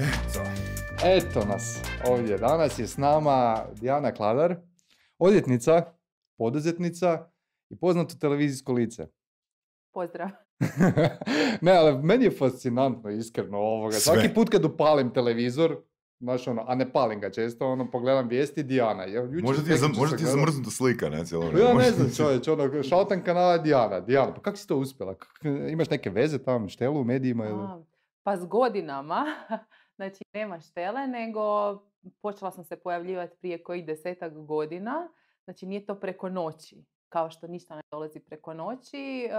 Eto, 0.00 0.40
eto 1.04 1.44
nas 1.44 1.82
ovdje. 2.08 2.38
Danas 2.38 2.78
je 2.78 2.86
s 2.86 2.96
nama 2.96 3.66
Dijana 3.80 4.12
Kladar, 4.12 4.56
odvjetnica, 5.18 5.92
poduzetnica 6.38 7.30
i 7.70 7.78
poznato 7.78 8.14
televizijsko 8.14 8.72
lice. 8.72 9.06
Pozdrav. 9.92 10.28
ne, 11.62 11.72
ali 11.72 12.02
meni 12.02 12.24
je 12.24 12.30
fascinantno, 12.30 13.10
iskreno, 13.10 13.58
ovoga. 13.58 13.92
Sve. 13.92 14.00
Svaki 14.00 14.34
put 14.34 14.48
kad 14.48 14.64
upalim 14.64 15.12
televizor, 15.12 15.82
znaš 16.20 16.48
ono, 16.48 16.64
a 16.66 16.74
ne 16.74 16.92
palim 16.92 17.20
ga 17.20 17.30
često, 17.30 17.68
ono, 17.68 17.90
pogledam 17.90 18.28
vijesti 18.28 18.62
Dijana. 18.62 19.04
Ja, 19.04 19.22
Možda 19.42 19.64
ti 19.64 19.70
je, 19.70 19.76
zam- 19.76 19.92
možda 19.96 20.16
ti 20.16 20.22
je 20.22 20.28
zamrznuta 20.28 20.70
slika, 20.70 21.08
ne, 21.08 21.24
cijelo 21.24 21.44
Ja 21.44 21.50
vrijeme. 21.50 21.74
ne 21.74 21.90
znam 21.90 22.08
ti- 22.08 22.16
čovječ, 22.16 22.48
ono, 22.48 22.82
šaltan 22.82 23.22
kanala 23.22 23.58
Dijana. 23.58 24.00
Dijana, 24.00 24.34
pa 24.34 24.40
kako 24.40 24.56
si 24.56 24.68
to 24.68 24.76
uspjela? 24.76 25.14
Kak- 25.14 25.70
Imaš 25.70 25.90
neke 25.90 26.10
veze 26.10 26.38
tamo, 26.38 26.68
štelu 26.68 27.00
u 27.00 27.04
medijima 27.04 27.44
ili? 27.46 27.58
A, 27.60 27.82
Pa 28.22 28.36
s 28.36 28.44
godinama, 28.44 29.24
znači 29.96 30.24
nema 30.34 30.60
štele, 30.60 31.06
nego 31.08 31.42
počela 32.18 32.50
sam 32.50 32.64
se 32.64 32.76
pojavljivati 32.76 33.36
prije 33.38 33.62
kojih 33.62 33.86
desetak 33.86 34.32
godina. 34.36 35.08
Znači 35.44 35.66
nije 35.66 35.86
to 35.86 35.94
preko 35.94 36.28
noći, 36.28 36.76
kao 37.08 37.30
što 37.30 37.46
ništa 37.46 37.76
ne 37.76 37.82
dolazi 37.90 38.20
preko 38.20 38.54
noći. 38.54 38.98
e, 39.22 39.30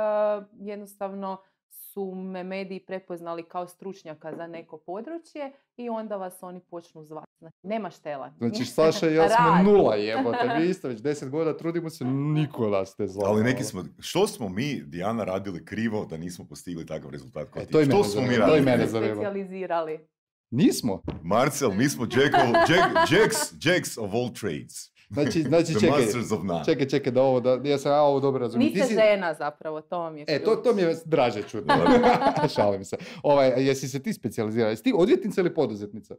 jednostavno 0.56 1.38
su 1.72 2.16
me 2.16 2.44
mediji 2.44 2.80
prepoznali 2.80 3.44
kao 3.44 3.68
stručnjaka 3.68 4.36
za 4.36 4.48
neko 4.48 4.78
područje 4.78 5.52
i 5.78 5.90
onda 5.90 6.16
vas 6.16 6.34
oni 6.42 6.60
počnu 6.60 7.04
zvati. 7.04 7.28
Znači, 7.40 7.56
nema 7.64 7.90
štela. 7.90 8.32
Znači, 8.40 8.66
Saša 8.66 9.10
i 9.10 9.16
ja 9.16 9.30
smo 9.30 9.72
nula 9.72 9.96
jebote, 9.96 10.50
vi 10.60 10.70
isto 10.70 10.88
već 10.88 11.02
deset 11.02 11.30
godina 11.30 11.58
trudimo 11.58 11.90
se, 11.90 12.06
niko 12.06 12.70
nas 12.70 12.98
ne. 12.98 13.06
Ali 13.26 13.44
neki 13.44 13.64
smo, 13.64 13.84
što 14.00 14.28
smo 14.28 14.50
mi, 14.50 14.82
Dijana, 14.84 15.24
radili 15.24 15.66
krivo 15.66 16.06
da 16.06 16.18
nismo 16.18 16.46
postigli 16.46 16.86
takav 16.86 17.12
rezultat 17.12 17.50
kao 17.50 17.62
E, 17.62 17.66
to 17.66 17.82
i 17.82 17.86
Što 17.86 18.04
smo 18.04 18.22
mi 18.22 18.36
to 18.36 18.40
radili? 18.42 18.78
se 18.80 18.88
zanima. 18.88 19.14
specijalizirali. 19.16 20.08
Nismo. 20.50 21.02
Marcel, 21.24 21.72
mi 21.72 21.90
smo 21.90 22.04
Jackal, 22.06 22.48
Jack, 22.70 23.12
Jacks, 23.12 23.38
Jacks 23.66 23.98
of 23.98 24.14
all 24.14 24.34
trades. 24.34 24.92
Znači, 25.12 25.42
znači 25.42 25.66
The 25.66 25.80
čekaj, 25.80 25.90
masters 25.92 26.32
of 26.32 26.44
none. 26.44 26.66
čekaj, 26.66 26.88
čekaj, 26.88 27.12
da 27.12 27.22
ovo, 27.22 27.40
da, 27.40 27.60
ja 27.64 27.78
sam 27.78 27.92
ja 27.92 28.02
ovo 28.02 28.20
dobro 28.20 28.40
razumijem. 28.40 28.74
Niste 28.74 28.94
žena 28.96 29.34
zapravo, 29.34 29.82
to 29.82 30.00
vam 30.00 30.18
je 30.18 30.26
E, 30.28 30.44
to, 30.44 30.56
to 30.56 30.74
mi 30.74 30.82
je 30.82 30.96
draže 31.06 31.44
čuti. 31.44 31.68
Šalim 32.56 32.86
se. 32.86 32.98
Ovaj, 33.24 33.54
jesi 33.58 33.88
se 33.88 34.00
ti 34.00 34.14
specijalizirala? 34.14 34.70
Jesi 34.70 34.84
ti 34.84 34.94
odvjetnica 34.98 35.42
ili 35.42 35.54
poduzetnica? 35.54 36.16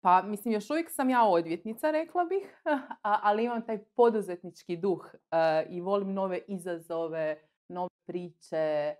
Pa, 0.00 0.22
mislim, 0.22 0.54
još 0.54 0.70
uvijek 0.70 0.90
sam 0.90 1.10
ja 1.10 1.24
odvjetnica, 1.24 1.90
rekla 1.90 2.24
bih, 2.24 2.62
a- 3.02 3.20
ali 3.22 3.44
imam 3.44 3.62
taj 3.62 3.78
poduzetnički 3.86 4.76
duh 4.76 5.04
e, 5.30 5.36
i 5.70 5.80
volim 5.80 6.12
nove 6.14 6.40
izazove, 6.48 7.38
nove 7.68 7.88
priče, 8.06 8.56
e, 8.56 8.94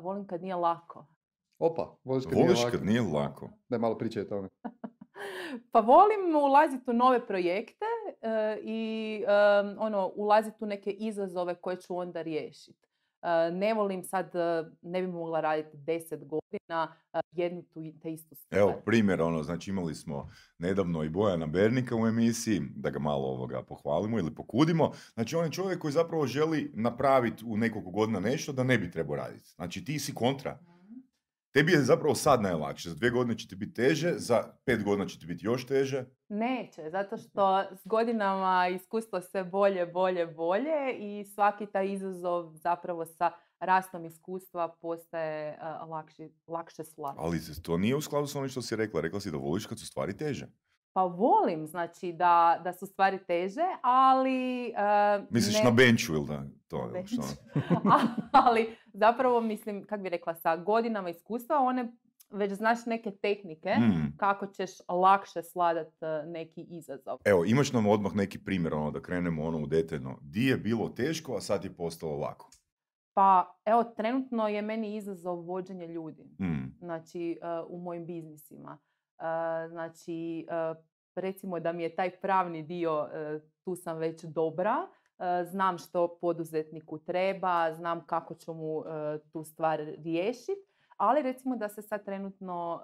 volim 0.00 0.26
kad 0.26 0.42
nije 0.42 0.54
lako. 0.54 1.06
Opa, 1.58 1.96
voliš 2.04 2.24
kad 2.24 2.34
Voliš 2.34 2.48
nije 2.48 2.64
lako. 2.64 2.70
kad 2.70 2.86
nije 2.86 3.02
lako. 3.02 3.50
Daj 3.68 3.78
malo 3.78 3.98
pričaj 3.98 4.22
o 4.22 4.26
tome. 4.26 4.48
Pa 5.72 5.80
volim 5.80 6.36
ulaziti 6.44 6.90
u 6.90 6.92
nove 6.92 7.26
projekte 7.26 7.84
e, 8.22 8.58
i 8.62 9.24
e, 9.28 9.32
ono, 9.78 10.12
ulaziti 10.16 10.64
u 10.64 10.66
neke 10.66 10.90
izazove 10.90 11.54
koje 11.54 11.76
ću 11.76 11.96
onda 11.96 12.22
riješiti. 12.22 12.88
E, 13.22 13.50
ne 13.50 13.74
volim 13.74 14.04
sad, 14.04 14.32
ne 14.82 15.02
bi 15.02 15.06
mogla 15.06 15.40
raditi 15.40 15.76
deset 15.76 16.20
godina 16.24 16.94
jednu 17.32 17.62
tu 17.62 17.80
te 18.02 18.12
istu 18.12 18.34
stvar. 18.34 18.60
Evo, 18.60 18.74
primjer, 18.84 19.22
ono, 19.22 19.42
znači 19.42 19.70
imali 19.70 19.94
smo 19.94 20.30
nedavno 20.58 21.04
i 21.04 21.08
Bojana 21.08 21.46
Bernika 21.46 21.96
u 21.96 22.06
emisiji, 22.06 22.60
da 22.76 22.90
ga 22.90 22.98
malo 22.98 23.28
ovoga 23.28 23.62
pohvalimo 23.62 24.18
ili 24.18 24.34
pokudimo. 24.34 24.92
Znači, 25.14 25.36
on 25.36 25.44
je 25.44 25.52
čovjek 25.52 25.78
koji 25.78 25.92
zapravo 25.92 26.26
želi 26.26 26.72
napraviti 26.74 27.44
u 27.46 27.56
nekoliko 27.56 27.90
godina 27.90 28.20
nešto 28.20 28.52
da 28.52 28.64
ne 28.64 28.78
bi 28.78 28.90
trebao 28.90 29.16
raditi. 29.16 29.48
Znači, 29.54 29.84
ti 29.84 29.98
si 29.98 30.14
kontra. 30.14 30.58
Tebi 31.52 31.72
je 31.72 31.82
zapravo 31.82 32.14
sad 32.14 32.42
najlakše. 32.42 32.88
Za 32.88 32.94
dvije 32.94 33.10
godine 33.10 33.38
će 33.38 33.48
ti 33.48 33.56
biti 33.56 33.74
teže, 33.74 34.12
za 34.16 34.44
pet 34.64 34.84
godina 34.84 35.06
će 35.06 35.18
ti 35.18 35.26
biti 35.26 35.46
još 35.46 35.66
teže. 35.66 36.04
Neće, 36.28 36.90
zato 36.90 37.16
što 37.16 37.60
s 37.60 37.86
godinama 37.86 38.68
iskustvo 38.68 39.20
sve 39.20 39.44
bolje, 39.44 39.86
bolje, 39.86 40.26
bolje 40.26 40.92
i 40.98 41.24
svaki 41.24 41.66
taj 41.66 41.92
izazov 41.92 42.52
zapravo 42.54 43.04
sa 43.04 43.30
rastom 43.60 44.04
iskustva 44.04 44.76
postaje 44.80 45.58
a, 45.60 45.84
lakši, 45.84 46.32
lakše 46.46 46.84
slaviti. 46.84 47.22
Ali 47.24 47.62
to 47.62 47.78
nije 47.78 47.96
u 47.96 48.00
skladu 48.00 48.26
s 48.26 48.34
onim 48.34 48.48
što 48.48 48.62
si 48.62 48.76
rekla. 48.76 49.00
Rekla 49.00 49.20
si 49.20 49.30
da 49.30 49.36
voliš 49.36 49.66
kad 49.66 49.78
su 49.78 49.86
stvari 49.86 50.16
teže. 50.16 50.46
Pa 50.98 51.04
volim, 51.04 51.66
znači, 51.66 52.12
da, 52.12 52.60
da 52.64 52.72
su 52.72 52.86
stvari 52.86 53.18
teže, 53.26 53.62
ali... 53.82 54.72
a, 54.76 55.20
Misliš 55.30 55.58
ne- 55.58 55.64
na 55.64 55.70
benču 55.70 56.14
ili 56.14 56.26
da? 56.26 56.42
To, 56.68 56.90
Bench. 56.92 57.08
što? 57.08 57.22
ali 58.44 58.76
zapravo 58.92 59.40
mislim, 59.40 59.84
kak 59.86 60.00
bi 60.00 60.08
rekla, 60.08 60.34
sa 60.34 60.56
godinama 60.56 61.10
iskustva 61.10 61.58
one 61.58 61.92
već 62.30 62.52
znaš 62.52 62.86
neke 62.86 63.10
tehnike 63.12 63.70
Mm. 63.70 64.16
kako 64.16 64.46
ćeš 64.46 64.70
lakše 64.88 65.42
sladat 65.42 66.02
a, 66.02 66.22
neki 66.26 66.60
izazov. 66.62 67.18
Evo, 67.24 67.44
imaš 67.44 67.72
nam 67.72 67.86
odmah 67.86 68.14
neki 68.14 68.38
primjer, 68.38 68.74
ono, 68.74 68.90
da 68.90 69.02
krenemo 69.02 69.44
ono 69.44 69.58
u 69.58 69.66
detaljno. 69.66 70.18
Di 70.22 70.46
je 70.46 70.56
bilo 70.56 70.88
teško, 70.88 71.36
a 71.36 71.40
sad 71.40 71.64
je 71.64 71.72
postalo 71.72 72.16
lako. 72.16 72.50
Pa 73.14 73.56
evo, 73.64 73.84
trenutno 73.84 74.48
je 74.48 74.62
meni 74.62 74.96
izazov 74.96 75.36
vođenje 75.36 75.86
ljudi. 75.86 76.24
Mm. 76.40 76.76
znači 76.78 77.38
uh, 77.62 77.70
u 77.70 77.78
mojim 77.78 78.06
biznisima. 78.06 78.78
Uh, 79.20 79.24
znači, 79.70 80.46
uh, 80.70 80.76
recimo 81.20 81.60
da 81.60 81.72
mi 81.72 81.82
je 81.82 81.96
taj 81.96 82.10
pravni 82.10 82.62
dio, 82.62 83.02
uh, 83.02 83.42
tu 83.64 83.76
sam 83.76 83.96
već 83.96 84.24
dobra, 84.24 84.76
uh, 84.82 85.24
znam 85.50 85.78
što 85.78 86.18
poduzetniku 86.20 86.98
treba, 86.98 87.74
znam 87.74 88.06
kako 88.06 88.34
ću 88.34 88.54
mu 88.54 88.76
uh, 88.76 88.86
tu 89.32 89.44
stvar 89.44 89.78
riješiti, 89.78 90.62
ali 90.96 91.22
recimo 91.22 91.56
da 91.56 91.68
se 91.68 91.82
sad 91.82 92.04
trenutno 92.04 92.80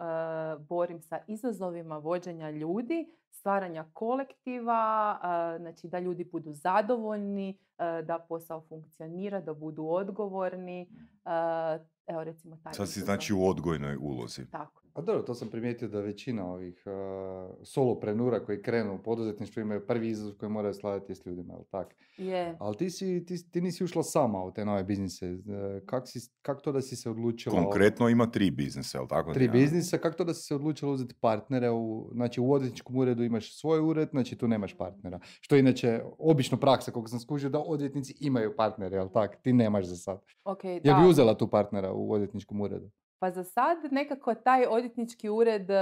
borim 0.68 1.00
sa 1.00 1.18
izazovima 1.26 1.98
vođenja 1.98 2.50
ljudi, 2.50 3.12
stvaranja 3.30 3.84
kolektiva, 3.92 5.18
znači 5.58 5.88
da 5.88 5.98
ljudi 5.98 6.24
budu 6.24 6.52
zadovoljni, 6.52 7.58
da 7.78 8.26
posao 8.28 8.60
funkcionira, 8.68 9.40
da 9.40 9.54
budu 9.54 9.86
odgovorni. 9.86 10.88
uh, 11.24 11.86
evo 12.06 12.24
recimo 12.24 12.56
taj 12.56 12.72
Sad 12.72 12.88
si 12.88 12.98
izazov. 12.98 13.04
znači 13.04 13.34
u 13.34 13.46
odgojnoj 13.46 13.96
ulozi. 14.00 14.50
Tako. 14.50 14.83
A 14.94 15.00
dobro, 15.00 15.22
to 15.22 15.34
sam 15.34 15.48
primijetio 15.48 15.88
da 15.88 16.00
većina 16.00 16.46
ovih 16.46 16.82
uh, 16.86 17.54
soloprenura 17.62 18.44
koji 18.44 18.62
krenu 18.62 18.94
u 18.94 18.98
poduzetništvu 18.98 19.60
imaju 19.60 19.86
prvi 19.86 20.08
izazov 20.08 20.34
koji 20.34 20.50
moraju 20.50 20.74
slaviti 20.74 21.14
s 21.14 21.26
ljudima, 21.26 21.54
jel 21.54 21.62
tak? 21.70 21.94
Je. 22.16 22.56
Ali 22.60 22.76
ti, 22.76 22.90
si, 22.90 23.24
ti, 23.26 23.50
ti 23.50 23.60
nisi 23.60 23.84
ušla 23.84 24.02
sama 24.02 24.44
u 24.44 24.52
te 24.52 24.64
nove 24.64 24.84
biznise. 24.84 25.26
E, 25.26 25.80
Kak, 25.86 26.08
si, 26.08 26.18
kak 26.42 26.62
to 26.62 26.72
da 26.72 26.80
si 26.80 26.96
se 26.96 27.10
odlučila? 27.10 27.62
Konkretno 27.62 28.08
ima 28.08 28.30
tri 28.30 28.50
biznisa, 28.50 28.98
jel 28.98 29.06
tako? 29.06 29.32
Tri 29.32 29.48
biznisa, 29.48 29.98
kako 29.98 30.16
to 30.16 30.24
da 30.24 30.34
si 30.34 30.42
se 30.42 30.54
odlučila 30.54 30.92
uzeti 30.92 31.14
partnere? 31.20 31.70
U, 31.70 32.10
znači 32.12 32.40
u 32.40 32.52
odvjetničkom 32.52 32.96
uredu 32.96 33.22
imaš 33.22 33.58
svoj 33.58 33.80
ured, 33.80 34.08
znači 34.10 34.36
tu 34.36 34.48
nemaš 34.48 34.76
partnera. 34.76 35.20
Što 35.40 35.54
je 35.54 35.60
inače 35.60 36.02
obično 36.18 36.58
praksa, 36.58 36.90
koliko 36.90 37.08
sam 37.08 37.20
skužio, 37.20 37.50
da 37.50 37.58
odvjetnici 37.58 38.14
imaju 38.20 38.56
partnere, 38.56 38.96
jel 38.96 39.08
tak? 39.08 39.42
Ti 39.42 39.52
nemaš 39.52 39.84
za 39.84 39.96
sad. 39.96 40.20
Ok, 40.44 40.64
Ja 40.64 40.80
da. 40.80 40.94
bi 40.94 41.08
uzela 41.08 41.34
tu 41.34 41.50
partnera 41.50 41.92
u 41.92 42.12
odvjetničkom 42.12 42.60
uredu. 42.60 42.90
Pa 43.24 43.30
za 43.30 43.44
sad 43.44 43.76
nekako 43.90 44.34
taj 44.34 44.66
odvjetnički 44.66 45.28
ured 45.28 45.70
e, 45.70 45.74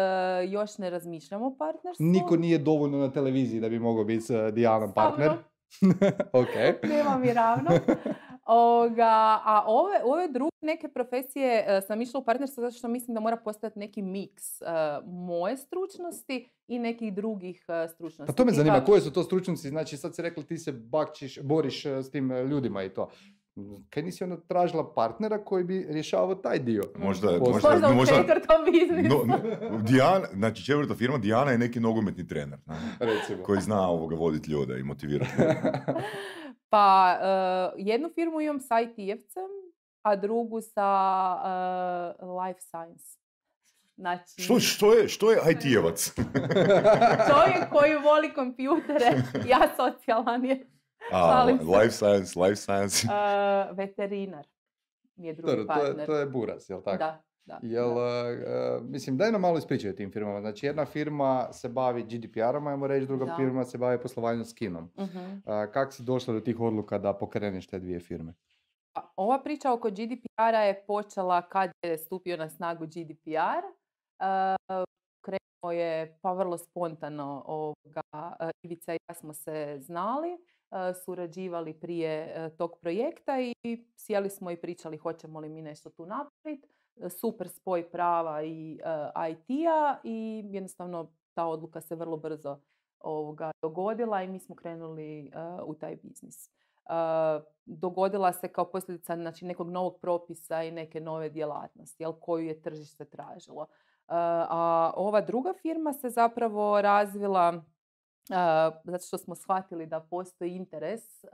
još 0.49 0.79
ne 0.79 0.91
razmišljamo 0.91 1.47
o 1.47 1.57
partnerstvu. 1.59 2.07
Niko 2.07 2.37
nije 2.37 2.59
dovoljno 2.59 2.99
na 2.99 3.13
televiziji 3.13 3.61
da 3.61 3.69
bi 3.69 3.79
mogao 3.79 4.05
biti 4.05 4.21
s 4.21 4.31
Dijanom 4.53 4.89
Sa 4.89 4.95
partner. 4.95 5.31
ok. 6.43 6.85
Nema 6.89 7.19
mi 7.19 7.33
ravno. 7.33 7.71
Ovoga, 8.47 9.41
a 9.45 9.65
ove, 9.67 10.01
ove 10.05 10.29
druge 10.29 10.57
neke 10.61 10.89
profesije 10.89 11.65
e, 11.67 11.81
sam 11.81 12.01
išla 12.01 12.21
u 12.21 12.25
partnerstvo 12.25 12.61
zato 12.61 12.79
što 12.79 12.89
mislim 12.89 13.15
da 13.15 13.21
mora 13.21 13.37
postojati 13.37 13.79
neki 13.79 14.03
miks 14.03 14.61
e, 14.61 14.65
moje 15.05 15.57
stručnosti 15.57 16.49
i 16.69 16.79
nekih 16.79 17.15
drugih 17.15 17.65
e, 17.69 17.89
stručnosti. 17.89 18.33
Pa 18.33 18.37
to 18.37 18.45
me 18.45 18.53
zanima, 18.53 18.85
koje 18.85 19.01
su 19.01 19.13
to 19.13 19.23
stručnjaci? 19.23 19.69
Znači 19.69 19.97
sad 19.97 20.15
si 20.15 20.23
rekla 20.23 20.43
ti 20.43 20.59
se 20.59 20.73
bakćiš, 20.73 21.43
boriš 21.43 21.87
e, 21.87 22.03
s 22.03 22.11
tim 22.11 22.33
e, 22.33 22.45
ljudima 22.45 22.83
i 22.83 22.88
to. 22.88 23.11
Kaj 23.90 24.02
nisi 24.02 24.25
onda 24.25 24.37
tražila 24.40 24.93
partnera 24.94 25.44
koji 25.44 25.64
bi 25.64 25.87
rješavao 25.90 26.34
taj 26.34 26.58
dio? 26.58 26.82
Možda, 26.96 27.31
možda, 27.38 27.70
Možda 27.70 27.88
u 27.88 27.94
možda, 27.94 28.14
četvrtom 28.16 28.56
biznisu. 28.72 29.26
no, 29.26 29.37
no, 29.70 29.78
Dijana, 29.78 30.26
znači 30.32 30.64
četvrta 30.64 30.94
firma, 30.94 31.19
Dijana 31.19 31.50
je 31.50 31.58
neki 31.58 31.81
nogometni 31.81 32.28
trener. 32.28 32.58
ne, 32.66 32.76
Recimo. 33.00 33.43
Koji 33.43 33.60
zna 33.60 33.88
ovoga 33.88 34.16
voditi 34.16 34.50
ljude 34.50 34.78
i 34.81 34.82
motivirati 34.82 35.32
ljude. 35.38 35.54
Pa 36.70 37.19
e, 37.22 37.82
jednu 37.82 38.10
firmu 38.14 38.40
imam 38.40 38.60
sa 38.60 38.75
IT-evcem, 38.81 39.50
a 40.02 40.16
drugu 40.16 40.60
sa 40.60 40.90
e, 41.44 42.25
life 42.25 42.60
science. 42.60 43.19
Znači, 43.96 44.43
Što, 44.43 44.60
što 44.60 44.93
je, 44.94 45.08
što 45.08 45.31
je 45.32 45.38
IT-evac? 45.50 46.12
čovjek 47.31 47.70
koji 47.72 47.94
voli 47.96 48.34
kompjutere, 48.34 49.22
ja 49.46 49.60
socijalan 49.76 50.44
je. 50.44 50.66
A, 51.12 51.44
life 51.44 51.90
science, 51.90 52.40
life 52.40 52.56
science. 52.56 53.06
E, 53.06 53.72
veterinar 53.81 54.46
mi 55.16 55.26
je 55.26 55.34
drugi 55.34 55.56
Dobro, 55.56 55.75
to, 55.75 55.81
je, 55.81 55.87
partner. 55.87 56.06
to 56.06 56.16
je 56.16 56.26
buras, 56.26 56.70
jel 56.70 56.82
tako? 56.82 56.99
Da. 56.99 57.22
da. 57.44 57.58
Jel, 57.62 57.94
da. 57.94 58.28
e, 58.28 58.81
mislim, 58.82 59.16
daj 59.16 59.32
nam 59.32 59.40
malo 59.40 59.58
ispričaj 59.58 59.90
o 59.90 59.94
tim 59.94 60.12
firmama. 60.12 60.40
Znači, 60.40 60.66
jedna 60.66 60.84
firma 60.87 61.49
se 61.52 61.69
bavi 61.69 62.02
GDPR-om, 62.02 62.66
ajmo 62.66 62.87
reći, 62.87 63.06
druga 63.06 63.25
Da. 63.25 63.37
firma 63.37 63.64
se 63.64 63.78
bavi 63.78 64.00
poslovanjem 64.00 64.44
s 64.44 64.52
kinom. 64.52 64.90
Mhm. 64.99 65.34
Kako 65.72 65.93
si 65.93 66.02
došla 66.02 66.34
do 66.34 66.40
tih 66.40 66.60
odluka 66.60 66.99
da 66.99 67.12
pokreneš 67.12 67.66
te 67.66 67.78
dvije 67.78 68.00
firme? 68.00 68.34
Pa, 68.93 69.12
Ova 69.16 69.43
priča 69.43 69.72
oko 69.72 69.90
GDPR-a 69.90 70.62
je 70.62 70.84
počela 70.87 71.43
kad 71.43 71.70
je 71.82 71.99
stupio 71.99 72.37
na 72.37 72.49
snagu 72.49 72.87
GDPR. 72.87 73.64
Uh, 74.22 74.84
krenuo 75.20 75.72
je 75.72 76.19
pa 76.22 76.32
vrlo 76.32 76.58
spontano 76.58 77.43
ovoga, 77.46 78.02
Ivica 78.62 78.94
i 78.94 78.99
ja 79.08 79.14
smo 79.14 79.34
se 79.34 79.76
znali, 79.81 80.28
surađivali 81.05 81.75
prije 81.75 82.11
e, 82.11 82.51
tog 82.57 82.79
projekta 82.81 83.33
i 83.41 83.85
sjeli 83.97 84.31
smo 84.31 84.51
i 84.51 84.57
pričali 84.57 84.97
hoćemo 84.97 85.41
li 85.41 85.49
mi 85.49 85.63
nešto 85.63 85.91
tu 85.91 86.07
napraviti. 86.07 86.69
E, 86.97 87.09
Super 87.09 87.49
spoj 87.49 87.91
prava 87.91 88.43
i 88.43 88.73
IT-a 89.31 89.97
i 90.05 90.43
jednostavno 90.45 91.13
ta 91.35 91.47
odluka 91.47 91.81
se 91.81 91.95
vrlo 91.95 92.17
brzo 92.17 92.61
ovoga, 93.01 93.51
dogodila 93.63 94.23
i 94.23 94.29
mi 94.29 94.39
smo 94.39 94.55
krenuli 94.55 95.31
u 95.65 95.75
taj 95.75 95.97
biznis. 95.97 96.51
Dogodila 97.65 98.33
se 98.33 98.49
kao 98.49 98.65
posljedica 98.65 99.17
znači, 99.17 99.45
nekog 99.45 99.71
novog 99.71 99.99
propisa 100.01 100.63
i 100.63 100.71
neke 100.71 101.01
nove 101.01 101.29
djelatnosti, 101.29 102.03
jel, 102.03 102.13
koju 102.13 102.47
je 102.47 102.63
tržište 102.63 103.05
tražilo. 103.05 103.67
A 104.09 104.93
ova 104.97 105.21
druga 105.21 105.53
firma 105.63 105.93
se 105.93 106.09
zapravo 106.09 106.83
razvila 106.83 107.63
zato 108.85 109.05
što 109.07 109.19
smo 109.19 109.35
shvatili 109.35 109.87
da 109.87 110.01
postoji 110.01 110.51
interes, 110.51 111.25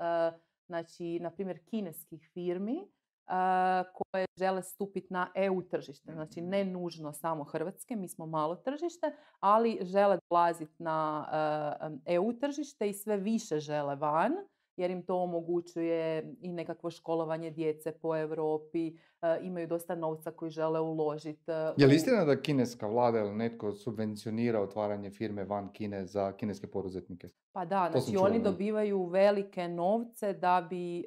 znači, 0.67 1.21
na 1.21 1.31
primjer, 1.31 1.65
kineskih 1.65 2.31
firmi 2.35 2.89
koje 3.93 4.27
žele 4.39 4.63
stupiti 4.63 5.13
na 5.13 5.31
EU 5.35 5.63
tržište. 5.63 6.13
Znači, 6.13 6.41
ne 6.41 6.65
nužno 6.65 7.13
samo 7.13 7.45
Hrvatske, 7.45 7.97
mi 7.97 8.09
smo 8.09 8.27
malo 8.27 8.57
tržište, 8.57 9.17
ali 9.41 9.79
žele 9.83 10.19
dolaziti 10.31 10.83
na 10.83 11.27
EU 12.07 12.33
tržište 12.33 12.89
i 12.89 12.95
sve 12.95 13.17
više 13.17 13.59
žele 13.59 13.97
van 13.97 14.33
jer 14.79 14.91
im 14.91 15.03
to 15.03 15.17
omogućuje 15.17 16.35
i 16.41 16.53
nekakvo 16.53 16.91
školovanje 16.91 17.51
djece 17.51 17.93
po 17.93 18.17
Europi, 18.17 18.87
e, 18.87 18.93
imaju 19.43 19.67
dosta 19.67 19.95
novca 19.95 20.31
koji 20.31 20.51
žele 20.51 20.81
uložiti. 20.81 21.51
Je 21.77 21.87
li 21.87 21.95
istina 21.95 22.25
da 22.25 22.41
kineska 22.41 22.87
vlada 22.87 23.19
ili 23.19 23.35
netko 23.35 23.73
subvencionira 23.73 24.61
otvaranje 24.61 25.11
firme 25.11 25.45
van 25.45 25.73
Kine 25.73 26.07
za 26.07 26.33
kineske 26.33 26.67
poduzetnike? 26.67 27.29
Pa 27.53 27.65
da, 27.65 27.91
To 27.93 28.01
znači 28.01 28.17
oni 28.17 28.43
dobivaju 28.43 29.05
velike 29.05 29.69
novce 29.69 30.33
da 30.33 30.67
bi 30.71 30.99
e, 31.01 31.05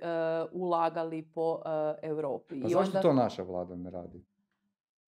ulagali 0.51 1.21
po 1.23 1.59
e, 1.65 2.07
Europi. 2.07 2.62
Pa 2.62 2.68
I 2.68 2.71
zašto 2.71 2.97
onda- 2.97 3.01
to 3.01 3.13
naša 3.13 3.44
vlada 3.44 3.75
ne 3.75 3.89
radi? 3.89 4.25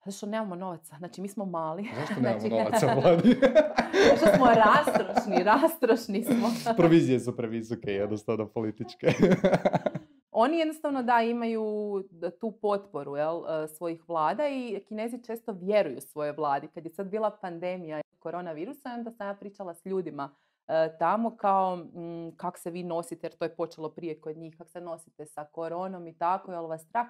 Zato 0.06 0.18
što 0.18 0.26
nemamo 0.26 0.56
novaca, 0.56 0.96
znači 0.98 1.22
mi 1.22 1.28
smo 1.28 1.46
mali. 1.46 1.90
Zašto 2.00 2.22
nemamo 2.22 2.40
Znači, 2.40 2.56
novaca 2.56 2.94
vladi? 2.94 3.30
Zato 4.10 4.18
što 4.18 4.36
smo 4.38 4.46
rastrošni, 4.46 5.44
rastrošni 5.44 6.24
smo. 6.24 6.50
Provizije 6.78 7.20
su 7.20 7.36
previsoke, 7.36 7.92
jednostavno 7.92 8.48
političke. 8.48 9.08
Oni 10.32 10.58
jednostavno 10.58 11.04
da 11.04 11.22
imaju 11.22 11.64
tu 12.40 12.52
potporu 12.52 13.16
jel, 13.16 13.42
e, 13.48 13.68
svojih 13.68 14.10
vlada 14.10 14.48
i 14.48 14.84
kinezi 14.88 15.24
često 15.24 15.52
vjeruju 15.52 16.02
svoje 16.02 16.32
vladi. 16.32 16.68
Kad 16.68 16.86
je 16.86 16.90
sad 16.90 17.08
bila 17.08 17.32
pandemija 17.42 18.02
koronavirusa, 18.20 18.90
onda 18.90 19.12
sam 19.12 19.28
ja 19.28 19.34
pričala 19.34 19.74
s 19.74 19.86
ljudima 19.86 20.36
e, 20.68 20.98
tamo 21.00 21.38
kao 21.38 21.76
mm, 21.76 22.32
kako 22.38 22.60
se 22.60 22.72
vi 22.72 22.84
nosite, 22.84 23.28
jer 23.28 23.34
to 23.34 23.46
je 23.46 23.56
počelo 23.56 23.90
prije 23.90 24.22
kod 24.22 24.38
njih, 24.38 24.58
kako 24.58 24.70
se 24.70 24.82
nosite 24.82 25.26
sa 25.26 25.46
koronom 25.52 26.08
i 26.08 26.18
tako, 26.18 26.52
je 26.52 26.60
li 26.60 26.68
vas 26.68 26.82
strah? 26.82 27.08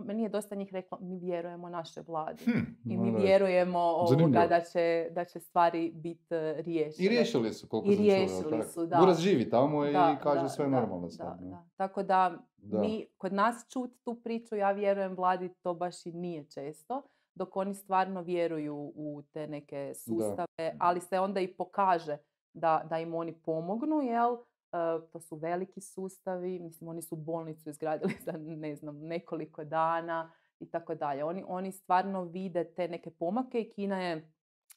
Meni 0.00 0.22
je 0.22 0.28
dosta 0.28 0.54
njih 0.54 0.72
reklo, 0.72 0.98
mi 1.00 1.18
vjerujemo 1.18 1.68
našoj 1.68 2.02
vladi. 2.06 2.44
Hm. 2.44 2.90
I 2.92 2.96
mi 2.96 3.12
da. 3.12 3.18
vjerujemo 3.18 3.78
ovoga 3.78 4.46
da 4.46 4.60
će, 4.60 5.08
da 5.10 5.24
će 5.24 5.40
stvari 5.40 5.92
biti 5.94 6.26
riješene. 6.56 7.06
I 7.06 7.08
riješili 7.08 7.52
su, 7.52 7.68
koliko 7.68 7.92
I 7.92 7.96
riješili 7.96 8.62
su, 8.62 8.86
da. 8.86 8.96
Buras 8.98 9.18
živi 9.18 9.50
tamo 9.50 9.86
i 9.86 9.92
Da, 9.92 10.18
kaže 10.22 10.42
da, 10.42 10.48
sve 10.48 10.68
normalno 10.68 11.08
sad. 11.08 11.38
da, 11.38 11.44
ne? 11.44 11.50
da. 11.50 11.64
Tako 11.76 12.02
da, 12.02 12.38
Da. 12.56 12.80
mi 12.80 13.06
kod 13.16 13.32
nas 13.32 13.66
čut 13.72 13.90
tu 14.04 14.20
priču, 14.24 14.56
ja 14.56 14.72
vjerujem 14.72 15.16
vladi, 15.16 15.54
to 15.62 15.74
baš 15.74 16.06
i 16.06 16.12
nije 16.12 16.44
često, 16.44 17.02
dok 17.34 17.56
oni 17.56 17.74
stvarno 17.74 18.22
vjeruju 18.22 18.92
u 18.94 19.22
te 19.32 19.46
neke 19.46 19.92
sustave, 19.94 20.76
ali 20.78 21.00
se 21.00 21.20
onda 21.20 21.40
i 21.40 21.54
pokaže 21.54 22.16
da, 22.52 22.86
da 22.90 22.98
im 22.98 23.14
oni 23.14 23.32
pomognu, 23.32 24.00
jel? 24.02 24.36
E, 24.76 25.10
to 25.12 25.20
su 25.20 25.36
veliki 25.36 25.80
sustavi, 25.80 26.58
mislim 26.58 26.88
oni 26.88 27.02
su 27.02 27.16
bolnicu 27.16 27.70
izgradili 27.70 28.14
za 28.26 28.32
ne 28.32 28.76
znam 28.76 28.98
nekoliko 28.98 29.64
dana 29.64 30.32
i 30.60 30.70
tako 30.70 30.94
dalje. 30.94 31.24
Oni, 31.24 31.44
oni 31.46 31.72
stvarno 31.72 32.24
vide 32.24 32.64
te 32.64 32.88
neke 32.88 33.10
pomake 33.10 33.60
i 33.60 33.70
Kina 33.70 34.02
je 34.02 34.32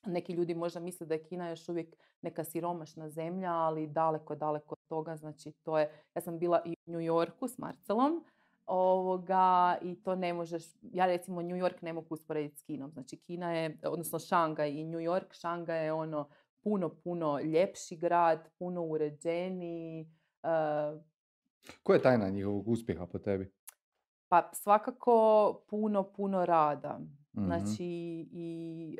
neki 0.06 0.34
ljudi 0.34 0.56
možda 0.56 0.80
misle 0.80 1.08
da 1.08 1.14
je 1.14 1.24
Kina 1.24 1.50
još 1.50 1.70
uvijek 1.70 1.96
neka 2.22 2.44
siromašna 2.44 3.10
zemlja, 3.10 3.54
ali 3.54 3.88
daleko, 3.88 4.36
daleko 4.36 4.76
od 4.76 4.88
toga. 4.88 5.16
Znači, 5.16 5.52
to 5.52 5.78
je, 5.80 6.04
ja 6.16 6.22
sam 6.22 6.40
bila 6.40 6.62
i 6.66 6.76
u 6.86 6.92
New 6.92 7.02
Yorku 7.02 7.48
s 7.48 7.58
Marcelom, 7.58 8.26
ovoga, 8.66 9.78
i 9.82 9.96
to 10.04 10.16
ne 10.16 10.34
možeš, 10.34 10.64
ja 10.82 11.06
recimo 11.06 11.42
New 11.42 11.58
York 11.58 11.76
ne 11.82 11.94
mogu 11.94 12.08
usporediti 12.10 12.58
s 12.58 12.64
Kinom. 12.64 12.92
Znači, 12.92 13.18
Kina 13.18 13.54
je, 13.54 13.80
odnosno 13.84 14.20
Šangaj 14.20 14.70
i 14.70 14.84
New 14.84 15.00
York, 15.00 15.42
Šangaj 15.42 15.86
je 15.86 15.94
ono 15.94 16.30
puno, 16.64 16.90
puno 16.90 17.40
ljepši 17.40 17.96
grad, 17.96 18.50
puno 18.60 18.84
uređeniji, 18.84 20.08
e, 20.44 21.10
Koja 21.84 21.96
je 21.96 22.02
tajna 22.02 22.30
njihovog 22.30 22.68
uspjeha 22.68 23.06
po 23.06 23.20
tebi? 23.20 23.52
pa 24.32 24.50
svakako 24.54 25.54
puno, 25.70 26.04
puno 26.04 26.46
rada. 26.46 27.00
Mhm. 27.38 27.46
Znači, 27.46 27.86
i 28.32 28.98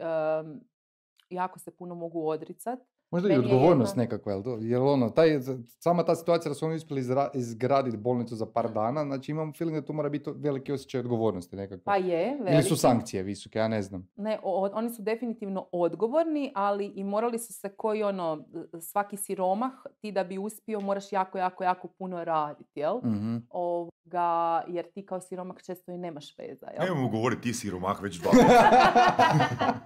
jako 1.30 1.60
se 1.60 1.72
puno 1.72 1.96
mogu 1.96 2.28
odricat. 2.28 2.80
Možda 3.12 3.30
i 3.30 3.32
je 3.32 3.40
odgovornost 3.40 3.92
jedno- 3.92 4.04
nekakva, 4.04 4.32
jel, 4.34 4.44
jel 4.62 4.88
ono, 4.88 5.10
taj, 5.10 5.40
sama 5.80 6.04
ta 6.04 6.16
situacija 6.16 6.50
da 6.50 6.56
su 6.56 6.66
oni 6.66 6.76
uspjeli 6.76 7.02
izra- 7.02 7.30
izgraditi 7.34 7.98
bolnicu 7.98 8.36
za 8.36 8.46
par 8.48 8.70
dana, 8.70 9.04
znači 9.04 9.32
imam 9.32 9.54
feeling 9.54 9.78
da 9.78 9.86
tu 9.86 9.94
mora 9.94 10.10
biti 10.10 10.30
veliki 10.32 10.72
osjećaj 10.72 11.00
odgovornosti 11.00 11.56
nekakva. 11.56 11.84
Pa 11.86 11.96
je, 11.98 12.28
Ili 12.30 12.44
veliki. 12.44 12.64
su 12.64 12.76
sankcije 12.78 13.24
visoke, 13.24 13.60
ja 13.60 13.68
ne 13.68 13.82
znam. 13.82 14.08
Ne, 14.16 14.40
o- 14.44 14.62
o- 14.62 14.72
oni 14.74 14.90
su 14.90 15.02
definitivno 15.02 15.68
odgovorni, 15.72 16.52
ali 16.56 16.86
i 16.88 17.04
morali 17.04 17.40
su 17.40 17.54
se 17.54 17.70
koji 17.70 18.04
ono, 18.04 18.46
svaki 18.82 19.18
siromah, 19.18 19.72
ti 19.98 20.12
da 20.12 20.24
bi 20.24 20.38
uspio 20.38 20.80
moraš 20.80 21.12
jako, 21.12 21.38
jako, 21.38 21.64
jako 21.64 21.88
puno 21.90 22.24
raditi, 22.24 22.80
jel? 22.80 22.98
Mhm. 22.98 23.38
Ovoga, 23.50 24.30
jer 24.68 24.86
ti 24.86 25.06
kao 25.06 25.22
siromah 25.22 25.56
često 25.58 25.92
i 25.92 25.98
nemaš 25.98 26.38
veza, 26.38 26.66
jel? 26.68 26.84
Nemojmo 26.84 27.10
govoriti 27.10 27.42
ti 27.42 27.54
siromah 27.54 28.02
već 28.02 28.20
dva. 28.20 28.32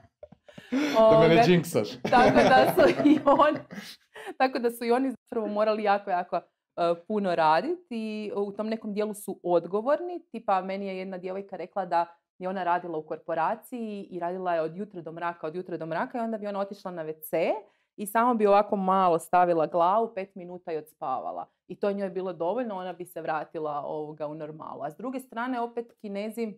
Da 1.11 1.19
me 1.19 1.35
ne 1.35 1.43
džinksaš. 1.43 1.89
tako 2.11 2.35
da 2.35 2.73
su 2.75 2.89
i 3.09 3.19
oni, 3.25 3.59
tako 4.37 4.59
da 4.59 4.71
su 4.71 4.85
i 4.85 4.91
oni 4.91 5.11
zapravo 5.11 5.47
morali 5.47 5.83
jako, 5.83 6.09
jako 6.09 6.35
e, 6.35 6.41
puno 7.07 7.35
raditi 7.35 7.77
i 7.89 8.31
u 8.35 8.51
tom 8.51 8.67
nekom 8.67 8.93
dijelu 8.93 9.13
su 9.13 9.39
odgovorni. 9.43 10.25
Tipa, 10.31 10.61
meni 10.61 10.87
je 10.87 10.97
jedna 10.97 11.17
djevojka 11.17 11.55
rekla 11.55 11.85
da 11.85 12.05
je 12.39 12.49
ona 12.49 12.63
radila 12.63 12.97
u 12.97 13.05
korporaciji 13.05 14.07
i 14.11 14.19
radila 14.19 14.55
je 14.55 14.61
od 14.61 14.77
jutra 14.77 15.01
do 15.01 15.11
mraka, 15.11 15.47
od 15.47 15.55
jutra 15.55 15.77
do 15.77 15.85
mraka 15.85 16.17
i 16.17 16.21
onda 16.21 16.37
bi 16.37 16.47
ona 16.47 16.59
otišla 16.59 16.91
na 16.91 17.05
WC 17.05 17.53
i 17.95 18.05
samo 18.05 18.33
bi 18.33 18.47
ovako 18.47 18.75
malo 18.75 19.19
stavila 19.19 19.67
glavu, 19.67 20.11
pet 20.15 20.35
minuta 20.35 20.71
i 20.71 20.77
odspavala. 20.77 21.45
I 21.67 21.79
to 21.79 21.91
njoj 21.91 22.09
bilo 22.09 22.33
dovoljno, 22.33 22.75
ona 22.75 22.93
bi 22.93 23.05
se 23.05 23.21
vratila 23.21 23.83
ovoga 23.85 24.27
u 24.27 24.35
normalu. 24.35 24.83
A 24.83 24.91
s 24.91 24.95
druge 24.95 25.19
strane, 25.19 25.59
opet 25.59 25.93
kinezi, 26.01 26.53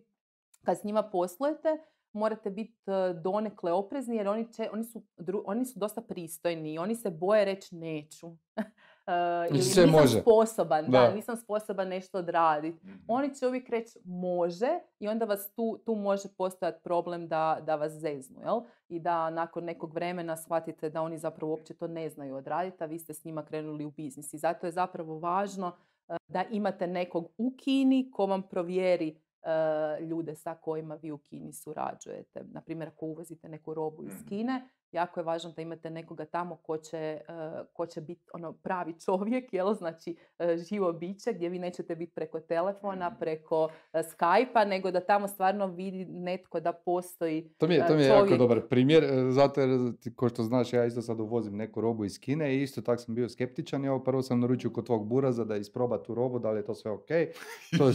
kad 0.64 0.78
s 0.78 0.84
njima 0.84 1.02
poslujete, 1.02 1.68
morate 2.16 2.50
biti 2.50 2.90
e, 2.90 3.12
donekle 3.12 3.72
oprezni 3.72 4.16
jer 4.16 4.28
oni, 4.28 4.52
će, 4.52 4.68
oni, 4.72 4.84
su, 4.84 5.02
dru- 5.18 5.42
oni 5.46 5.64
su 5.64 5.78
dosta 5.78 6.00
pristojni 6.00 6.72
i 6.72 6.78
oni 6.78 6.94
se 6.94 7.10
boje 7.10 7.44
reći 7.44 7.76
neću. 7.76 8.30
E, 9.06 9.46
ili 9.50 9.58
nisam 9.58 9.90
može. 9.90 10.20
sposoban, 10.20 10.84
da. 10.84 11.00
Da. 11.00 11.14
nisam 11.14 11.36
sposoban 11.36 11.88
nešto 11.88 12.18
odraditi. 12.18 12.78
Oni 13.08 13.34
će 13.34 13.46
uvijek 13.46 13.68
reći 13.68 13.98
može 14.04 14.68
i 14.98 15.08
onda 15.08 15.24
vas 15.24 15.52
tu, 15.54 15.78
tu 15.84 15.94
može 15.94 16.28
postojati 16.38 16.82
problem 16.82 17.28
da, 17.28 17.58
da 17.66 17.76
vas 17.76 17.92
zeznu, 17.92 18.40
jel? 18.44 18.60
I 18.88 19.00
da 19.00 19.30
nakon 19.30 19.64
nekog 19.64 19.94
vremena 19.94 20.36
shvatite 20.36 20.90
da 20.90 21.02
oni 21.02 21.18
zapravo 21.18 21.50
uopće 21.50 21.74
to 21.74 21.86
ne 21.86 22.08
znaju 22.08 22.36
odraditi, 22.36 22.84
a 22.84 22.86
vi 22.86 22.98
ste 22.98 23.14
s 23.14 23.24
njima 23.24 23.44
krenuli 23.44 23.84
u 23.84 23.90
biznis. 23.90 24.34
I 24.34 24.38
zato 24.38 24.66
je 24.66 24.72
zapravo 24.72 25.18
važno 25.18 25.72
e, 26.08 26.16
da 26.28 26.44
imate 26.50 26.86
nekog 26.86 27.28
u 27.38 27.54
Kini 27.56 28.10
ko 28.10 28.26
vam 28.26 28.42
provjeri 28.42 29.20
ljude 30.00 30.34
sa 30.36 30.54
kojima 30.54 30.94
vi 30.94 31.12
u 31.12 31.18
Kini 31.18 31.52
surađujete. 31.52 32.44
Naprimjer, 32.44 32.88
ako 32.88 33.06
uvozite 33.06 33.48
neku 33.48 33.74
robu 33.74 34.04
iz 34.04 34.14
Mhm. 34.14 34.28
Kine, 34.28 34.68
jako 34.96 35.20
je 35.20 35.24
važno 35.24 35.50
da 35.56 35.62
imate 35.62 35.90
nekoga 35.90 36.24
tamo 36.24 36.56
ko 36.56 36.78
će, 36.78 36.96
e, 36.96 37.22
ko 37.72 37.86
će 37.86 38.00
biti 38.00 38.22
ono 38.32 38.52
pravi 38.52 38.94
čovjek, 39.04 39.52
jel? 39.56 39.74
znači 39.74 40.16
e, 40.38 40.56
živo 40.70 40.92
biće 40.92 41.32
gdje 41.32 41.48
vi 41.48 41.58
nećete 41.58 41.96
biti 41.96 42.12
preko 42.14 42.40
telefona, 42.40 43.06
Mhm. 43.10 43.18
preko 43.18 43.68
e, 43.92 44.02
Skype-a, 44.02 44.64
nego 44.64 44.90
da 44.90 45.00
tamo 45.00 45.28
stvarno 45.28 45.66
vidi 45.66 46.04
netko 46.04 46.60
da 46.60 46.72
postoji 46.72 47.48
To 47.58 47.66
mi 47.68 47.74
je, 47.74 47.86
to 47.86 47.94
mi 47.94 48.02
je 48.02 48.08
jako 48.08 48.36
dobar 48.36 48.60
primjer, 48.68 49.04
zato 49.30 49.60
jer, 49.60 49.92
ko 50.16 50.28
što 50.28 50.42
znaš, 50.42 50.72
ja 50.72 50.84
isto 50.84 51.02
sad 51.02 51.20
uvozim 51.20 51.56
neku 51.56 51.80
robu 51.80 52.04
iz 52.04 52.20
Kine 52.20 52.54
i 52.56 52.62
isto 52.62 52.82
tak 52.82 53.00
sam 53.00 53.14
bio 53.14 53.28
skeptičan 53.28 53.84
i 53.84 53.88
ovo 53.88 54.04
prvo 54.04 54.22
sam 54.22 54.40
naručio 54.40 54.70
kod 54.70 54.86
tvog 54.86 55.06
buraza 55.08 55.44
da 55.44 55.56
isproba 55.56 56.02
tu 56.02 56.14
robu, 56.14 56.38
da 56.38 56.50
li 56.50 56.58
je 56.58 56.64
to 56.64 56.74
sve 56.74 56.90
ok. 56.90 57.06
To 57.78 57.88
je, 57.88 57.94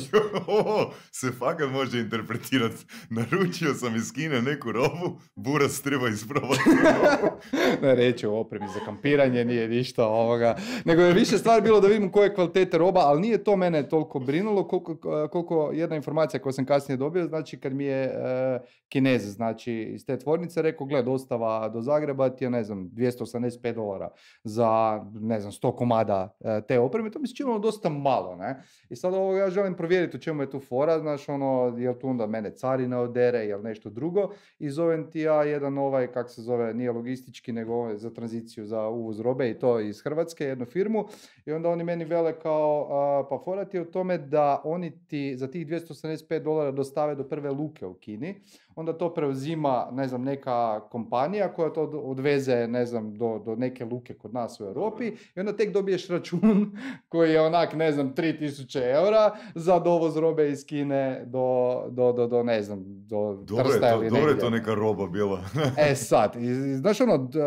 se 1.12 1.31
fakat 1.31 1.72
može 1.72 2.00
interpretirati. 2.00 2.86
Naručio 3.10 3.74
sam 3.74 3.96
iz 3.96 4.13
Kine 4.13 4.41
neku 4.41 4.72
robu, 4.72 5.20
buras 5.36 5.81
treba 5.81 6.08
isprobati. 6.10 6.60
ne 7.83 7.95
reći 7.95 8.27
o 8.27 8.39
opremi 8.39 8.67
za 8.67 8.79
kampiranje, 8.86 9.45
nije 9.45 9.67
ništa 9.67 10.07
ovoga, 10.07 10.55
nego 10.86 11.01
je 11.01 11.13
više 11.13 11.38
stvar 11.38 11.62
bilo 11.62 11.79
da 11.79 11.88
vidim 11.88 12.12
koje 12.12 12.33
kvalitete 12.33 12.77
roba, 12.77 13.00
ali 13.00 13.21
nije 13.21 13.43
to 13.43 13.55
mene 13.55 13.89
toliko 13.89 14.19
brinulo 14.19 14.67
koliko, 14.67 14.95
koliko 15.27 15.71
jedna 15.74 15.95
informacija 15.95 16.41
koju 16.41 16.53
sam 16.53 16.65
kasnije 16.65 16.98
dobio, 16.98 17.27
znači 17.27 17.60
kad 17.60 17.74
mi 17.74 17.86
je 17.86 18.03
e, 18.03 18.60
Kinez, 18.89 19.21
znači 19.21 19.74
iz 19.74 20.05
te 20.05 20.19
tvornice 20.19 20.62
rekao, 20.62 20.88
gled, 20.88 21.05
dostava 21.05 21.69
do 21.69 21.81
Zagreba 21.81 22.29
ti 22.29 22.43
je, 22.43 22.50
ne 22.50 22.63
znam, 22.63 22.89
285 22.93 23.74
dolara 23.74 24.10
za, 24.43 25.01
ne 25.13 25.39
znam, 25.39 25.51
100 25.51 25.75
komada 25.75 26.36
e, 26.39 26.62
te 26.67 26.79
opreme, 26.79 27.12
to 27.12 27.19
mi 27.19 27.27
se 27.27 27.36
činilo 27.36 27.60
dosta 27.60 27.89
malo, 27.89 28.36
ne? 28.36 28.63
I 28.89 28.95
sad 28.95 29.13
ovo 29.13 29.38
ja 29.38 29.50
želim 29.50 29.75
provjeriti 29.75 30.17
u 30.17 30.19
čemu 30.19 30.43
je 30.43 30.50
tu 30.50 30.60
fora, 30.60 31.00
znaš, 31.00 31.29
ono, 31.29 31.75
jel 31.77 31.93
tu 31.93 32.07
onda 32.07 32.27
mene 32.27 32.55
carina 32.55 33.00
odere, 33.00 33.39
jel 33.39 33.62
nešto 33.62 33.89
drugo, 33.89 34.31
i 34.60 34.69
zovem 34.69 35.12
ti 35.12 35.19
ja 35.19 35.43
jedan 35.43 35.77
ovaj, 35.77 36.07
kak 36.07 36.29
se 36.29 36.41
zove, 36.41 36.70
nije 36.73 36.91
logistički, 36.91 37.51
nego 37.51 37.97
za 37.97 38.13
tranziciju 38.13 38.65
za 38.65 38.87
uvoz 38.87 39.19
robe 39.19 39.49
i 39.49 39.59
to 39.59 39.79
iz 39.79 40.01
Hrvatske, 40.01 40.45
jednu 40.45 40.65
firmu, 40.65 41.05
i 41.45 41.51
onda 41.51 41.69
oni 41.69 41.83
meni 41.83 42.05
vele 42.05 42.39
kao, 42.39 43.27
pa 43.29 43.39
fora 43.45 43.65
ti 43.65 43.77
je 43.77 43.81
u 43.81 43.91
tome 43.91 44.17
da 44.17 44.61
oni 44.63 44.91
ti 45.07 45.37
za 45.37 45.47
tih 45.47 45.67
285 45.67 46.43
dolara 46.43 46.71
dostave 46.71 47.15
do 47.15 47.23
prve 47.23 47.51
luke 47.51 47.85
u 47.85 47.93
Kini, 47.93 48.35
onda 48.75 48.93
to 48.93 49.13
preuzima, 49.13 49.87
ne 49.91 50.07
znam, 50.07 50.23
neka 50.23 50.79
kompanija 50.81 51.53
koja 51.53 51.69
to 51.69 51.83
od- 51.83 52.01
odveze, 52.03 52.67
ne 52.67 52.85
znam, 52.85 53.13
do, 53.13 53.41
do 53.45 53.55
neke 53.55 53.85
luke 53.85 54.13
kod 54.13 54.33
nas 54.33 54.59
u 54.59 54.65
Europi 54.65 55.05
i 55.35 55.39
onda 55.39 55.55
tek 55.55 55.71
dobiješ 55.71 56.07
račun 56.07 56.71
koji 57.09 57.31
je 57.31 57.41
onak, 57.41 57.73
ne 57.73 57.91
znam, 57.91 58.13
3000 58.15 58.95
eura 58.95 59.31
za 59.55 59.79
dovoz 59.79 60.17
robe 60.17 60.49
iz 60.49 60.65
Kine 60.65 61.23
do, 61.25 61.47
do, 61.89 62.11
do, 62.11 62.27
do 62.27 62.43
ne 62.43 62.61
znam, 62.61 62.79
do 62.85 63.33
Dobro 63.33 63.65
je 63.65 63.71
Trsta 63.71 63.91
to, 63.91 63.97
ili 63.97 64.09
dobro 64.09 64.29
je 64.29 64.39
to 64.39 64.49
neka 64.49 64.73
roba 64.73 65.07
bila. 65.07 65.41
E 65.77 65.95
sad, 66.09 66.35
znaš 66.75 67.01
ono, 67.01 67.17
d- 67.17 67.39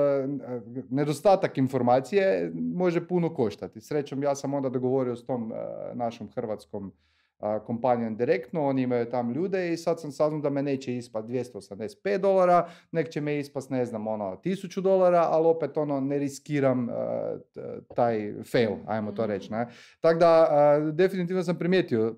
nedostatak 0.91 1.59
informacije 1.59 2.53
može 2.55 3.09
puno 3.09 3.35
koštati. 3.35 3.81
Srećom 3.81 4.23
ja 4.23 4.35
sam 4.35 4.55
onda 4.55 4.69
dogovorio 4.69 5.17
s 5.17 5.25
tom 5.25 5.53
e, 5.53 5.57
našom 5.95 6.29
hrvatskom 6.35 6.93
kompanijom 7.67 8.17
direktno, 8.17 8.67
oni 8.67 8.83
imaju 8.83 9.11
tam 9.11 9.33
ljude 9.33 9.73
i 9.73 9.77
sad 9.77 10.01
sam 10.01 10.13
saznao 10.13 10.41
da 10.41 10.51
me 10.51 10.63
neće 10.63 10.97
ispat 10.97 11.25
285 11.25 12.19
dolara, 12.19 12.69
nek 12.93 13.09
će 13.09 13.21
me 13.21 13.39
ispas, 13.39 13.69
ne 13.69 13.85
znam, 13.85 14.07
ono, 14.07 14.41
1000 14.45 14.81
dolara, 14.81 15.29
ali 15.31 15.47
opet 15.47 15.77
ono, 15.77 16.01
ne 16.01 16.19
riskiram 16.19 16.89
t- 17.55 17.95
taj 17.95 18.33
fail, 18.53 18.73
ajmo 18.87 19.13
to 19.13 19.27
reći, 19.27 19.53
ne. 19.53 19.67
Tako 20.01 20.19
da, 20.19 20.47
a, 20.51 20.91
definitivno 20.93 21.43
sam 21.43 21.59
primijetio 21.59 22.07
e, 22.09 22.15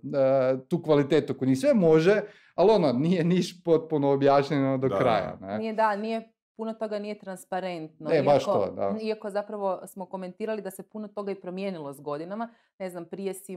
tu 0.69 0.83
kvalitetu 0.83 1.35
kod 1.35 1.49
njih. 1.49 1.59
Sve 1.59 1.75
može, 1.75 2.21
ali 2.55 2.71
ono, 2.71 2.93
nije 2.93 3.25
niš 3.25 3.65
potpuno 3.65 4.13
objašnjeno 4.13 4.79
do 4.79 4.89
Da, 4.89 4.99
kraja. 4.99 5.39
Ne? 5.41 5.59
Nije 5.59 5.73
da, 5.73 5.97
nije, 5.97 6.29
puno 6.57 6.73
toga 6.75 6.99
nije 6.99 7.19
transparentno. 7.19 8.11
E, 8.13 8.23
baš 8.23 8.43
iako, 8.43 8.53
to, 8.53 8.73
da. 8.73 8.95
Iako 9.03 9.31
zapravo 9.31 9.87
smo 9.87 10.07
komentirali 10.07 10.63
da 10.63 10.71
se 10.71 10.83
puno 10.83 11.09
toga 11.09 11.33
i 11.33 11.41
promijenilo 11.41 11.93
s 11.93 12.01
godinama. 12.01 12.49
Ne 12.79 12.91
znam, 12.91 13.05
prije 13.05 13.35
si 13.35 13.57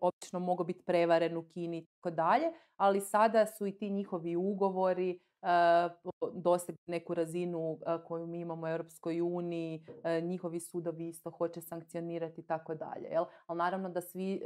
obično 0.00 0.40
mogao 0.40 0.64
biti 0.64 0.82
prevaren 0.84 1.36
u 1.36 1.42
Kini 1.42 1.78
i 1.78 1.86
tako 1.86 2.10
dalje, 2.10 2.46
ali 2.76 3.00
sada 3.00 3.46
su 3.46 3.66
i 3.66 3.72
ti 3.72 3.90
njihovi 3.90 4.36
ugovori 4.36 5.18
uh, 5.42 6.12
dosegli 6.34 6.78
neku 6.86 7.14
razinu 7.14 7.78
a, 7.86 8.04
koju 8.04 8.26
mi 8.26 8.40
imamo 8.40 8.66
u 8.66 8.68
Europskoj 8.68 9.20
uniji, 9.20 9.84
e, 10.04 10.20
njihovi 10.20 10.60
sudovi 10.60 11.08
isto 11.08 11.30
hoće 11.30 11.60
sankcionirati 11.60 12.40
i 12.40 12.44
tako 12.44 12.74
dalje. 12.74 13.08
Jel? 13.08 13.24
Ali 13.46 13.58
naravno 13.58 13.88
da 13.88 14.00
svi, 14.00 14.42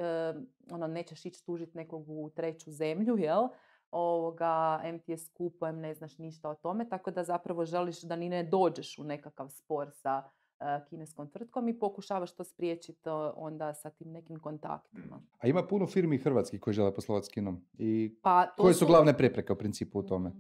ono, 0.70 0.86
nećeš 0.86 1.26
ići 1.26 1.44
tužiti 1.46 1.76
nekog 1.76 2.04
u 2.08 2.30
treću 2.30 2.70
zemlju, 2.70 3.18
jel? 3.18 3.48
Ovoga, 3.92 4.80
em 4.84 4.99
ti 4.99 5.12
je 5.12 5.18
skupo, 5.18 5.66
em 5.66 5.80
ne 5.80 5.94
znaš 5.94 6.18
ništa 6.18 6.49
o 6.49 6.54
tome, 6.54 6.88
tako 6.88 7.11
da 7.11 7.25
zapravo 7.25 7.64
želiš 7.64 8.02
da 8.02 8.16
ni 8.16 8.28
ne 8.28 8.42
dođeš 8.42 8.99
u 8.99 9.04
nekakav 9.04 9.49
spor 9.49 9.90
sa 9.92 10.22
e, 10.61 10.84
kineskom 10.88 11.30
tvrtkom 11.30 11.68
i 11.68 11.78
pokušavaš 11.78 12.32
to 12.32 12.44
spriječiti 12.44 13.08
e, 13.08 13.12
onda 13.37 13.75
sa 13.75 13.90
tim 13.90 14.12
nekim 14.12 14.38
kontaktima. 14.38 15.22
A 15.38 15.46
ima 15.49 15.66
puno 15.66 15.87
firmi 15.87 16.18
hrvatskih 16.18 16.61
koji 16.61 16.75
žele 16.75 16.94
poslovati 16.94 17.26
s 17.26 17.28
Kinom. 17.28 17.64
I 17.78 18.16
Pa 18.22 18.46
to 18.46 18.62
koje 18.62 18.75
su 18.75 18.87
glavne 18.87 19.16
prepreke 19.16 19.52
u 19.52 19.56
principu 19.56 19.99
u 19.99 20.02
tome? 20.02 20.32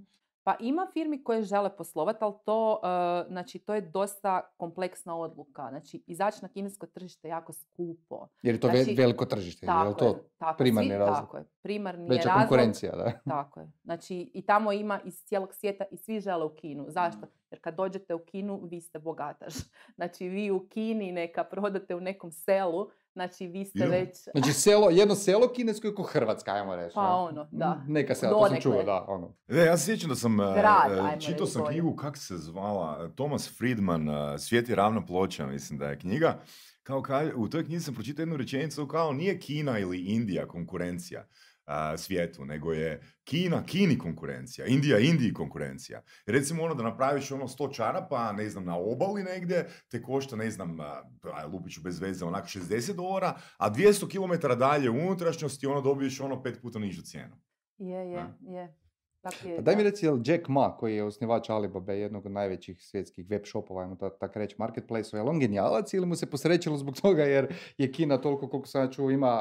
Mm. 0.42 0.44
Pa 0.44 0.56
ima 0.60 0.86
firmi 0.92 1.24
koje 1.24 1.42
žele 1.42 1.76
poslovati, 1.76 2.18
ali 2.20 2.34
to, 2.44 2.80
e, 2.84 3.28
znači, 3.28 3.58
to 3.58 3.74
je 3.74 3.80
dosta 3.80 4.40
kompleksna 4.56 5.16
odluka. 5.16 5.66
Znači, 5.68 6.02
izaći 6.06 6.38
na 6.42 6.48
kinesko 6.48 6.86
tržište 6.86 7.28
je 7.28 7.30
jako 7.30 7.52
skupo. 7.52 8.28
Jer 8.42 8.54
je 8.54 8.60
to 8.60 8.68
Znači, 8.68 8.94
veliko 8.94 9.24
tržište, 9.24 9.66
je 9.66 9.68
Tako 9.68 9.92
to 9.92 10.04
je, 10.06 10.14
tako, 10.38 10.58
primarni 10.58 10.90
svi- 10.90 10.98
razlog? 10.98 11.16
Tako 11.20 11.36
je, 11.36 11.44
primarni 11.62 12.08
veća 12.08 12.28
razlog. 12.28 12.40
konkurencija, 12.40 12.92
da? 12.92 13.12
Tako 13.28 13.60
je. 13.60 13.70
Znači, 13.84 14.30
i 14.34 14.42
tamo 14.42 14.72
ima 14.72 15.00
iz 15.04 15.14
cijelog 15.16 15.54
svijeta 15.54 15.84
i 15.90 15.96
svi 15.96 16.20
žele 16.20 16.44
u 16.44 16.50
Kinu. 16.50 16.82
Mm. 16.82 16.90
Zašto? 16.90 17.26
Jer 17.50 17.60
kad 17.60 17.74
dođete 17.74 18.14
u 18.14 18.18
Kinu, 18.18 18.60
vi 18.62 18.80
ste 18.80 18.98
bogataš. 18.98 19.54
Znači, 19.96 20.28
vi 20.28 20.50
u 20.50 20.66
Kini 20.68 21.12
neka 21.12 21.44
prodate 21.44 21.94
u 21.94 22.00
nekom 22.00 22.30
selu, 22.32 22.88
znači 23.12 23.46
vi 23.46 23.64
ste 23.64 23.86
već... 23.86 24.16
Znači 24.34 24.52
selo, 24.52 24.90
jedno 24.90 25.14
selo 25.14 25.48
kinesko 25.48 25.86
je 25.86 25.94
ko 25.94 26.02
Hrvatska, 26.02 26.52
ajmo 26.52 26.76
reći. 26.76 26.94
Pa 26.94 27.02
ne? 27.02 27.14
ono, 27.14 27.48
da. 27.52 27.84
Neka 27.88 28.14
sela, 28.14 28.32
to 28.32 28.48
sam 28.48 28.60
čuo, 28.60 28.72
Donekle. 28.72 28.92
da, 28.92 29.04
ono. 29.08 29.36
E, 29.48 29.56
ja 29.56 29.76
se 29.76 29.84
sjećam 29.84 30.08
da 30.08 30.14
sam 30.16 30.40
e, 30.40 30.44
Grad, 30.54 30.92
e, 30.92 31.00
ajmo 31.00 31.20
čitao 31.20 31.46
sam 31.46 31.66
knjigu, 31.66 31.96
kak 31.96 32.16
se 32.16 32.36
zvala, 32.36 33.10
Thomas 33.14 33.58
Friedman, 33.58 34.08
e, 34.08 34.38
Svijet 34.38 34.68
je 34.68 34.74
ravna 34.74 35.06
ploča, 35.06 35.46
mislim 35.46 35.78
da 35.78 35.86
je 35.86 35.98
knjiga. 35.98 36.40
Kao 36.82 37.00
ka- 37.00 37.32
u 37.36 37.48
toj 37.48 37.64
knjizi 37.64 37.84
sam 37.84 37.94
pročitao 37.94 38.22
jednu 38.22 38.36
rečenicu 38.36 38.86
kao 38.86 39.12
nije 39.12 39.40
Kina 39.40 39.78
ili 39.78 39.98
Indija 39.98 40.48
konkurencija 40.48 41.26
a, 41.64 41.96
svijetu, 41.96 42.44
nego 42.44 42.72
je 42.72 43.00
Kina 43.24 43.64
Kini 43.66 43.98
konkurencija, 43.98 44.66
Indija 44.66 44.98
Indiji 44.98 45.32
konkurencija. 45.32 46.02
Recimo 46.26 46.62
ono 46.62 46.74
da 46.74 46.82
napraviš 46.82 47.30
ono 47.30 47.48
100 47.48 47.74
čarapa, 47.74 48.32
ne 48.32 48.48
znam, 48.48 48.64
na 48.64 48.76
obali 48.76 49.22
negdje, 49.22 49.68
te 49.90 50.02
košta, 50.02 50.36
ne 50.36 50.50
znam, 50.50 50.80
a, 50.80 51.02
a, 51.32 51.46
lupit 51.46 51.72
ću 51.72 51.80
bez 51.80 52.00
veze, 52.00 52.24
onak 52.24 52.44
60 52.44 52.94
dolara, 52.94 53.38
a 53.58 53.70
200 53.70 54.08
km 54.08 54.58
dalje 54.58 54.90
u 54.90 54.94
unutrašnjosti 54.94 55.66
ono 55.66 55.80
dobiješ 55.80 56.20
ono 56.20 56.42
pet 56.42 56.60
puta 56.62 56.78
nižu 56.78 57.02
cijenu. 57.02 57.36
Je, 57.78 58.10
je, 58.10 58.26
je. 58.40 58.81
Tako 59.22 59.48
je, 59.48 59.56
Pa 59.56 59.62
daj 59.62 59.76
mi 59.76 59.82
reci, 59.82 60.06
jel 60.06 60.18
Jack 60.24 60.48
Ma, 60.48 60.76
koji 60.78 60.96
je 60.96 61.04
osnivač 61.04 61.50
Alibaba, 61.50 61.92
jednog 61.92 62.26
od 62.26 62.32
najvećih 62.32 62.82
svjetskih 62.82 63.26
web 63.30 63.42
shopova, 63.46 63.82
ajmo 63.82 63.96
ta- 63.96 64.16
tako 64.18 64.38
reći, 64.38 64.56
marketplace, 64.58 65.16
je 65.16 65.22
li 65.22 65.28
on 65.28 65.38
genijalac 65.38 65.94
ili 65.94 66.06
mu 66.06 66.14
se 66.14 66.30
posrećilo 66.30 66.76
zbog 66.76 66.94
toga 67.02 67.22
jer 67.24 67.54
je 67.78 67.92
Kina 67.92 68.18
toliko, 68.18 68.48
koliko 68.48 68.68
sam 68.68 68.82
ja 68.82 68.90
čuo, 68.90 69.10
ima 69.10 69.38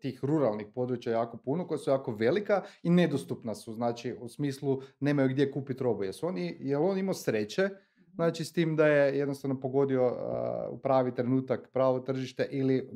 tih 0.00 0.24
ruralnih 0.24 0.66
područja 0.74 1.12
jako 1.12 1.36
puno, 1.36 1.66
koja 1.66 1.78
su 1.78 1.90
jako 1.90 2.12
velika 2.12 2.62
i 2.82 2.90
nedostupna 2.90 3.54
su, 3.54 3.72
znači 3.72 4.16
u 4.20 4.28
smislu 4.28 4.82
nemaju 5.00 5.28
gdje 5.28 5.50
kupiti 5.50 5.82
robu. 5.84 6.04
Jesu 6.04 6.26
oni, 6.26 6.56
je 6.60 6.78
li 6.78 6.84
on 6.84 6.98
imao 6.98 7.14
sreće, 7.14 7.68
znači 8.14 8.44
s 8.44 8.52
tim 8.52 8.76
da 8.76 8.86
je 8.86 9.18
jednostavno 9.18 9.60
pogodio 9.60 10.04
a, 10.06 10.68
u 10.70 10.78
pravi 10.78 11.14
trenutak, 11.14 11.70
pravo 11.72 12.00
tržište 12.00 12.48
ili 12.50 12.90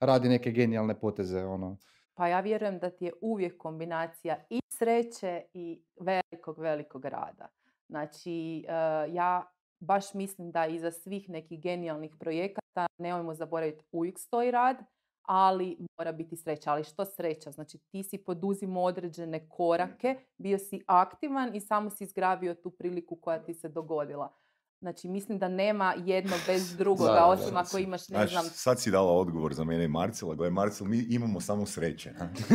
radi 0.00 0.28
neke 0.28 0.50
genijalne 0.50 1.00
poteze, 1.00 1.44
ono. 1.44 1.76
Pa 2.16 2.28
ja 2.28 2.40
vjerujem 2.40 2.78
da 2.78 2.90
ti 2.90 3.04
je 3.04 3.12
uvijek 3.20 3.58
kombinacija 3.58 4.36
i 4.50 4.60
sreće 4.68 5.42
i 5.54 5.82
velikog, 6.00 6.58
velikog 6.58 7.04
rada. 7.04 7.48
Znači, 7.88 8.64
e, 8.68 8.72
ja 9.12 9.50
baš 9.80 10.14
mislim 10.14 10.50
da 10.50 10.66
iza 10.66 10.90
svih 10.90 11.28
nekih 11.30 11.60
genijalnih 11.60 12.14
projekata, 12.20 12.86
nemojmo 12.98 13.34
zaboraviti, 13.34 13.84
uvijek 13.92 14.18
stoji 14.18 14.50
rad, 14.50 14.76
ali 15.22 15.76
mora 15.98 16.12
biti 16.12 16.36
sreća. 16.36 16.72
Ali 16.72 16.84
što 16.84 17.04
sreća? 17.04 17.50
Znači, 17.50 17.78
ti 17.78 18.02
si 18.02 18.18
poduzimo 18.18 18.82
određene 18.82 19.48
korake, 19.48 20.16
bio 20.36 20.58
si 20.58 20.82
aktivan 20.86 21.54
i 21.54 21.60
samo 21.60 21.90
si 21.90 22.04
izgrabio 22.04 22.54
tu 22.54 22.70
priliku 22.70 23.16
koja 23.16 23.38
ti 23.38 23.54
se 23.54 23.68
dogodila. 23.68 24.32
Znači, 24.80 25.08
mislim 25.08 25.38
da 25.38 25.48
nema 25.48 25.94
jedno 26.04 26.36
bez 26.46 26.72
drugoga, 26.78 27.12
Da, 27.12 27.26
osim 27.26 27.54
da. 27.54 27.60
ako 27.60 27.78
imaš, 27.78 28.08
ne 28.08 28.16
Znaš, 28.16 28.30
znam, 28.30 28.44
sad 28.44 28.80
si 28.80 28.90
dala 28.90 29.12
odgovor 29.12 29.54
za 29.54 29.64
mene 29.64 29.84
i 29.84 29.88
Marcela. 29.88 30.34
Gle, 30.34 30.50
Marcel, 30.50 30.86
mi 30.86 30.98
imamo 31.08 31.40
samo 31.40 31.66
sreće. 31.66 32.12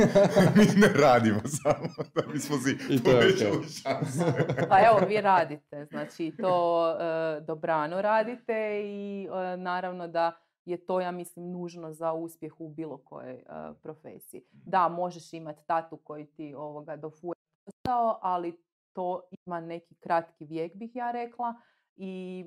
mi 0.55 0.65
ne 0.81 0.87
radimo 0.87 1.39
samo 1.45 1.87
da 2.15 2.21
bismo 2.33 2.57
si 2.57 2.77
I 2.89 3.03
to 3.03 3.09
je 3.11 3.21
povećali 3.21 3.57
okej. 3.57 3.69
šanse. 3.69 4.25
Pa 4.69 4.79
evo, 4.79 5.07
vi 5.07 5.21
radite, 5.21 5.85
znači 5.85 6.33
to 6.41 6.85
e, 6.89 7.41
dobrano 7.41 8.01
radite 8.01 8.81
i 8.85 9.27
e, 9.53 9.57
naravno 9.57 10.07
da 10.07 10.37
je 10.65 10.85
to, 10.85 10.99
ja 11.01 11.11
mislim, 11.11 11.51
nužno 11.51 11.93
za 11.93 12.13
uspjeh 12.13 12.53
u 12.59 12.69
bilo 12.69 12.97
kojoj 12.97 13.33
e, 13.33 13.43
profesiji. 13.83 14.41
Da, 14.51 14.87
možeš 14.87 15.33
imati 15.33 15.61
tatu 15.67 15.97
koji 15.97 16.25
ti 16.25 16.53
ovoga 16.57 16.95
dofuje 16.95 17.33
posao, 17.65 18.19
ali 18.21 18.57
to 18.93 19.21
ima 19.45 19.59
neki 19.59 19.95
kratki 19.95 20.45
vijek, 20.45 20.75
bih 20.75 20.95
ja 20.95 21.11
rekla. 21.11 21.53
I 21.95 22.45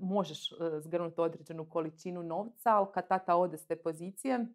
možeš 0.00 0.48
zgrnuti 0.80 1.20
određenu 1.20 1.68
količinu 1.68 2.22
novca, 2.22 2.70
ali 2.74 2.86
kad 2.94 3.08
tata 3.08 3.36
ode 3.36 3.58
s 3.58 3.66
te 3.66 3.76
pozicije, 3.76 4.46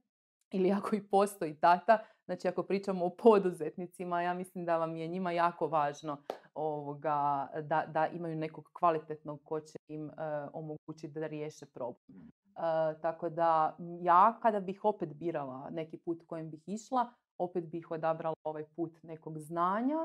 ili 0.52 0.72
ako 0.72 0.96
i 0.96 1.08
postoji 1.08 1.56
tata, 1.56 1.98
znači 2.26 2.48
ako 2.48 2.64
pričamo 2.64 3.06
o 3.06 3.10
poduzetnicima, 3.10 4.22
ja 4.22 4.34
mislim 4.34 4.66
da 4.66 4.78
vam 4.78 4.96
je 4.96 5.08
njima 5.08 5.32
jako 5.32 5.68
važno 5.68 6.18
ovoga, 6.54 7.48
da, 7.62 7.86
da 7.88 8.08
imaju 8.08 8.36
nekog 8.36 8.70
kvalitetnog 8.74 9.42
ko 9.44 9.60
će 9.60 9.78
im 9.88 10.12
omogućiti 10.54 11.20
da 11.20 11.28
riješe 11.28 11.66
problem. 11.66 12.32
tako 13.02 13.30
da 13.30 13.78
ja 14.02 14.40
kada 14.42 14.60
bih 14.60 14.86
opet 14.86 15.14
birala 15.14 15.70
neki 15.72 15.98
put 15.98 16.24
kojim 16.28 16.50
bih 16.50 16.64
išla, 16.66 17.14
opet 17.38 17.66
bih 17.66 17.92
odabrala 17.92 18.36
ovaj 18.44 18.66
put 18.76 19.04
nekog 19.04 19.40
znanja 19.40 19.98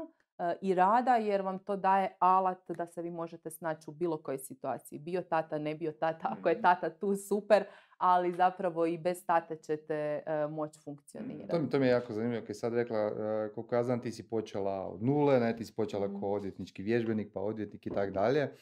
i 0.60 0.74
rada 0.74 1.16
jer 1.16 1.42
vam 1.42 1.58
to 1.58 1.76
daje 1.76 2.16
alat 2.18 2.70
da 2.70 2.86
se 2.86 3.02
vi 3.02 3.10
možete 3.10 3.50
snaći 3.50 3.90
u 3.90 3.92
bilo 3.92 4.16
kojoj 4.16 4.38
situaciji. 4.38 4.98
Bio 4.98 5.22
tata, 5.22 5.58
ne 5.58 5.74
bio 5.74 5.92
tata, 5.92 6.36
ako 6.38 6.48
je 6.48 6.54
mhm. 6.54 6.62
tata 6.62 6.90
tu 6.90 7.16
super, 7.16 7.64
ali 7.98 8.32
zapravo 8.32 8.86
i 8.86 8.98
bez 8.98 9.26
tate 9.26 9.56
ćete 9.56 10.22
moći 10.50 10.80
funkcionirati. 10.84 11.50
To 11.50 11.58
mi, 11.58 11.70
to 11.70 11.78
mi 11.78 11.86
je 11.86 11.90
jako 11.90 12.12
zanimljivo, 12.12 12.46
kad 12.46 12.56
sad 12.56 12.74
rekla, 12.74 13.10
koliko 13.54 13.74
ja 13.74 13.84
znam 13.84 14.00
ti 14.00 14.12
si 14.12 14.28
počela 14.28 14.88
od 14.88 15.02
nule, 15.02 15.40
ne, 15.40 15.56
ti 15.56 15.64
si 15.64 15.74
počela 15.74 16.08
mm. 16.08 16.20
kao 16.20 16.32
odvjetnički 16.32 16.82
vježbenik, 16.82 17.32
pa 17.34 17.40
odvjetnik 17.40 17.86
i 17.86 17.90
tako 17.90 18.10
dalje. 18.10 18.52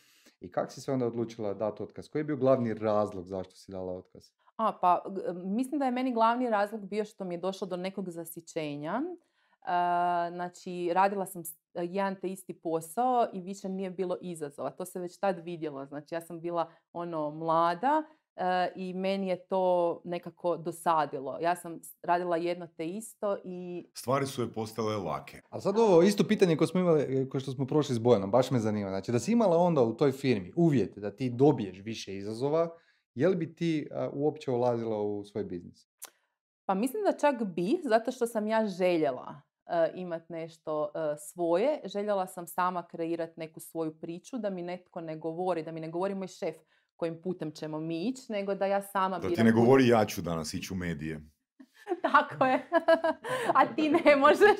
I 0.40 0.50
kako 0.50 0.72
si 0.72 0.80
se 0.80 0.92
onda 0.92 1.06
odlučila 1.06 1.54
dati 1.54 1.82
otkaz? 1.82 2.08
Koji 2.08 2.20
je 2.20 2.24
bio 2.24 2.36
glavni 2.36 2.74
razlog 2.74 3.26
zašto 3.26 3.56
si 3.56 3.72
dala 3.72 3.92
otkaz? 3.92 4.30
A, 4.56 4.72
pa 4.80 5.04
mislim 5.44 5.78
da 5.78 5.84
je 5.84 5.90
meni 5.90 6.12
glavni 6.12 6.50
razlog 6.50 6.86
bio 6.86 7.04
što 7.04 7.24
mi 7.24 7.34
je 7.34 7.38
došlo 7.38 7.66
do 7.66 7.76
nekog 7.76 8.10
zasićenja. 8.10 9.02
Znači, 10.30 10.90
radila 10.94 11.26
sam 11.26 11.42
jedan 11.74 12.16
te 12.20 12.28
isti 12.28 12.54
posao 12.54 13.26
i 13.32 13.40
više 13.40 13.68
nije 13.68 13.90
bilo 13.90 14.16
izazova. 14.20 14.70
To 14.70 14.84
se 14.84 15.00
već 15.00 15.18
tad 15.18 15.38
vidjelo. 15.44 15.86
Znači, 15.86 16.14
ja 16.14 16.20
sam 16.20 16.40
bila 16.40 16.70
ono 16.92 17.30
mlada 17.30 18.02
i 18.74 18.94
meni 18.94 19.28
je 19.28 19.46
to 19.46 20.00
nekako 20.04 20.56
dosadilo. 20.56 21.38
Ja 21.40 21.56
sam 21.56 21.80
radila 22.02 22.36
jedno 22.36 22.66
te 22.66 22.86
isto 22.86 23.36
i... 23.44 23.86
Stvari 23.94 24.26
su 24.26 24.42
je 24.42 24.52
postale 24.52 24.96
lake. 24.96 25.40
A 25.50 25.60
sad 25.60 25.78
ovo 25.78 26.02
isto 26.02 26.24
pitanje 26.24 26.56
koje 26.56 26.68
smo 26.68 26.80
imali, 26.80 27.02
e, 27.02 27.28
koje 27.28 27.40
što 27.40 27.52
smo 27.52 27.66
prošli 27.66 27.94
s 27.94 27.98
Bojanom, 27.98 28.30
baš 28.30 28.50
me 28.50 28.58
zanima. 28.58 28.88
Znači, 28.88 29.12
da 29.12 29.18
si 29.18 29.32
imala 29.32 29.56
onda 29.56 29.82
u 29.82 29.96
toj 29.96 30.12
firmi 30.12 30.52
uvjete 30.56 31.00
da 31.00 31.16
ti 31.16 31.30
dobiješ 31.30 31.78
više 31.84 32.16
izazova, 32.16 32.68
je 33.14 33.28
li 33.28 33.36
bi 33.36 33.54
ti 33.54 33.88
uopće 34.12 34.50
ulazila 34.50 35.02
u 35.02 35.24
svoj 35.24 35.44
biznis? 35.44 35.88
Pa 36.64 36.74
mislim 36.74 37.02
da 37.04 37.18
čak 37.18 37.44
bi, 37.44 37.80
zato 37.84 38.12
što 38.12 38.26
sam 38.26 38.46
ja 38.46 38.66
željela 38.66 39.45
imati 39.94 40.32
nešto 40.32 40.90
svoje. 41.18 41.80
Željela 41.84 42.26
sam 42.26 42.46
sama 42.46 42.86
kreirati 42.86 43.32
neku 43.36 43.60
svoju 43.60 44.00
priču, 44.00 44.38
da 44.38 44.50
mi 44.50 44.62
netko 44.62 45.00
ne 45.00 45.16
govori, 45.16 45.62
da 45.62 45.72
mi 45.72 45.80
ne 45.80 45.88
govori 45.88 46.14
moj 46.14 46.28
šef 46.28 46.56
kojim 46.96 47.22
putem 47.22 47.50
ćemo 47.50 47.80
mi 47.80 48.08
ići, 48.08 48.32
nego 48.32 48.54
da 48.54 48.66
ja 48.66 48.82
sama 48.82 49.18
Da 49.18 49.28
ti 49.28 49.44
ne 49.44 49.52
govori 49.52 49.88
ja 49.88 50.04
ću 50.04 50.22
danas 50.22 50.54
ići 50.54 50.74
u 50.74 50.76
medije. 50.76 51.20
Tako 52.12 52.44
je. 52.44 52.68
A 53.58 53.74
ti 53.74 53.88
ne 53.88 54.16
možeš. 54.16 54.56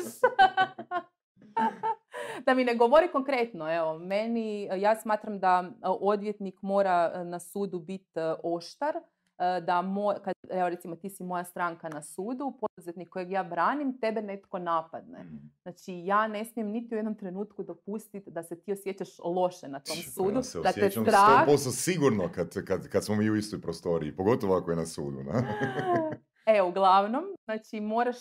da 2.46 2.54
mi 2.54 2.64
ne 2.64 2.75
govori 2.75 3.08
konkretno. 3.12 3.75
Evo, 3.76 3.98
meni, 3.98 4.64
ja 4.64 4.96
smatram 4.96 5.38
da 5.38 5.70
odvjetnik 5.82 6.62
mora 6.62 7.25
na 7.25 7.38
sudu 7.38 7.78
biti 7.78 8.20
oštar, 8.42 8.94
da 9.38 9.83
moj, 9.83 10.14
kad, 10.25 10.35
evo 10.50 10.69
recimo 10.69 10.97
ti 10.97 11.11
si 11.11 11.25
moja 11.25 11.45
stranka 11.45 11.88
na 11.88 12.02
sudu, 12.02 12.59
poduzetnik 12.61 13.09
kojeg 13.09 13.31
ja 13.31 13.45
branim, 13.45 13.99
tebe 14.00 14.23
netko 14.23 14.59
napadne. 14.59 15.25
Mm. 15.25 15.50
Znači 15.62 15.93
ja 16.05 16.28
ne 16.28 16.45
smijem 16.45 16.71
niti 16.71 16.95
u 16.95 16.99
jednom 16.99 17.14
trenutku 17.14 17.62
dopustiti 17.62 18.31
da 18.31 18.43
se 18.43 18.61
ti 18.61 18.73
osjećaš 18.73 19.09
loše 19.25 19.69
na 19.69 19.81
tom 19.81 19.97
sudu. 19.97 20.37
Ja 20.37 20.43
se 20.43 20.61
da 20.61 20.73
te 20.73 20.90
strah... 20.90 21.47
100% 21.49 21.57
sigurno 21.73 22.28
kad, 22.35 22.64
kad, 22.64 22.88
kad 22.88 23.05
smo 23.05 23.16
mi 23.16 23.31
u 23.31 23.37
istoj 23.37 23.61
prostoriji, 23.61 24.16
pogotovo 24.16 24.57
ako 24.57 24.71
je 24.71 24.76
na 24.76 24.87
sudu. 24.87 25.23
Na? 25.23 25.43
E, 26.49 26.62
uglavnom, 26.62 27.25
znači 27.45 27.81
moraš, 27.81 28.16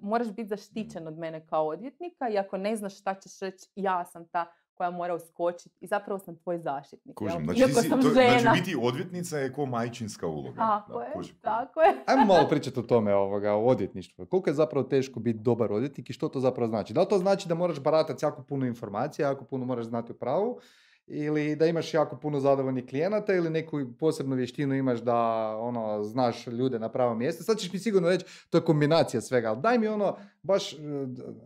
moraš 0.00 0.28
biti 0.28 0.48
zaštićen 0.48 1.06
od 1.08 1.18
mene 1.18 1.46
kao 1.46 1.66
odvjetnika 1.66 2.28
i 2.28 2.38
ako 2.38 2.56
ne 2.56 2.76
znaš 2.76 3.00
šta 3.00 3.14
ćeš 3.14 3.40
reći, 3.40 3.66
ja 3.74 4.04
sam 4.04 4.28
ta 4.28 4.52
koja 4.76 4.90
mora 4.90 5.14
uskočiti 5.14 5.76
i 5.80 5.86
zapravo 5.86 6.18
sam 6.18 6.36
tvoj 6.36 6.58
zaštitnik. 6.58 7.16
Kužim, 7.16 7.44
znači, 7.44 7.60
Iako 7.60 7.82
sam 7.82 8.02
to, 8.02 8.08
žena. 8.08 8.38
znači 8.40 8.60
biti 8.60 8.76
odvjetnica 8.82 9.38
je 9.38 9.52
ko 9.52 9.66
majčinska 9.66 10.26
uloga. 10.26 10.56
Tako 10.56 11.00
je, 11.00 11.12
tako 11.40 11.80
je. 11.80 11.94
Ajmo 12.06 12.24
malo 12.34 12.48
pričati 12.48 12.80
o 12.80 12.82
tome, 12.82 13.14
ovoga, 13.14 13.52
o 13.52 13.64
odvjetništvu. 13.64 14.26
Koliko 14.26 14.50
je 14.50 14.54
zapravo 14.54 14.86
teško 14.86 15.20
biti 15.20 15.38
dobar 15.38 15.72
odvjetnik 15.72 16.10
i 16.10 16.12
što 16.12 16.28
to 16.28 16.40
zapravo 16.40 16.68
znači? 16.68 16.92
Da 16.92 17.00
li 17.00 17.08
to 17.08 17.18
znači 17.18 17.48
da 17.48 17.54
moraš 17.54 17.80
baratati 17.80 18.24
jako 18.24 18.42
puno 18.42 18.66
informacija, 18.66 19.28
jako 19.28 19.44
puno 19.44 19.64
moraš 19.64 19.84
znati 19.84 20.12
o 20.12 20.14
pravu 20.14 20.60
ili 21.06 21.56
da 21.56 21.66
imaš 21.66 21.94
jako 21.94 22.16
puno 22.16 22.40
zadovoljnih 22.40 22.86
klijenata 22.86 23.34
ili 23.34 23.50
neku 23.50 23.80
posebnu 23.98 24.36
vještinu 24.36 24.74
imaš 24.74 25.00
da 25.00 25.16
ono 25.58 26.02
znaš 26.02 26.46
ljude 26.46 26.78
na 26.78 26.88
pravom 26.88 27.18
mjestu. 27.18 27.44
Sad 27.44 27.58
ćeš 27.58 27.72
mi 27.72 27.78
sigurno 27.78 28.08
reći 28.08 28.24
to 28.50 28.58
je 28.58 28.64
kombinacija 28.64 29.20
svega, 29.20 29.48
ali 29.48 29.60
daj 29.60 29.78
mi 29.78 29.88
ono 29.88 30.16
baš 30.42 30.72
uh, 30.72 30.78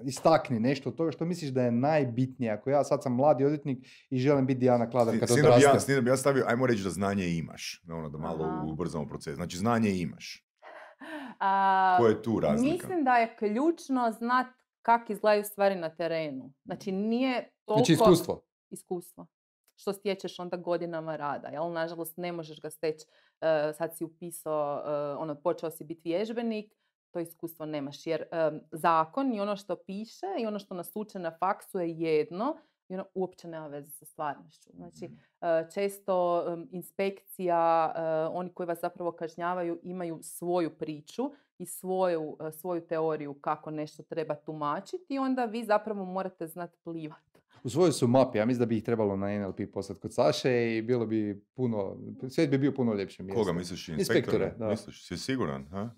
istakni 0.05 0.61
nešto 0.61 0.89
od 0.89 0.97
toga 0.97 1.11
što 1.11 1.25
misliš 1.25 1.51
da 1.51 1.63
je 1.63 1.73
najbitnije. 1.73 2.53
Ako 2.53 2.71
ja 2.71 2.85
sad 2.85 3.03
sam 3.03 3.15
mladi 3.15 3.45
odvjetnik 3.45 3.87
i 4.11 4.19
želim 4.19 4.47
biti 4.47 4.61
Dijana 4.61 4.91
Kladar 4.91 5.19
kad 5.21 5.31
odrastem. 5.31 5.95
Ja, 5.95 6.01
bi 6.01 6.11
ja 6.11 6.17
stavio, 6.17 6.45
ajmo 6.49 6.67
reći 6.67 6.83
da 6.83 6.91
znanje 6.91 7.29
imaš, 7.29 7.83
ono, 7.91 8.09
da 8.09 8.19
malo 8.19 8.45
Aha. 8.45 8.65
ubrzamo 8.73 9.07
proces. 9.07 9.35
Znači 9.35 9.57
znanje 9.57 9.91
imaš. 9.91 10.47
A, 11.41 11.97
Koja 11.99 12.11
je 12.11 12.23
tu 12.23 12.41
razlika? 12.41 12.73
Mislim 12.73 13.05
da 13.05 13.17
je 13.17 13.37
ključno 13.39 14.13
znat 14.19 14.47
kako 14.83 15.13
izgledaju 15.13 15.45
stvari 15.45 15.75
na 15.75 15.89
terenu. 15.89 16.53
Znači 16.65 16.93
nije 16.93 17.33
znači, 17.33 17.53
toliko... 17.65 17.85
Znači 17.85 17.93
iskustvo. 17.93 18.43
Iskustvo 18.71 19.27
što 19.81 19.93
stječeš 19.93 20.39
onda 20.39 20.57
godinama 20.57 21.17
rada. 21.17 21.49
Jel? 21.49 21.73
Nažalost, 21.73 22.17
ne 22.17 22.33
možeš 22.33 22.61
ga 22.61 22.71
steći, 22.71 23.07
uh, 23.09 23.77
sad 23.77 23.97
si 23.97 24.05
upisao, 24.05 24.83
uh, 25.15 25.23
ono, 25.23 25.35
počeo 25.35 25.71
si 25.71 25.85
biti 25.85 26.09
vježbenik, 26.09 26.73
to 27.11 27.21
iskustvo 27.21 27.67
nemaš. 27.67 28.07
Jer 28.07 28.23
um, 28.23 28.61
zakon 28.73 29.35
i 29.35 29.41
ono 29.41 29.57
što 29.57 29.77
piše 29.77 30.27
i 30.39 30.47
ono 30.47 30.59
što 30.59 30.75
nas 30.75 30.93
uče 30.95 31.19
na 31.19 31.31
faksu 31.31 31.79
je 31.79 31.91
jedno 31.91 32.57
i 32.89 32.95
ono 32.95 33.05
uopće 33.15 33.49
nema 33.49 33.67
veze 33.67 33.91
sa 33.91 34.05
stvarnošću. 34.05 34.71
Znači, 34.75 35.11
uh, 35.41 35.73
često 35.75 36.45
um, 36.47 36.69
inspekcija, 36.73 37.95
oni 38.33 38.53
koji 38.55 38.67
vas 38.67 38.81
zapravo 38.81 39.13
kažnjavaju, 39.13 39.81
imaju 39.83 40.19
svoju 40.23 40.79
priču 40.79 41.31
i 41.59 41.67
svoju, 41.67 42.37
svoju 42.53 42.87
teoriju 42.87 43.35
kako 43.35 43.71
nešto 43.71 44.03
treba 44.03 44.35
tumačiti 44.35 45.15
i 45.15 45.19
onda 45.19 45.45
vi 45.45 45.65
zapravo 45.65 46.05
morate 46.05 46.47
znati 46.47 46.79
plivati 46.85 47.31
u 47.65 47.71
svojoj 47.71 47.93
su 47.93 48.09
mapi, 48.09 48.39
ja 48.39 48.47
mislim 48.47 48.59
da 48.59 48.67
bi 48.67 48.77
ih 48.77 48.85
trebalo 48.85 49.17
na 49.17 49.39
NLP 49.39 49.61
poslati 49.73 50.01
kod 50.01 50.15
Saše 50.15 50.77
i 50.77 50.83
bilo 50.83 51.07
bi 51.07 51.45
puno, 51.55 51.97
svijet 52.29 52.51
bi 52.51 52.59
bio 52.59 52.73
puno 52.73 52.95
ljepše 52.95 53.23
mjesto. 53.23 53.41
Koga 53.41 53.53
misliš? 53.53 53.89
Inspektore? 53.89 54.55
Da. 54.59 54.69
Misliš, 54.69 55.07
si 55.07 55.17
siguran? 55.17 55.67
Ha? 55.71 55.91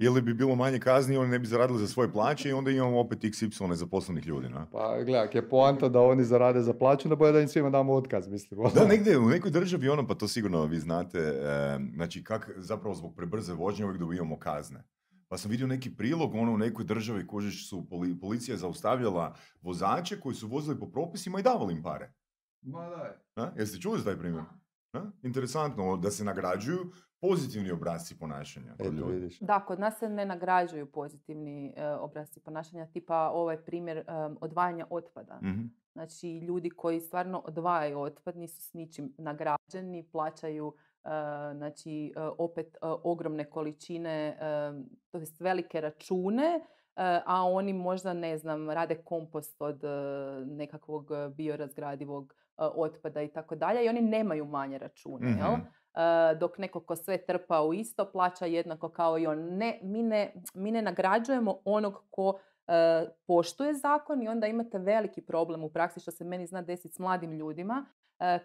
Ili 0.00 0.22
bi 0.22 0.34
bilo 0.34 0.54
manje 0.54 0.78
kazni, 0.78 1.16
oni 1.16 1.30
ne 1.30 1.38
bi 1.38 1.46
zaradili 1.46 1.78
za 1.78 1.86
svoje 1.86 2.12
plaće 2.12 2.48
i 2.48 2.52
onda 2.52 2.70
imamo 2.70 3.00
opet 3.00 3.18
XY 3.18 3.68
nezaposlenih 3.68 4.26
ljudi. 4.26 4.48
Na? 4.48 4.66
Pa 4.72 5.02
gledaj, 5.04 5.28
je 5.32 5.48
poanta 5.48 5.88
da 5.88 6.00
oni 6.00 6.24
zarade 6.24 6.60
za 6.60 6.74
plaću, 6.74 7.08
da 7.08 7.16
boje 7.16 7.32
da 7.32 7.40
im 7.40 7.48
svima 7.48 7.70
damo 7.70 7.92
otkaz, 7.92 8.28
mislim. 8.28 8.60
Da, 8.74 8.84
negdje 8.84 9.18
u 9.18 9.28
nekoj 9.28 9.50
državi 9.50 9.88
ono, 9.88 10.06
pa 10.06 10.14
to 10.14 10.28
sigurno 10.28 10.64
vi 10.64 10.78
znate, 10.78 11.18
e, 11.18 11.78
znači 11.94 12.24
kak 12.24 12.50
zapravo 12.56 12.94
zbog 12.94 13.14
prebrze 13.16 13.52
vožnje 13.52 13.84
uvijek 13.84 14.00
dobivamo 14.00 14.38
kazne. 14.38 14.84
Pa 15.28 15.38
sam 15.38 15.50
vidio 15.50 15.66
neki 15.66 15.96
prilog, 15.96 16.34
ono 16.34 16.52
u 16.52 16.58
nekoj 16.58 16.84
državi 16.84 17.26
kožiš 17.26 17.68
su 17.68 17.86
policija 18.20 18.56
zaustavljala 18.56 19.34
vozače 19.62 20.20
koji 20.20 20.34
su 20.34 20.48
vozili 20.48 20.78
po 20.78 20.86
propisima 20.86 21.40
i 21.40 21.42
davali 21.42 21.74
im 21.74 21.82
pare. 21.82 22.12
Ma 22.62 22.88
daj. 22.88 23.10
A? 23.36 23.50
Jeste 23.56 23.80
čuli 23.80 23.98
za 23.98 24.04
taj 24.04 24.18
primjer? 24.18 24.44
A? 24.92 25.10
Interesantno, 25.22 25.96
da 25.96 26.10
se 26.10 26.24
nagrađuju 26.24 26.92
pozitivni 27.20 27.70
obrazci 27.70 28.18
ponašanja 28.18 28.74
kod 28.78 28.94
ljudi. 28.94 29.38
Da, 29.40 29.64
kod 29.64 29.80
nas 29.80 29.98
se 29.98 30.08
ne 30.08 30.24
nagrađuju 30.26 30.92
pozitivni 30.92 31.74
e, 31.76 31.88
obrazci 31.88 32.40
ponašanja, 32.40 32.86
tipa 32.86 33.30
ovaj 33.34 33.64
primjer 33.64 34.04
odvajanja 34.40 34.86
otpada. 34.90 35.40
mm 35.42 35.78
Znači, 35.92 36.38
ljudi 36.38 36.70
koji 36.70 37.00
stvarno 37.00 37.42
odvajaju 37.44 38.00
otpad 38.00 38.36
nisu 38.36 38.62
s 38.62 38.72
ničim 38.72 39.14
nagrađeni, 39.18 40.08
plaćaju 40.12 40.74
znači 41.54 42.12
opet 42.38 42.76
ogromne 42.82 43.50
količine, 43.50 44.36
to 45.10 45.18
jest 45.18 45.40
velike 45.40 45.80
račune, 45.80 46.60
a 47.26 47.44
oni 47.44 47.72
možda, 47.72 48.12
ne 48.12 48.38
znam, 48.38 48.70
rade 48.70 48.94
kompost 48.94 49.62
od 49.62 49.80
nekakvog 50.46 51.10
biorazgradivog 51.36 52.34
otpada 52.56 53.22
i 53.22 53.28
tako 53.28 53.56
dalje 53.56 53.84
i 53.84 53.88
oni 53.88 54.00
nemaju 54.00 54.44
manje 54.44 54.78
račune, 54.78 55.28
jel? 55.28 55.52
Mhm. 55.52 55.62
dok 56.38 56.58
neko 56.58 56.80
ko 56.80 56.96
sve 56.96 57.18
trpa 57.26 57.62
u 57.62 57.74
isto 57.74 58.12
plaća 58.12 58.46
jednako 58.46 58.88
kao 58.88 59.18
i 59.18 59.26
on. 59.26 59.56
Ne, 59.56 59.80
mi, 59.82 60.02
ne, 60.02 60.32
mi 60.54 60.72
ne 60.72 60.82
nagrađujemo 60.82 61.58
onog 61.64 62.04
ko 62.10 62.38
poštuje 63.26 63.74
zakon 63.74 64.22
i 64.22 64.28
onda 64.28 64.46
imate 64.46 64.78
veliki 64.78 65.22
problem 65.22 65.64
u 65.64 65.70
praksi 65.70 66.00
što 66.00 66.10
se 66.10 66.24
meni 66.24 66.46
zna 66.46 66.62
desiti 66.62 66.94
s 66.94 66.98
mladim 66.98 67.32
ljudima 67.32 67.86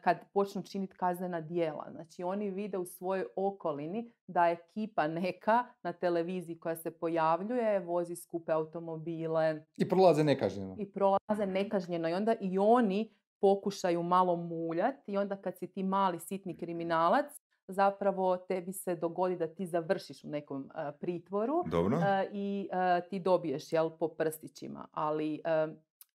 kad 0.02 0.18
počnu 0.34 0.62
činiti 0.62 0.98
kaznena 0.98 1.42
dijela. 1.42 1.88
Znači 1.92 2.24
oni 2.24 2.52
vide 2.52 2.78
u 2.78 2.86
svojoj 2.86 3.26
okolini 3.36 4.14
da 4.28 4.50
ekipa 4.50 5.08
neka 5.08 5.66
na 5.84 5.94
televiziji 5.94 6.60
koja 6.60 6.76
se 6.76 6.92
pojavljuje, 6.92 7.80
vozi 7.80 8.16
skupe 8.16 8.52
automobile. 8.52 9.66
I 9.78 9.90
prolaze 9.90 10.24
nekažnjeno. 10.24 10.76
I 10.80 10.92
prolaze 10.92 11.46
nekažnjeno 11.46 12.10
i 12.10 12.14
onda 12.14 12.36
i 12.42 12.60
oni 12.60 13.14
pokušaju 13.42 14.04
malo 14.04 14.36
muljati 14.36 15.12
i 15.12 15.18
onda 15.18 15.36
kad 15.36 15.58
si 15.58 15.68
ti 15.68 15.84
mali 15.84 16.20
sitni 16.20 16.58
kriminalac, 16.58 17.26
zapravo 17.68 18.38
tebi 18.38 18.74
se 18.74 18.96
dogodi 18.96 19.36
da 19.36 19.48
ti 19.48 19.66
završiš 19.66 20.24
u 20.24 20.28
nekom 20.28 20.72
e, 20.76 20.92
pritvoru 21.00 21.64
Dobro. 21.72 21.98
e, 21.98 22.30
i 22.34 22.70
e, 22.72 23.02
ti 23.10 23.20
dobiješ 23.20 23.74
jel, 23.74 23.90
po 24.00 24.08
prstićima. 24.08 24.88
Ali 24.92 25.42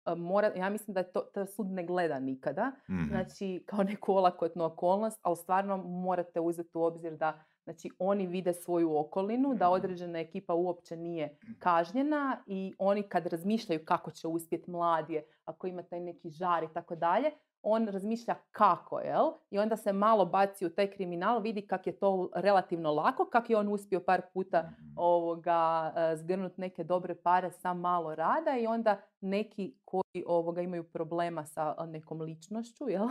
mora, 0.07 0.51
ja 0.55 0.69
mislim 0.69 0.93
da 0.93 0.99
je 0.99 1.11
to, 1.11 1.21
to 1.21 1.45
sud 1.45 1.67
ne 1.67 1.83
gleda 1.83 2.19
nikada, 2.19 2.71
Mhm. 2.89 3.03
znači 3.03 3.63
kao 3.65 3.83
neku 3.83 4.13
olakotnu 4.13 4.63
okolnost, 4.63 5.19
ali 5.21 5.35
stvarno 5.35 5.77
morate 5.77 6.39
uzeti 6.39 6.77
u 6.77 6.83
obzir 6.83 7.17
da 7.17 7.39
znači, 7.63 7.89
oni 7.99 8.27
vide 8.27 8.53
svoju 8.53 8.97
okolinu, 8.97 9.53
da 9.55 9.69
određena 9.69 10.19
ekipa 10.19 10.53
uopće 10.53 10.97
nije 10.97 11.37
kažnjena 11.59 12.43
i 12.47 12.75
oni 12.79 13.03
kad 13.03 13.25
razmišljaju 13.25 13.79
kako 13.85 14.11
će 14.11 14.27
uspjeti 14.27 14.71
mladije, 14.71 15.25
ako 15.45 15.67
ima 15.67 15.83
taj 15.83 15.99
neki 15.99 16.29
žar 16.29 16.63
i 16.63 16.73
tako 16.73 16.95
dalje, 16.95 17.31
on 17.65 17.87
razmišlja 17.87 18.35
kako, 18.51 18.99
jel? 18.99 19.25
I 19.49 19.59
onda 19.59 19.77
se 19.77 19.93
malo 19.93 20.25
baci 20.25 20.65
u 20.65 20.69
taj 20.69 20.91
kriminal, 20.91 21.39
vidi 21.39 21.67
kak 21.67 21.87
je 21.87 21.99
to 21.99 22.29
relativno 22.35 22.91
lako, 22.93 23.25
kak 23.25 23.49
je 23.49 23.57
on 23.57 23.67
uspio 23.67 23.99
par 23.99 24.21
puta 24.33 24.61
Mhm. 24.63 24.93
ovoga, 24.95 25.59
e, 25.97 26.15
zgrnut 26.17 26.57
neke 26.57 26.83
dobre 26.83 27.15
pare 27.15 27.51
sa 27.51 27.73
malo 27.73 28.15
rada 28.15 28.57
i 28.57 28.67
onda 28.67 28.97
neki 29.21 29.75
koji 29.85 30.23
ovoga, 30.27 30.61
imaju 30.61 30.83
problema 30.83 31.45
sa 31.45 31.75
a, 31.77 31.85
nekom 31.85 32.21
ličnošću, 32.21 32.89
jel? 32.89 33.07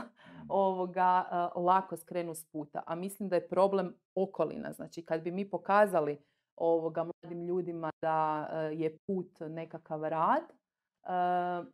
ovoga, 0.48 1.24
e, 1.56 1.60
lako 1.60 1.96
skrenu 1.96 2.34
s 2.34 2.44
puta. 2.44 2.82
A 2.86 2.94
mislim 2.94 3.28
da 3.28 3.36
je 3.36 3.48
problem 3.48 3.94
okolina. 4.14 4.72
Znači, 4.72 5.02
kad 5.04 5.22
bi 5.22 5.30
mi 5.30 5.50
pokazali 5.50 6.18
ovoga 6.56 7.04
mladim 7.04 7.42
ljudima 7.42 7.90
da 8.02 8.48
e, 8.52 8.56
je 8.74 8.98
put 9.06 9.40
nekakav 9.40 10.04
rad, 10.04 10.42
e, 10.42 10.54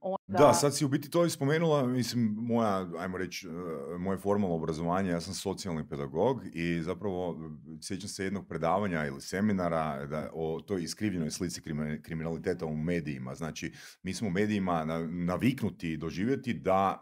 onda... 0.00 0.38
Da, 0.38 0.54
sad 0.54 0.76
si 0.76 0.84
u 0.84 0.88
biti 0.88 1.10
to 1.10 1.24
i 1.24 1.30
spomenula, 1.30 1.86
mislim, 1.86 2.36
moja, 2.38 2.88
ajmo 2.98 3.18
reći, 3.18 3.46
e, 3.46 3.50
moje 3.98 4.18
formalno 4.18 4.56
obrazovanje, 4.56 5.10
ja 5.10 5.20
sam 5.20 5.34
socijalni 5.34 5.88
pedagog 5.88 6.42
i 6.52 6.82
zapravo 6.82 7.36
sjećam 7.82 8.08
se 8.08 8.24
jednog 8.24 8.48
predavanja 8.48 9.06
ili 9.06 9.20
seminara 9.20 10.06
da, 10.06 10.30
o 10.32 10.60
toj 10.60 10.82
iskrivljenoj 10.82 11.30
slici 11.30 11.60
krimi- 11.60 12.02
kriminaliteta 12.02 12.66
u 12.66 12.76
medijima. 12.76 13.34
Znači, 13.34 13.72
mi 14.02 14.14
smo 14.14 14.28
u 14.28 14.32
medijima 14.32 14.84
na- 14.84 15.08
naviknuti 15.10 15.96
doživjeti 15.96 16.54
da, 16.54 17.00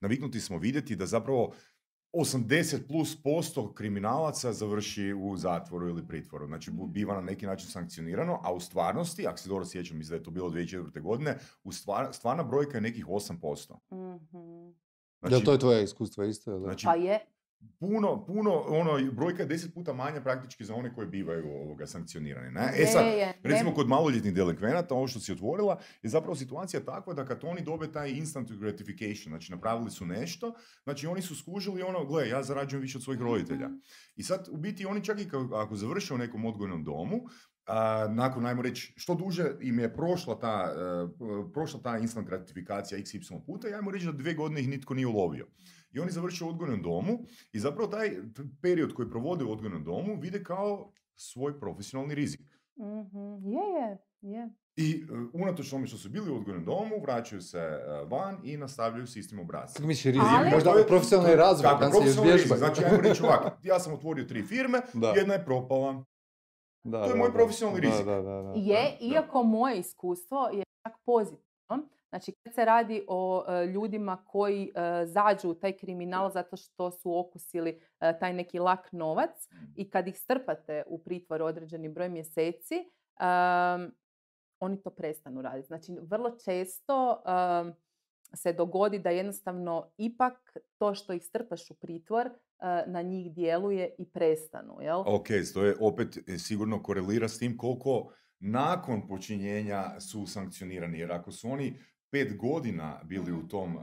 naviknuti 0.00 0.40
smo 0.40 0.58
vidjeti 0.58 0.96
da 0.96 1.06
zapravo 1.06 1.54
80 2.16 2.86
plus 2.88 3.22
posto 3.22 3.74
kriminalaca 3.74 4.52
završi 4.52 5.14
u 5.14 5.36
zatvoru 5.36 5.88
ili 5.88 6.06
pritvoru. 6.06 6.46
Znači, 6.46 6.70
bu- 6.70 6.86
biva 6.86 7.14
na 7.14 7.20
neki 7.20 7.46
način 7.46 7.68
sankcionirano, 7.68 8.40
a 8.42 8.52
u 8.52 8.60
stvarnosti, 8.60 9.26
ako 9.26 9.38
se 9.38 9.48
dobro 9.48 9.64
sjećam, 9.66 9.98
mislim 9.98 10.10
da 10.10 10.20
je 10.20 10.22
to 10.22 10.30
bilo 10.30 10.50
2004. 10.50 11.00
godine, 11.00 11.38
u 11.64 11.72
stvar, 11.72 12.08
stvarna 12.12 12.42
brojka 12.42 12.76
je 12.76 12.80
nekih 12.80 13.06
8%. 13.06 13.74
Mhm. 13.92 14.70
Jel 15.30 15.40
to 15.40 15.52
je 15.52 15.58
tvoje 15.58 15.84
iskustvo 15.84 16.24
isto? 16.24 16.58
Znači 16.58 16.84
Pa 16.86 16.94
je, 16.94 17.20
puno, 17.80 18.26
puno, 18.26 18.50
ono, 18.68 19.12
brojka 19.12 19.42
je 19.42 19.48
10 19.48 19.74
puta 19.74 19.92
manja 19.92 20.20
praktički 20.20 20.64
za 20.64 20.74
one 20.74 20.94
koji 20.94 21.06
bivaju 21.06 21.46
ovoga 21.48 21.86
sankcionirani. 21.86 22.50
Ne? 22.50 22.72
E 22.76 22.86
sad, 22.86 23.04
Recimo 23.42 23.74
kod 23.74 23.88
maloljetnih 23.88 24.34
delikvenata, 24.34 24.94
ovo 24.94 25.06
što 25.06 25.20
si 25.20 25.32
otvorila, 25.32 25.80
je 26.02 26.10
zapravo 26.10 26.36
situacija 26.36 26.84
takva 26.84 27.14
da 27.14 27.24
kad 27.24 27.44
oni 27.44 27.62
dobe 27.62 27.92
taj 27.92 28.10
instant 28.10 28.52
gratification, 28.52 29.30
znači 29.30 29.52
napravili 29.52 29.90
su 29.90 30.06
nešto, 30.06 30.54
znači 30.84 31.06
oni 31.06 31.22
su 31.22 31.36
skužili 31.36 31.82
ono, 31.82 32.04
gle, 32.04 32.28
ja 32.28 32.42
zarađujem 32.42 32.82
više 32.82 32.98
od 32.98 33.04
svojih 33.04 33.20
roditelja. 33.20 33.70
I 34.16 34.22
sad, 34.22 34.48
u 34.50 34.56
biti, 34.56 34.86
oni 34.86 35.04
čak 35.04 35.20
i 35.20 35.28
ako 35.54 35.76
završe 35.76 36.14
u 36.14 36.18
nekom 36.18 36.44
odgojnom 36.44 36.84
domu, 36.84 37.20
a, 37.66 38.06
nakon, 38.10 38.46
ajmo 38.46 38.62
reći, 38.62 38.94
što 38.96 39.14
duže 39.14 39.44
im 39.60 39.78
je 39.78 39.94
prošla 39.94 40.38
ta, 40.38 40.72
e, 40.76 41.08
p- 41.18 41.52
prošla 41.52 41.80
ta 41.80 41.98
instant 41.98 42.26
gratifikacija 42.28 42.98
XY 42.98 43.44
puta, 43.46 43.68
i 43.68 43.74
ajmo 43.74 43.90
reći 43.90 44.06
da 44.06 44.12
dvije 44.12 44.34
godine 44.34 44.60
ih 44.60 44.68
nitko 44.68 44.94
nije 44.94 45.06
ulovio. 45.06 45.46
I 45.94 46.00
oni 46.00 46.10
završe 46.10 46.44
u 46.44 46.48
odgojnom 46.48 46.82
domu 46.82 47.18
i 47.52 47.58
zapravo 47.58 47.88
taj 47.88 48.10
period 48.62 48.94
koji 48.94 49.10
provode 49.10 49.44
u 49.44 49.52
odgojnom 49.52 49.84
domu 49.84 50.16
vide 50.16 50.42
kao 50.42 50.92
svoj 51.14 51.60
profesionalni 51.60 52.14
rizik. 52.14 52.40
Mhm, 52.76 53.18
Je, 53.46 53.64
je, 53.72 53.98
je. 54.24 54.48
I 54.76 55.04
uh, 55.04 55.18
unatoč 55.34 55.70
tome 55.70 55.86
što 55.86 55.96
su 55.96 56.08
bili 56.08 56.30
u 56.30 56.36
odgojnom 56.36 56.64
domu, 56.64 57.00
vraćaju 57.02 57.40
se 57.42 57.58
e, 57.58 57.80
van 58.04 58.38
i 58.44 58.56
nastavljaju 58.56 59.06
s 59.06 59.16
istim 59.16 59.38
obrascem. 59.38 59.74
Kako 59.74 59.86
misliš 59.86 60.04
rizik? 60.04 60.22
Ali- 60.28 60.50
Možda 60.50 60.72
To 60.72 60.78
je- 60.78 60.86
profesionalni 60.86 61.36
razvoj, 61.36 61.70
Kako, 61.70 61.90
profesionalni 61.90 62.32
rizik. 62.32 62.56
Znači, 62.56 62.84
ajmo 62.84 62.98
reći 62.98 63.22
ovako, 63.22 63.50
ja 63.62 63.80
sam 63.80 63.94
otvorio 63.94 64.24
tri 64.24 64.42
firme, 64.42 64.80
Da. 64.94 65.08
jedna 65.08 65.34
je 65.34 65.44
propala. 65.44 66.04
Da, 66.84 66.98
to 66.98 67.04
je 67.04 67.12
da, 67.12 67.18
moj 67.18 67.28
da. 67.28 67.34
profesionalni 67.34 67.80
Da, 67.80 67.88
rizik. 67.88 68.06
Da, 68.06 68.14
da, 68.14 68.42
da. 68.42 68.52
Je, 68.56 68.82
Da. 69.00 69.06
iako 69.06 69.42
moje 69.42 69.78
iskustvo 69.78 70.48
je 70.48 70.62
čak 70.82 70.92
pozitivno. 71.06 71.88
Znači, 72.14 72.32
kad 72.32 72.54
se 72.54 72.64
radi 72.64 73.04
o 73.08 73.44
e, 73.48 73.66
ljudima 73.66 74.24
koji 74.26 74.72
e, 74.74 75.06
zađu 75.06 75.50
u 75.50 75.54
taj 75.54 75.72
kriminal 75.76 76.30
zato 76.30 76.56
što 76.56 76.90
su 76.90 77.18
okusili 77.18 77.80
e, 78.00 78.18
taj 78.18 78.32
neki 78.32 78.58
lak 78.58 78.92
novac 78.92 79.48
i 79.76 79.90
kad 79.90 80.08
ih 80.08 80.18
strpate 80.18 80.82
u 80.86 80.98
pritvor 80.98 81.42
određeni 81.42 81.88
broj 81.88 82.08
mjeseci, 82.08 82.74
oni 84.60 84.82
to 84.82 84.90
prestanu 84.90 85.42
raditi. 85.42 85.66
Znači, 85.66 85.92
vrlo 86.02 86.38
često 86.44 87.22
se 88.34 88.52
dogodi 88.52 88.98
da 88.98 89.10
jednostavno 89.10 89.90
ipak 89.96 90.56
to 90.78 90.94
što 90.94 91.12
ih 91.12 91.24
strpaš 91.24 91.70
u 91.70 91.74
pritvor 91.74 92.30
na 92.86 93.02
njih 93.02 93.34
djeluje 93.34 93.94
i 93.98 94.10
prestanu, 94.10 94.76
jel? 94.80 95.00
Ok, 95.06 95.26
to 95.54 95.64
je 95.64 95.76
opet 95.80 96.18
sigurno 96.38 96.82
korelira 96.82 97.28
s 97.28 97.38
tim 97.38 97.56
koliko 97.56 98.12
nakon 98.38 99.08
počinjenja 99.08 100.00
su 100.00 100.26
sankcionirani. 100.26 100.98
Jer 100.98 101.12
ako 101.12 101.32
su 101.32 101.48
oni 101.48 101.78
pet 102.14 102.36
godina 102.36 103.00
bili 103.04 103.32
u 103.32 103.48
tom, 103.48 103.76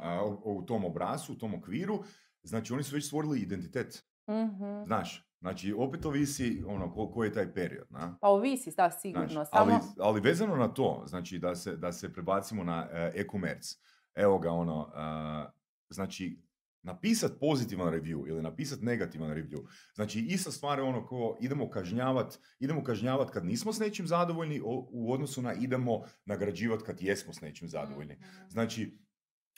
u- 0.43 0.63
tom 0.65 0.85
obrasu, 0.85 1.33
u 1.33 1.37
tom 1.37 1.53
okviru, 1.53 2.03
znači 2.43 2.73
oni 2.73 2.83
su 2.83 2.95
već 2.95 3.05
stvorili 3.07 3.39
identitet. 3.39 4.05
Mhm. 4.29 4.83
Znaš, 4.85 5.27
znači 5.39 5.73
opet 5.77 6.05
ovisi 6.05 6.63
ono, 6.67 6.93
ko- 6.93 7.11
koji 7.11 7.27
je 7.27 7.33
taj 7.33 7.53
period. 7.53 7.87
Na? 7.89 8.17
Pa 8.21 8.27
ovisi, 8.27 8.71
da, 8.77 8.91
sigurno. 8.91 9.27
Znaš, 9.27 9.49
Samo... 9.49 9.71
ali, 9.71 9.73
ali 9.99 10.21
vezano 10.21 10.55
na 10.55 10.67
to, 10.67 11.03
znači 11.07 11.39
da 11.39 11.55
se, 11.55 11.77
da 11.77 11.91
se 11.91 12.13
prebacimo 12.13 12.63
na 12.63 12.87
e, 12.91 13.11
e-commerce, 13.15 13.75
evo 14.15 14.39
ga 14.39 14.51
ono, 14.51 14.91
e, 14.95 15.51
znači 15.89 16.41
napisat 16.83 17.31
pozitivan 17.39 17.93
review 17.93 18.27
ili 18.27 18.41
napisat 18.41 18.81
negativan 18.81 19.31
review, 19.31 19.67
znači 19.95 20.19
ista 20.19 20.51
stvar 20.51 20.79
je 20.79 20.83
ono 20.83 21.05
ko 21.05 21.37
idemo 21.41 21.69
kažnjavat, 21.69 22.39
idemo 22.59 22.83
kažnjavat 22.83 23.29
kad 23.29 23.45
nismo 23.45 23.73
s 23.73 23.79
nečim 23.79 24.07
zadovoljni 24.07 24.61
u 24.91 25.13
odnosu 25.13 25.41
na 25.41 25.53
idemo 25.53 26.03
nagrađivat 26.25 26.81
kad 26.81 27.01
jesmo 27.01 27.33
s 27.33 27.41
nečim 27.41 27.67
zadovoljni. 27.67 28.13
Mhm. 28.13 28.49
Znači, 28.49 28.97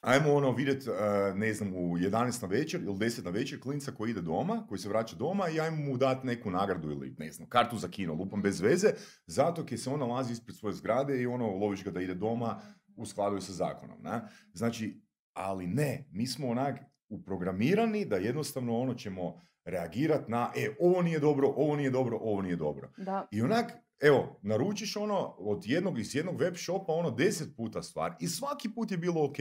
ajmo 0.04 0.34
ono 0.34 0.52
vidjet, 0.52 0.88
e, 0.88 0.92
ne 1.36 1.54
znam, 1.54 1.74
u 1.74 1.98
11 1.98 2.42
na 2.42 2.48
večer 2.48 2.82
ili 2.82 2.96
10 2.96 3.24
na 3.24 3.32
večer 3.32 3.62
klinca 3.62 3.92
koji 3.92 4.12
ide 4.12 4.22
doma, 4.22 4.66
koji 4.68 4.80
se 4.80 4.90
vraća 4.90 5.16
doma 5.16 5.50
i 5.50 5.60
ajmo 5.60 5.78
mu 5.78 5.98
dati 5.98 6.28
neku 6.28 6.52
nagradu 6.52 6.92
ili 6.92 7.16
ne 7.18 7.32
znam, 7.32 7.50
kartu 7.50 7.78
za 7.78 7.88
kino, 7.88 8.14
lupam 8.14 8.42
bez 8.42 8.62
veze, 8.62 8.88
zato 9.28 9.66
jer 9.70 9.80
se 9.80 9.90
on 9.90 10.00
nalazi 10.00 10.34
ispred 10.34 10.58
svoje 10.58 10.74
zgrade 10.74 11.22
i 11.22 11.28
ono, 11.28 11.48
loviš 11.48 11.84
ga 11.84 11.92
da 11.92 12.02
ide 12.02 12.14
doma 12.14 12.62
u 12.96 13.06
skladu 13.06 13.42
sa 13.42 13.54
zakonom. 13.54 14.02
Ne? 14.02 14.22
Znači, 14.54 15.02
ali 15.34 15.68
ne, 15.68 16.08
mi 16.12 16.28
smo 16.28 16.48
onak 16.48 16.80
uprogramirani 17.14 18.06
da 18.06 18.16
jednostavno 18.16 18.80
ono 18.80 18.94
ćemo 18.94 19.42
reagirati 19.66 20.32
na, 20.32 20.52
e, 20.56 20.76
ovo 20.80 21.02
nije 21.02 21.20
dobro, 21.20 21.48
ovo 21.48 21.76
nije 21.76 21.90
dobro, 21.90 22.18
ovo 22.22 22.42
nije 22.42 22.56
dobro. 22.56 22.90
Da, 22.98 23.28
I 23.32 23.42
onak, 23.42 23.72
evo, 24.02 24.40
naručiš 24.42 24.96
ono 24.96 25.36
od 25.38 25.66
jednog 25.66 26.00
iz 26.00 26.16
jednog 26.16 26.40
web 26.40 26.56
shopa 26.58 26.94
ono 26.94 27.12
deset 27.12 27.56
puta 27.58 27.84
stvar 27.84 28.16
i 28.20 28.28
svaki 28.28 28.70
put 28.76 28.92
je 28.92 28.98
bilo 28.98 29.26
ok, 29.26 29.38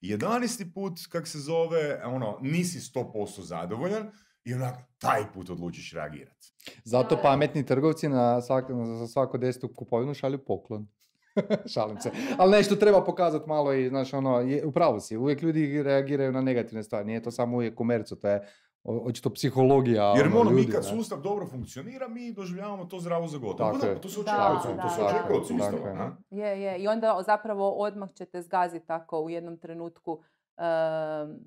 jedanesti 0.00 0.72
put, 0.72 0.92
kak 1.08 1.26
se 1.26 1.38
zove, 1.38 2.04
ono, 2.04 2.38
nisi 2.42 2.78
100% 2.78 3.40
zadovoljan 3.40 4.10
i 4.44 4.54
onak, 4.54 4.74
taj 4.98 5.32
put 5.34 5.50
odlučiš 5.50 5.92
reagirati. 5.92 6.52
Zato 6.84 7.18
pametni 7.22 7.66
trgovci 7.66 8.08
na 8.08 8.42
svak, 8.42 8.64
za 8.98 9.06
svaku 9.06 9.38
desetu 9.38 9.74
kupovinu 9.74 10.14
šalju 10.14 10.38
poklon. 10.46 10.88
Šalim 11.74 12.00
se. 12.00 12.10
Ali 12.38 12.50
nešto 12.50 12.76
treba 12.76 13.04
pokazati 13.04 13.48
malo 13.48 13.72
i, 13.72 13.88
znaš, 13.88 14.14
ono, 14.14 14.40
je, 14.40 14.66
upravo 14.66 15.00
si, 15.00 15.16
uvijek 15.16 15.42
ljudi 15.42 15.82
reagiraju 15.82 16.32
na 16.32 16.40
negativne 16.40 16.82
stvari, 16.82 17.06
nije 17.06 17.22
to 17.22 17.30
samo 17.30 17.56
uvijek 17.56 17.74
komercu, 17.74 18.16
to 18.16 18.28
je 18.28 18.48
očito 18.84 19.30
psihologija 19.30 20.12
Jer 20.16 20.26
ono, 20.26 20.40
ono, 20.40 20.50
mi 20.50 20.60
ljudi, 20.60 20.72
kad 20.72 20.82
ne. 20.82 20.88
sustav 20.88 21.20
dobro 21.20 21.46
funkcionira, 21.46 22.08
mi 22.08 22.32
doživljavamo 22.32 22.84
to 22.84 22.98
zdravo 23.00 23.26
za 23.26 23.38
gotovo. 23.38 23.72
Tako 23.72 23.78
Pa 23.80 23.86
je. 23.86 24.00
to 24.00 24.08
se 24.08 24.20
očekuje, 24.20 24.74
od 24.74 24.82
to 24.82 24.88
se 24.88 25.02
očekuje 25.02 25.44
sustava. 25.44 26.12
je. 26.30 26.38
je, 26.40 26.62
je. 26.62 26.78
I 26.78 26.88
onda 26.88 27.22
zapravo 27.26 27.70
odmah 27.70 28.12
ćete 28.14 28.42
zgaziti 28.42 28.86
tako 28.86 29.20
u 29.20 29.30
jednom 29.30 29.56
trenutku 29.56 30.20
em, 30.56 31.38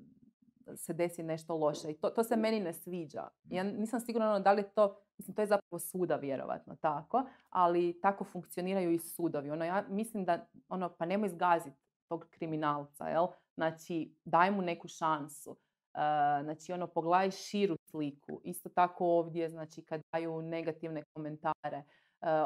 se 0.76 0.92
desi 0.92 1.22
nešto 1.22 1.56
loše. 1.56 1.90
I 1.90 1.94
to, 1.94 2.10
to 2.10 2.24
se 2.24 2.36
meni 2.36 2.60
ne 2.60 2.72
sviđa. 2.72 3.28
Ja 3.50 3.62
nisam 3.62 4.00
sigurna 4.00 4.30
ono, 4.30 4.40
da 4.40 4.52
li 4.52 4.64
to, 4.74 5.00
mislim, 5.18 5.34
to 5.34 5.42
je 5.42 5.46
zapravo 5.46 5.78
suda 5.78 6.16
vjerovatno 6.16 6.76
tako, 6.76 7.24
ali 7.50 8.00
tako 8.00 8.24
funkcioniraju 8.24 8.92
i 8.92 8.98
sudovi. 8.98 9.50
Ono, 9.50 9.64
ja 9.64 9.84
mislim 9.88 10.24
da, 10.24 10.46
ono, 10.68 10.94
pa 10.98 11.06
nemoj 11.06 11.28
zgaziti 11.28 11.76
tog 12.08 12.26
kriminalca, 12.30 13.08
jel? 13.08 13.26
Znači, 13.54 14.14
daj 14.24 14.50
mu 14.50 14.62
neku 14.62 14.88
šansu. 14.88 15.56
E, 15.94 15.98
znači, 16.42 16.72
ono, 16.72 16.86
pogledaj 16.86 17.30
širu 17.30 17.76
sliku. 17.90 18.40
Isto 18.44 18.68
tako 18.68 19.06
ovdje, 19.06 19.50
znači, 19.50 19.82
kad 19.82 20.00
daju 20.12 20.42
negativne 20.42 21.02
komentare. 21.12 21.76
E, 21.76 21.84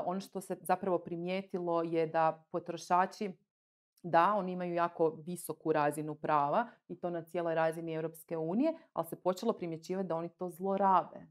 ono 0.05 0.21
što 0.21 0.41
se 0.41 0.57
zapravo 0.61 0.99
primijetilo 0.99 1.83
je 1.83 2.07
da 2.07 2.45
potrošači 2.53 3.33
da, 4.03 4.35
oni 4.35 4.53
imaju 4.53 4.75
jako 4.75 5.11
visoku 5.27 5.73
razinu 5.73 6.15
prava 6.15 6.67
i 6.89 6.97
to 7.01 7.11
na 7.11 7.23
cijeloj 7.23 7.55
razini 7.55 7.95
Europske 7.95 8.37
unije, 8.37 8.75
ali 8.93 9.07
se 9.07 9.17
počelo 9.17 9.53
primjećivati 9.53 10.09
da 10.09 10.17
oni 10.17 10.29
to 10.29 10.51
zlorabe 10.51 11.27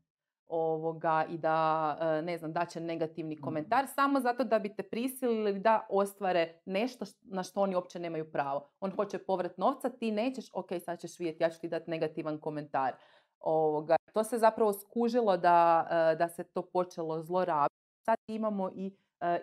ovoga 0.48 1.26
i 1.30 1.38
da, 1.38 1.98
e, 2.02 2.22
ne 2.22 2.38
znam, 2.38 2.54
daće 2.54 2.80
negativni 2.80 3.36
Mhm. 3.36 3.44
komentar 3.44 3.86
samo 3.96 4.20
zato 4.20 4.44
da 4.44 4.60
bi 4.60 4.76
te 4.76 4.84
prisilili 4.84 5.60
da 5.60 5.88
ostvare 5.90 6.62
nešto 6.66 7.06
na 7.22 7.44
što 7.44 7.62
oni 7.62 7.76
uopće 7.76 8.00
nemaju 8.00 8.32
pravo. 8.32 8.70
On 8.80 8.92
hoće 8.96 9.18
povrat 9.20 9.58
novca, 9.58 9.90
ti 9.90 10.12
nećeš, 10.12 10.46
ok, 10.54 10.70
sad 10.86 11.00
ćeš 11.00 11.20
vidjeti, 11.20 11.44
ja 11.44 11.50
ću 11.50 11.60
ti 11.60 11.68
dati 11.70 11.90
negativan 11.92 12.38
komentar. 12.40 12.94
Ovoga, 13.40 13.96
to 14.14 14.24
se 14.24 14.38
zapravo 14.38 14.74
skužilo 14.74 15.38
da, 15.38 15.88
e, 16.14 16.16
da 16.16 16.30
se 16.30 16.44
to 16.44 16.62
počelo 16.62 17.22
zlorabiti. 17.24 17.76
Sad 18.06 18.18
imamo 18.28 18.70
i 18.76 18.96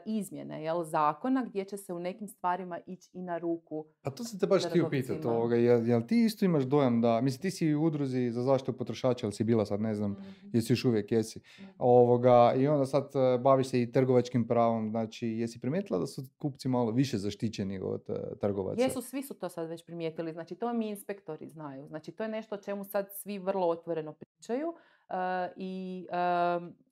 izmjene 0.05 0.65
jel, 0.65 0.85
zakona 0.85 1.45
gdje 1.45 1.65
će 1.65 1.77
se 1.77 1.93
u 1.93 1.99
nekim 1.99 2.29
stvarima 2.29 2.79
ići 2.87 3.11
i 3.13 3.23
na 3.23 3.39
ruku 3.39 3.85
Pa 4.03 4.11
to 4.11 4.25
sam 4.25 4.41
te 4.41 4.47
baš 4.47 4.65
htio 4.65 4.89
pitati 4.91 5.27
ovoga, 5.27 5.57
jel, 5.57 5.89
jel 5.89 6.03
ti 6.07 6.25
isto 6.25 6.45
imaš 6.45 6.65
dojam 6.65 7.01
da, 7.01 7.21
mislim 7.21 7.43
ti 7.43 7.51
si 7.51 7.75
u 7.75 7.83
udruzi 7.83 8.31
za 8.31 8.43
zaštitu 8.43 8.73
potrošača, 8.73 9.27
jel 9.27 9.33
si 9.33 9.45
bila 9.45 9.67
sad, 9.67 9.81
ne 9.81 9.95
znam, 9.95 10.17
jesi 10.53 10.73
još 10.73 10.85
uvijek, 10.85 11.13
jesi, 11.13 11.41
ovoga, 11.79 12.55
i 12.57 12.69
onda 12.69 12.87
sad 12.87 13.11
e, 13.15 13.39
baviš 13.39 13.69
se 13.69 13.83
i 13.83 13.93
trgovačkim 13.93 14.49
pravom, 14.49 14.91
znači 14.91 15.29
jesi 15.29 15.61
primijetila 15.61 15.99
da 15.99 16.07
su 16.07 16.23
kupci 16.39 16.69
malo 16.69 16.91
više 16.91 17.19
zaštićeni 17.19 17.81
od 17.81 18.03
e, 18.09 18.39
trgovaca? 18.41 18.83
Jesu, 18.83 19.03
svi 19.03 19.23
su 19.23 19.35
to 19.35 19.49
sad 19.49 19.69
već 19.69 19.85
primijetili. 19.85 20.33
Znači, 20.33 20.55
to 20.55 20.73
mi 20.73 20.89
inspektori 20.89 21.49
znaju. 21.49 21.87
Znači, 21.89 22.13
to 22.13 22.23
je 22.23 22.29
nešto 22.29 22.55
o 22.55 22.59
čemu 22.59 22.85
sad 22.85 23.09
svi 23.13 23.39
vrlo 23.39 23.69
otvoreno 23.69 24.13
pričaju 24.13 24.75
e, 25.09 25.15
i 25.57 26.07
e, 26.11 26.88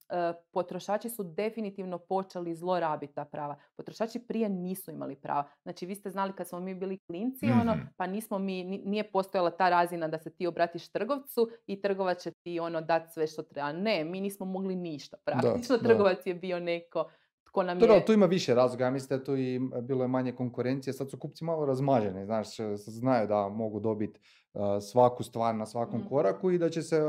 potrošači 0.50 1.08
su 1.08 1.22
definitivno 1.24 1.98
počeli 2.00 2.54
zlorabiti 2.54 3.14
ta 3.14 3.24
prava. 3.26 3.56
Potrošači 3.76 4.18
prije 4.20 4.48
nisu 4.48 4.90
imali 4.90 5.16
prava. 5.16 5.44
Znači, 5.62 5.86
vi 5.86 5.94
ste 5.94 6.10
znali 6.10 6.32
kad 6.32 6.48
smo 6.48 6.60
mi 6.60 6.74
bili 6.74 6.98
klinci, 7.00 7.46
ono, 7.52 7.74
Mhm. 7.74 7.82
pa 7.96 8.06
nismo 8.06 8.38
mi, 8.38 8.64
ni- 8.64 8.78
nije 8.80 9.04
postojala 9.04 9.50
ta 9.52 9.68
razina 9.70 10.08
da 10.08 10.18
se 10.18 10.30
ti 10.30 10.46
obratiš 10.46 10.88
trgovcu 10.88 11.48
i 11.66 11.80
trgovac 11.80 12.18
će 12.18 12.30
ti 12.32 12.60
ono 12.60 12.80
dati 12.80 13.12
sve 13.12 13.26
što 13.26 13.42
treba. 13.44 13.72
Ne, 13.74 14.04
mi 14.04 14.20
nismo 14.20 14.46
mogli 14.46 14.76
ništa. 14.76 15.16
Praktično 15.18 15.52
da. 15.78 15.82
trgovac 15.84 16.26
je 16.26 16.34
bio 16.34 16.60
neko 16.60 17.10
tko 17.56 17.62
nam 17.62 17.78
je... 17.94 18.04
tu 18.04 18.12
ima 18.12 18.26
više 18.26 18.54
razloga, 18.54 18.84
ja 18.84 18.90
mislim 18.90 19.18
da 19.18 19.24
tu 19.24 19.36
i 19.36 19.60
bilo 19.82 20.04
je 20.04 20.08
manje 20.08 20.32
konkurencije, 20.32 20.92
sad 20.92 21.10
su 21.10 21.18
kupci 21.18 21.44
malo 21.44 21.66
razmaženi, 21.66 22.24
znaš, 22.24 22.60
e, 22.60 22.76
znaju 22.76 23.26
da 23.28 23.48
mogu 23.48 23.80
dobiti 23.80 24.20
e, 24.54 24.80
svaku 24.80 25.22
stvar 25.22 25.54
na 25.54 25.66
svakom 25.66 26.00
Mhm. 26.00 26.08
koraku 26.08 26.50
i 26.50 26.58
da 26.58 26.70
će 26.70 26.82
se 26.82 26.96
e, 26.96 27.00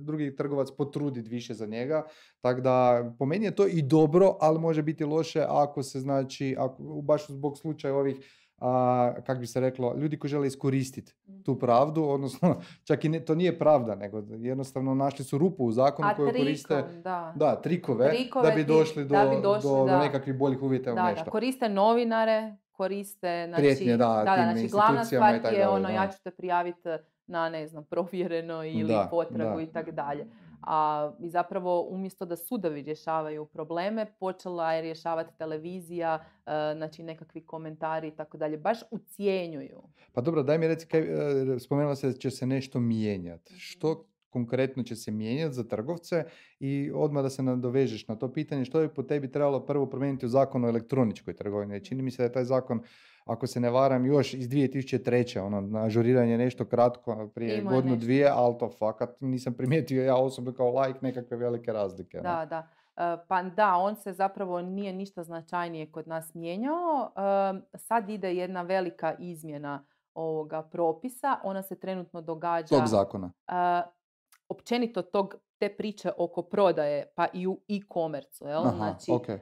drugi 0.00 0.36
trgovac 0.36 0.68
potruditi 0.78 1.28
više 1.28 1.54
za 1.54 1.66
njega, 1.66 2.04
tako 2.40 2.60
da 2.60 3.04
po 3.18 3.26
meni 3.26 3.44
je 3.44 3.54
to 3.56 3.66
i 3.66 3.82
dobro, 3.82 4.36
ali 4.40 4.58
može 4.58 4.82
biti 4.82 5.04
loše 5.04 5.44
ako 5.48 5.82
se 5.82 6.00
znači, 6.00 6.56
ako, 6.58 6.82
baš 6.82 7.26
zbog 7.26 7.58
slučaja 7.58 7.94
ovih 7.94 8.43
a, 8.58 9.14
kak 9.26 9.38
bi 9.38 9.46
se 9.46 9.60
reklo, 9.60 9.94
ljudi 9.96 10.18
koji 10.18 10.28
žele 10.28 10.46
iskoristiti 10.46 11.14
tu 11.44 11.50
Mhm. 11.50 11.60
pravdu, 11.60 12.04
odnosno 12.04 12.56
čak 12.88 13.04
i 13.04 13.08
ne, 13.08 13.20
to 13.20 13.34
nije 13.34 13.58
pravda, 13.58 13.94
nego 13.94 14.22
jednostavno 14.30 14.94
našli 14.94 15.24
su 15.24 15.38
rupu 15.38 15.64
u 15.64 15.72
zakonu 15.72 16.08
A 16.08 16.14
koju 16.14 16.26
koriste 16.28 16.84
da. 17.04 17.32
da, 17.36 17.56
trikove, 17.56 18.08
Trikove 18.08 18.48
da 18.48 18.54
bi 18.54 18.64
došli 18.64 19.04
do, 19.04 19.14
da 19.14 19.24
bi 19.26 19.36
došli, 19.42 19.70
do, 19.70 19.86
do 19.86 19.98
nekakvih 19.98 20.38
boljih 20.38 20.62
uvjeta 20.62 20.92
Da, 20.92 21.10
nešto. 21.10 21.24
da, 21.24 21.30
koriste 21.30 21.68
novinare, 21.68 22.56
koriste, 22.72 23.44
znači, 23.48 23.60
Prijetnje, 23.60 23.96
da, 23.96 24.22
da, 24.24 24.34
tim 24.36 24.44
znači 24.44 24.68
glavna 24.68 25.04
stvar 25.04 25.34
je 25.52 25.68
ono, 25.68 25.88
da. 25.88 25.94
ja 25.94 26.08
ću 26.08 26.22
te 26.22 26.30
prijaviti 26.30 26.88
na, 27.26 27.48
ne 27.48 27.66
znam, 27.66 27.84
provjereno 27.90 28.64
ili 28.64 28.88
Da, 28.88 29.08
potragu 29.10 29.60
i 29.60 29.66
tako 29.66 29.90
dalje. 29.90 30.26
A 30.66 31.12
i 31.20 31.28
zapravo 31.28 31.86
umjesto 31.90 32.24
da 32.24 32.36
sudovi 32.36 32.82
rješavaju 32.82 33.46
probleme, 33.46 34.06
počela 34.20 34.72
je 34.72 34.82
rješavati 34.82 35.38
televizija, 35.38 36.24
e, 36.46 36.50
znači 36.76 37.02
nekakvi 37.02 37.46
komentari 37.46 38.08
i 38.08 38.16
tako 38.16 38.36
dalje. 38.36 38.56
Baš 38.56 38.78
ucijenjuju. 38.90 39.82
Pa 40.12 40.20
dobro, 40.20 40.42
daj 40.42 40.58
mi 40.58 40.68
reci, 40.68 40.86
kaj, 40.86 41.00
e, 41.00 41.58
spomenula 41.58 41.96
se 41.96 42.06
da 42.06 42.12
će 42.12 42.30
se 42.30 42.46
nešto 42.46 42.80
mijenjati. 42.80 43.52
Mhm. 43.52 43.58
Što 43.58 44.06
konkretno 44.30 44.82
će 44.82 44.96
se 44.96 45.10
mijenjati 45.10 45.54
za 45.54 45.64
trgovce 45.64 46.24
i 46.60 46.90
odmah 46.94 47.22
da 47.22 47.30
se 47.30 47.42
nadovežeš 47.42 48.08
na 48.08 48.16
to 48.16 48.32
pitanje 48.32 48.64
što 48.64 48.80
bi 48.80 48.88
po 48.94 49.02
tebi 49.02 49.32
trebalo 49.32 49.66
prvo 49.66 49.86
promijeniti 49.86 50.26
u 50.26 50.28
zakonu 50.28 50.66
o 50.66 50.70
elektroničkoj 50.70 51.36
trgovini. 51.36 51.84
Čini 51.84 52.02
mi 52.02 52.10
se 52.10 52.22
da 52.22 52.24
je 52.24 52.32
taj 52.32 52.44
zakon 52.44 52.80
ako 53.24 53.46
se 53.46 53.60
ne 53.60 53.70
varam, 53.70 54.06
još 54.06 54.34
iz 54.34 54.48
2003. 54.48 55.40
ono, 55.40 55.78
ažuriranje 55.78 56.38
nešto 56.38 56.64
kratko 56.64 57.28
prije 57.34 57.58
Imao 57.58 57.72
je 57.72 57.76
godinu, 57.76 57.94
nešto. 57.94 58.04
dvije, 58.04 58.28
ali 58.34 58.58
to 58.58 58.70
fakat 58.78 59.20
nisam 59.20 59.54
primijetio 59.54 60.04
ja 60.04 60.16
osobno 60.16 60.52
kao 60.52 60.80
like 60.80 60.98
nekakve 61.02 61.36
velike 61.36 61.72
razlike. 61.72 62.16
ne. 62.16 62.22
Da, 62.22 62.46
da. 62.46 62.68
E, 62.96 63.16
Pa 63.28 63.42
da, 63.42 63.74
on 63.76 63.96
se 63.96 64.12
zapravo 64.12 64.62
nije 64.62 64.92
ništa 64.92 65.24
značajnije 65.24 65.92
kod 65.92 66.08
nas 66.08 66.34
mijenjao. 66.34 67.12
E, 67.16 67.78
Sad 67.78 68.10
ide 68.10 68.34
jedna 68.34 68.62
velika 68.62 69.14
izmjena 69.18 69.84
ovoga 70.14 70.62
propisa. 70.62 71.36
Ona 71.44 71.62
se 71.62 71.80
trenutno 71.80 72.20
događa... 72.20 72.78
Tog 72.78 72.86
zakona. 72.86 73.32
e, 73.48 73.82
općenito 74.48 75.02
tog, 75.02 75.34
te 75.58 75.76
priče 75.76 76.10
oko 76.18 76.42
prodaje, 76.42 77.12
pa 77.16 77.26
i 77.32 77.46
u 77.46 77.60
e-commerce, 77.68 78.44
znači, 78.76 79.12
ok. 79.12 79.28
e, 79.28 79.40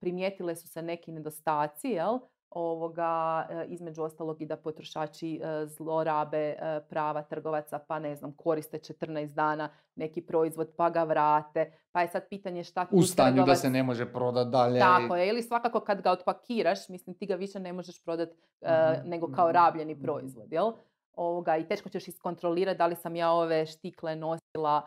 primijetile 0.00 0.56
su 0.56 0.68
se 0.68 0.82
neki 0.82 1.12
nedostaci, 1.12 1.88
jel? 1.88 2.18
Ovoga, 2.54 3.04
e, 3.50 3.66
između 3.66 4.02
ostalog 4.02 4.42
i 4.42 4.46
da 4.46 4.56
potrošači 4.56 5.36
e, 5.36 5.66
zlorabe 5.66 6.38
e, 6.48 6.56
prava 6.80 7.22
trgovaca, 7.22 7.78
pa 7.78 7.98
ne 7.98 8.16
znam, 8.16 8.32
koriste 8.32 8.78
14 8.78 9.26
dana 9.26 9.68
neki 9.96 10.22
proizvod 10.22 10.70
pa 10.76 10.90
ga 10.90 11.04
vrate, 11.04 11.72
pa 11.92 12.00
je 12.00 12.08
sad 12.08 12.28
pitanje 12.28 12.64
šta 12.64 12.84
tu 12.84 12.96
U 12.96 13.02
stanju 13.02 13.36
da 13.36 13.42
trgovac- 13.42 13.54
se 13.56 13.70
ne 13.70 13.82
može 13.82 14.06
prodati 14.06 14.50
dalje. 14.50 14.80
tako 14.80 15.16
je, 15.16 15.28
ili 15.28 15.42
svakako 15.42 15.80
kad 15.80 16.00
ga 16.00 16.10
otpakiraš, 16.10 16.88
mislim 16.88 17.16
ti 17.16 17.26
ga 17.26 17.34
više 17.34 17.60
ne 17.60 17.72
možeš 17.72 18.04
prodati 18.04 18.32
Mhm, 18.62 19.08
nego 19.08 19.26
kao 19.28 19.46
mhm, 19.46 19.54
rabljeni 19.54 19.94
mhm. 19.94 20.02
proizvod, 20.02 20.52
jel? 20.52 20.72
Ovoga, 21.14 21.56
I 21.56 21.68
teško 21.68 21.88
ćeš 21.88 22.08
iskontrolirati 22.08 22.78
da 22.78 22.86
li 22.86 22.96
sam 22.96 23.16
ja 23.16 23.30
ove 23.32 23.66
štikle 23.66 24.16
nosila 24.16 24.86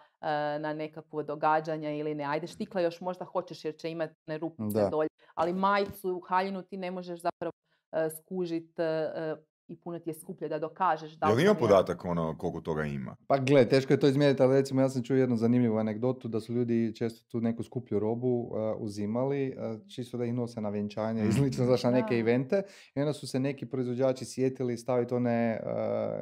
na 0.60 0.74
nekakvo 0.74 1.24
događanja 1.24 1.92
ili 1.92 2.16
ne. 2.16 2.24
Ajde, 2.24 2.48
štikle 2.48 2.84
još 2.84 3.02
možda 3.02 3.26
hoćeš 3.26 3.66
jer 3.66 3.76
će 3.76 3.92
imati 3.92 4.16
ne 4.28 4.38
rupice 4.38 4.90
dolje, 4.92 5.10
ali 5.34 5.54
majicu, 5.54 6.22
haljinu 6.28 6.64
ti 6.64 6.78
ne 6.78 6.92
možeš 6.92 7.20
zapravo 7.20 7.54
e, 7.92 8.10
skužit 8.10 8.80
e, 8.80 9.36
i 9.68 9.76
puno 9.76 10.00
ti 10.00 10.10
je 10.10 10.14
skuplje 10.14 10.50
da 10.50 10.60
dokažeš 10.60 11.12
da 11.12 11.28
Jel 11.28 11.40
ima 11.40 11.54
podatak 11.54 12.06
ono 12.06 12.38
koliko 12.38 12.62
toga 12.62 12.84
ima? 12.84 13.16
Pa 13.28 13.38
gle, 13.38 13.70
teško 13.70 13.94
je 13.94 14.00
to 14.00 14.08
izmjeriti, 14.08 14.44
ali 14.44 14.56
recimo 14.56 14.82
ja 14.82 14.90
sam 14.90 15.04
čuo 15.04 15.16
jednu 15.18 15.36
zanimljivu 15.36 15.78
anegdotu 15.78 16.28
da 16.28 16.40
su 16.40 16.54
ljudi 16.54 16.96
često 16.96 17.28
tu 17.32 17.42
neku 17.42 17.64
skuplju 17.64 18.00
robu 18.00 18.28
uh, 18.28 18.58
uzimali, 18.78 19.56
uh, 19.58 19.88
čisto 19.88 20.18
da 20.18 20.26
ih 20.26 20.34
nose 20.34 20.62
na 20.62 20.70
vjenčanje 20.70 21.26
i 21.28 21.32
slično, 21.32 21.66
znaš, 21.66 21.84
na 21.84 21.92
neke 21.92 22.16
evente. 22.16 22.64
I 22.96 23.00
onda 23.00 23.14
su 23.14 23.28
se 23.28 23.40
neki 23.40 23.66
proizvođači 23.66 24.26
sjetili 24.26 24.78
staviti 24.78 25.14
one 25.14 25.60
uh, 25.64 25.70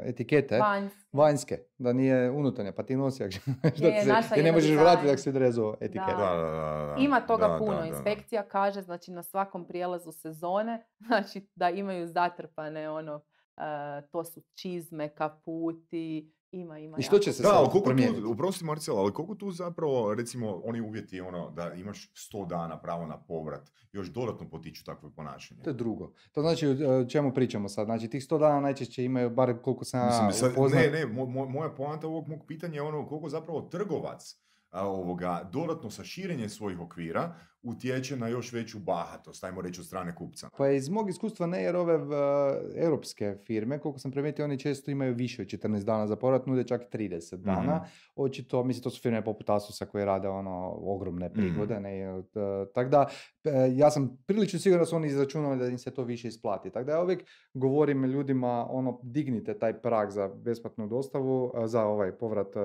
etikete 0.06 0.60
Vanjski. 0.60 1.00
vanjske, 1.14 1.60
da 1.78 1.94
nije 1.94 2.32
unutarnja, 2.32 2.72
pa 2.72 2.84
ti 2.84 2.96
nosi 2.96 3.24
ako 3.24 3.32
želiš 3.78 3.80
da 3.80 3.88
Je, 3.88 4.22
ti 4.22 4.28
se, 4.36 4.44
ne 4.44 4.52
možeš 4.52 4.78
vratiti 4.78 5.10
ako 5.10 5.18
si 5.18 5.30
odrezao 5.30 5.76
etiketu. 5.82 6.18
Da. 6.18 6.26
Da, 6.26 6.36
da, 6.36 6.52
da, 6.52 6.86
da. 6.86 6.96
Ima 7.00 7.22
toga 7.22 7.48
Da, 7.48 7.58
puno. 7.60 7.72
da, 7.72 7.78
da, 7.78 7.82
da. 7.82 7.88
Inspekcija 7.88 8.44
kaže, 8.44 8.82
znači 8.82 9.12
na 9.12 9.24
svakom 9.24 9.68
prijelazu 9.68 10.12
sezone, 10.12 10.86
znači 11.08 11.48
da 11.56 11.70
imaju 11.70 12.08
zatrpane 12.08 12.90
ono, 12.90 13.22
e, 13.58 13.62
to 14.08 14.24
su 14.24 14.42
čizme, 14.54 15.10
kaputi, 15.10 16.32
ima, 16.52 16.80
ima. 16.80 16.98
I 17.00 17.02
što 17.02 17.20
će 17.20 17.34
se 17.34 17.44
Da, 17.44 17.50
sad 17.50 17.84
promijeniti? 17.84 18.22
tu, 18.22 18.32
uprosti 18.32 18.66
Marcela, 18.66 19.02
ali 19.02 19.14
koliko 19.14 19.36
tu 19.36 19.52
zapravo, 19.52 20.14
recimo, 20.14 20.62
oni 20.64 20.82
uvjeti 20.82 21.22
ono 21.22 21.52
da 21.52 21.74
imaš 21.74 22.12
100 22.14 22.48
dana 22.48 22.82
pravo 22.82 23.06
na 23.06 23.18
povrat, 23.18 23.62
još 23.92 24.08
dodatno 24.08 24.50
potiču 24.50 24.84
takvo 24.84 25.12
ponašanje? 25.12 25.62
To 25.62 25.70
je 25.70 25.74
drugo. 25.74 26.12
To 26.32 26.42
znači 26.42 26.68
čemu 27.10 27.34
pričamo 27.34 27.70
sad? 27.70 27.86
Znači 27.86 28.08
tih 28.08 28.24
100 28.24 28.40
dana 28.40 28.60
najčešće 28.60 29.04
imaju, 29.04 29.30
bar 29.30 29.62
koliko 29.62 29.86
sam 29.86 30.06
Mislim, 30.08 30.32
sad, 30.34 30.52
upoznat, 30.52 30.82
ne, 30.82 30.90
ne, 30.90 31.06
mo- 31.06 31.28
mo- 31.28 31.50
moja 31.50 31.70
poanta 31.70 32.08
ovog 32.08 32.28
mog 32.28 32.46
pitanja 32.48 32.76
je 32.76 32.82
ono 32.82 33.08
koliko 33.08 33.30
zapravo 33.30 33.62
trgovac 33.62 34.36
ovoga, 34.74 35.50
dodatno 35.54 35.90
sa 35.90 36.04
širenjem 36.04 36.50
svojih 36.50 36.80
okvira 36.80 37.36
utječe 37.66 38.18
na 38.18 38.28
još 38.28 38.52
veću 38.54 38.80
bahatost, 38.80 39.44
ajmo 39.44 39.62
reći 39.62 39.82
od 39.82 39.86
strane 39.88 40.16
kupca. 40.16 40.50
Pa 40.58 40.70
iz 40.70 40.90
mog 40.90 41.10
iskustva 41.10 41.48
ne, 41.48 41.64
jer 41.64 41.76
ove 41.76 41.98
v, 41.98 42.16
europske 42.76 43.36
firme, 43.46 43.80
koliko 43.80 44.00
sam 44.00 44.12
primijetio, 44.12 44.46
oni 44.46 44.60
često 44.60 44.92
imaju 44.92 45.14
više 45.16 45.42
od 45.42 45.48
14 45.48 45.84
dana 45.84 46.08
za 46.08 46.16
povrat, 46.16 46.46
nude 46.48 46.64
čak 46.64 46.82
30 46.94 47.36
dana. 47.36 47.76
Mhm. 47.76 47.86
Očito, 48.16 48.64
mislim, 48.64 48.84
to 48.84 48.90
su 48.90 49.02
firme 49.02 49.24
poput 49.24 49.50
Asusa 49.50 49.86
koje 49.86 50.06
rade 50.06 50.28
ono 50.28 50.74
ogromne 50.82 51.26
Mhm. 51.30 51.34
prigode. 51.40 51.80
Ne, 51.80 52.24
tako 52.74 52.90
da, 52.90 53.08
e, 53.44 53.52
ja 53.76 53.92
sam 53.92 54.18
prilično 54.26 54.60
siguran 54.60 54.82
da 54.82 54.86
su 54.86 54.96
oni 54.96 55.08
izračunali 55.08 55.60
da 55.60 55.68
im 55.68 55.78
se 55.78 55.92
to 55.92 56.04
više 56.04 56.28
isplati. 56.28 56.70
Tako 56.70 56.86
da 56.86 56.92
ja 56.92 57.04
uvijek 57.04 57.24
govorim 57.54 58.06
ljudima, 58.06 58.68
ono, 58.70 59.00
dignite 59.04 59.60
taj 59.60 59.82
prag 59.82 60.10
za 60.10 60.28
besplatnu 60.28 60.88
dostavu, 60.88 61.52
a, 61.56 61.68
za 61.68 61.86
ovaj 61.86 62.12
povrat 62.12 62.56
e, 62.56 62.60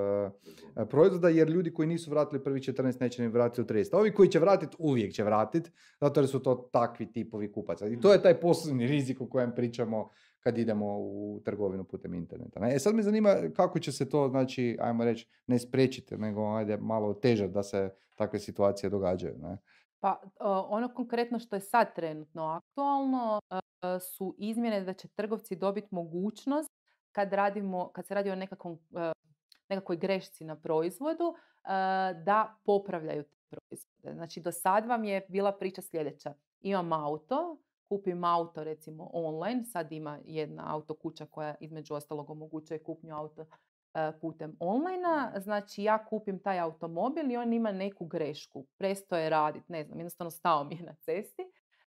e, 0.76 0.86
proizvoda, 0.86 1.28
jer 1.28 1.48
ljudi 1.48 1.72
koji 1.74 1.88
nisu 1.88 2.10
vratili 2.10 2.44
prvi 2.44 2.60
14 2.60 3.00
neće 3.00 3.22
ni 3.22 3.28
vratiti 3.28 3.60
u 3.60 3.64
30. 3.64 3.94
A 3.94 3.98
ovi 3.98 4.12
koji 4.14 4.28
će 4.28 4.38
vratiti, 4.38 4.76
uvijek 4.90 5.12
će 5.12 5.24
vratiti, 5.24 5.70
zato 6.00 6.20
jer 6.20 6.29
su 6.29 6.42
to 6.42 6.55
takvi 6.72 7.12
tipovi 7.12 7.53
kupaca. 7.53 7.87
I 7.87 8.00
to 8.00 8.12
je 8.12 8.22
taj 8.22 8.40
poslovni 8.40 8.87
rizik 8.87 9.20
o 9.20 9.29
kojem 9.29 9.55
pričamo 9.55 10.09
kad 10.40 10.59
idemo 10.59 10.98
u 10.98 11.40
trgovinu 11.44 11.85
putem 11.85 12.14
interneta. 12.14 12.61
Ne? 12.61 12.74
E 12.74 12.79
sad 12.79 12.94
me 12.94 13.03
zanima 13.03 13.37
kako 13.57 13.79
će 13.79 13.92
se 13.92 14.09
to, 14.09 14.29
znači, 14.29 14.76
ajmo 14.81 15.05
reći, 15.05 15.29
ne 15.46 15.59
spriječiti, 15.59 16.16
nego 16.16 16.55
ajde 16.55 16.76
malo 16.76 17.09
otežati 17.09 17.53
da 17.53 17.62
se 17.62 17.90
takve 18.14 18.38
situacije 18.38 18.90
događaju. 18.90 19.38
Ne? 19.38 19.59
Pa 20.00 20.20
ono 20.68 20.94
konkretno 20.94 21.38
što 21.38 21.57
je 21.57 21.61
sad 21.61 21.94
trenutno 21.94 22.44
aktualno 22.44 23.40
su 24.00 24.35
izmjene 24.38 24.81
da 24.81 24.92
će 24.92 25.09
trgovci 25.09 25.57
dobiti 25.57 25.88
mogućnost 25.90 26.70
kad, 27.12 27.33
radimo, 27.33 27.90
kad 27.92 28.07
se 28.07 28.14
radi 28.14 28.31
o 28.31 28.37
nekakvom, 28.37 28.79
nekakvoj 29.68 29.96
grešci 29.96 30.44
na 30.44 30.57
proizvodu 30.57 31.35
da 32.24 32.59
popravljaju 32.64 33.24
proizvode. 33.50 34.14
Znači 34.14 34.40
do 34.40 34.52
sad 34.52 34.86
vam 34.86 35.04
je 35.04 35.26
bila 35.28 35.52
priča 35.52 35.82
sljedeća. 35.82 36.34
Imam 36.60 36.92
auto, 36.92 37.58
kupim 37.88 38.24
auto 38.24 38.64
recimo 38.64 39.10
online, 39.12 39.64
sad 39.64 39.92
ima 39.92 40.18
jedna 40.24 40.74
auto 40.74 40.94
kuća 40.94 41.26
koja 41.26 41.54
između 41.60 41.94
ostalog 41.94 42.30
omogućuje 42.30 42.82
kupnju 42.82 43.16
auto 43.16 43.46
putem 44.20 44.56
online 44.60 45.40
znači 45.40 45.82
ja 45.82 46.04
kupim 46.04 46.38
taj 46.38 46.58
automobil 46.58 47.30
i 47.30 47.36
on 47.36 47.52
ima 47.52 47.72
neku 47.72 48.06
grešku, 48.06 48.66
presto 48.78 49.16
je 49.16 49.30
raditi, 49.30 49.72
ne 49.72 49.84
znam, 49.84 49.98
jednostavno 49.98 50.30
stao 50.30 50.64
mi 50.64 50.76
je 50.76 50.82
na 50.82 50.94
cesti. 50.94 51.42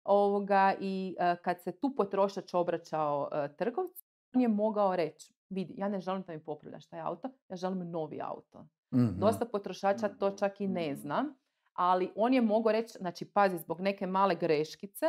Ovoga, 0.03 0.75
I 0.79 1.15
kad 1.41 1.61
se 1.61 1.71
tu 1.71 1.95
potrošač 1.95 2.53
obraćao 2.53 3.29
trgovcu, 3.57 4.05
on 4.35 4.41
je 4.41 4.47
mogao 4.47 4.95
reći, 4.95 5.33
vidi, 5.49 5.73
ja 5.77 5.89
ne 5.89 5.99
želim 5.99 6.23
da 6.27 6.33
mi 6.33 6.43
popravljaš 6.43 6.87
taj 6.87 6.99
auto, 6.99 7.29
ja 7.49 7.55
želim 7.55 7.91
novi 7.91 8.21
auto. 8.21 8.65
mm 8.91 9.19
Dosta 9.19 9.45
potrošača 9.45 10.09
to 10.09 10.31
čak 10.31 10.61
i 10.61 10.67
ne 10.67 10.95
zna, 10.95 11.35
ali 11.73 12.11
on 12.15 12.33
je 12.33 12.41
mogao 12.41 12.71
reći, 12.71 12.97
znači 12.97 13.25
pazi, 13.25 13.57
zbog 13.57 13.81
neke 13.81 14.07
male 14.07 14.35
greškice, 14.35 15.05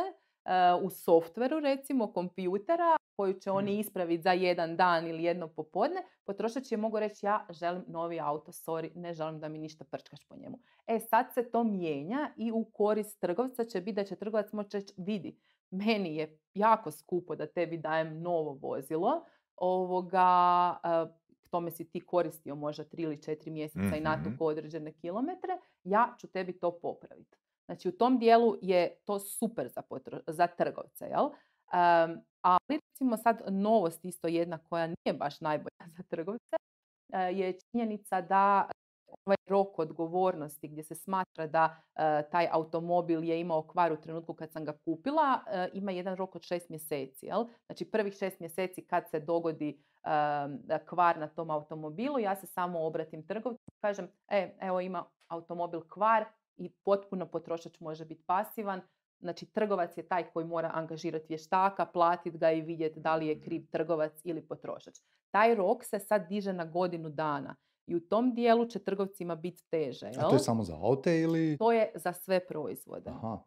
u 0.81 0.89
softveru 0.89 1.59
recimo 1.59 2.13
kompjutera 2.13 2.97
koju 3.15 3.33
će 3.33 3.51
oni 3.51 3.79
ispraviti 3.79 4.23
za 4.23 4.31
jedan 4.31 4.75
dan 4.77 5.07
ili 5.07 5.23
jedno 5.23 5.47
popodne, 5.47 6.03
potrošač 6.25 6.71
je 6.71 6.77
mogu 6.77 6.99
reći 6.99 7.25
ja 7.25 7.45
želim 7.49 7.83
novi 7.87 8.19
auto, 8.19 8.51
sorry, 8.51 8.91
ne 8.95 9.13
želim 9.13 9.39
da 9.39 9.49
mi 9.49 9.57
ništa 9.57 9.83
prčkaš 9.83 10.25
po 10.29 10.35
njemu. 10.35 10.59
E 10.87 10.99
sad 10.99 11.33
se 11.33 11.51
to 11.51 11.63
mijenja 11.63 12.33
i 12.37 12.51
u 12.51 12.63
korist 12.63 13.19
trgovca 13.19 13.65
će 13.65 13.81
biti 13.81 13.95
da 13.95 14.03
će 14.03 14.15
trgovac 14.15 14.53
moći 14.53 14.77
reći 14.77 14.93
vidi, 14.97 15.37
meni 15.71 16.15
je 16.15 16.39
jako 16.53 16.91
skupo 16.91 17.35
da 17.35 17.47
tebi 17.47 17.77
dajem 17.77 18.21
novo 18.21 18.53
vozilo, 18.53 19.25
ovoga, 19.55 20.77
tome 21.51 21.71
si 21.71 21.89
ti 21.89 21.99
koristio 21.99 22.55
možda 22.55 22.83
tri 22.83 23.03
ili 23.03 23.21
četiri 23.21 23.51
mjeseca 23.51 23.79
mm-hmm. 23.79 23.97
i 23.97 24.01
natukao 24.01 24.47
određene 24.47 24.93
kilometre, 24.93 25.57
ja 25.83 26.15
ću 26.19 26.27
tebi 26.27 26.59
to 26.59 26.79
popraviti. 26.79 27.37
Znači 27.65 27.89
u 27.89 27.91
tom 27.91 28.19
dijelu 28.19 28.55
je 28.61 28.95
to 29.05 29.19
super 29.19 29.67
za, 29.67 29.81
za 30.27 30.47
trgovce. 30.47 31.05
Jel? 31.05 31.25
Um, 31.25 32.21
ali 32.41 32.79
recimo 32.79 33.17
sad 33.17 33.41
novost 33.49 34.05
isto 34.05 34.27
jedna 34.27 34.57
koja 34.57 34.87
nije 34.87 35.13
baš 35.17 35.41
najbolja 35.41 35.87
za 35.97 36.03
trgovce 36.03 36.55
uh, 36.55 37.37
je 37.37 37.59
činjenica 37.59 38.21
da 38.21 38.69
ovaj 39.25 39.37
rok 39.49 39.79
odgovornosti 39.79 40.67
gdje 40.67 40.83
se 40.83 40.95
smatra 40.95 41.47
da 41.47 41.65
uh, 41.65 42.01
taj 42.31 42.47
automobil 42.51 43.23
je 43.23 43.39
imao 43.39 43.67
kvar 43.67 43.93
u 43.93 44.01
trenutku 44.01 44.33
kad 44.33 44.51
sam 44.51 44.65
ga 44.65 44.77
kupila, 44.85 45.43
uh, 45.45 45.77
ima 45.77 45.91
jedan 45.91 46.15
rok 46.15 46.35
od 46.35 46.43
šest 46.43 46.69
mjeseci. 46.69 47.25
Jel? 47.25 47.45
Znači 47.65 47.85
prvih 47.85 48.13
šest 48.13 48.39
mjeseci 48.39 48.85
kad 48.85 49.09
se 49.09 49.19
dogodi 49.19 49.83
kvar 50.85 51.19
na 51.19 51.27
tom 51.27 51.49
automobilu, 51.49 52.19
ja 52.19 52.35
se 52.35 52.47
samo 52.47 52.85
obratim 52.85 53.27
trgovcu 53.27 53.63
i 53.67 53.79
kažem, 53.81 54.07
e, 54.27 54.55
evo 54.61 54.81
ima 54.81 55.05
automobil 55.27 55.81
kvar, 55.89 56.25
i 56.57 56.69
potpuno 56.69 57.25
potrošač 57.25 57.79
može 57.79 58.05
biti 58.05 58.23
pasivan. 58.25 58.81
Znači 59.19 59.45
trgovac 59.45 59.97
je 59.97 60.07
taj 60.07 60.23
koji 60.23 60.45
mora 60.45 60.71
angažirati 60.73 61.25
vještaka, 61.29 61.85
platiti 61.85 62.37
ga 62.37 62.51
i 62.51 62.61
vidjeti 62.61 62.99
da 62.99 63.15
li 63.15 63.27
je 63.27 63.41
kriv 63.41 63.67
trgovac 63.71 64.21
ili 64.23 64.47
potrošač. 64.47 64.99
Taj 65.31 65.55
rok 65.55 65.83
se 65.83 65.99
sad 65.99 66.27
diže 66.29 66.53
na 66.53 66.65
godinu 66.65 67.09
dana. 67.09 67.55
I 67.87 67.95
u 67.95 67.99
tom 67.99 68.33
dijelu 68.33 68.65
će 68.65 68.79
trgovcima 68.79 69.35
biti 69.35 69.63
teže. 69.69 70.05
Jel? 70.05 70.25
A 70.25 70.29
to 70.29 70.35
je 70.35 70.39
samo 70.39 70.63
za 70.63 70.75
aute 70.75 71.19
ili? 71.19 71.57
To 71.57 71.71
je 71.71 71.91
za 71.95 72.13
sve 72.13 72.47
proizvode. 72.47 73.09
Aha. 73.09 73.39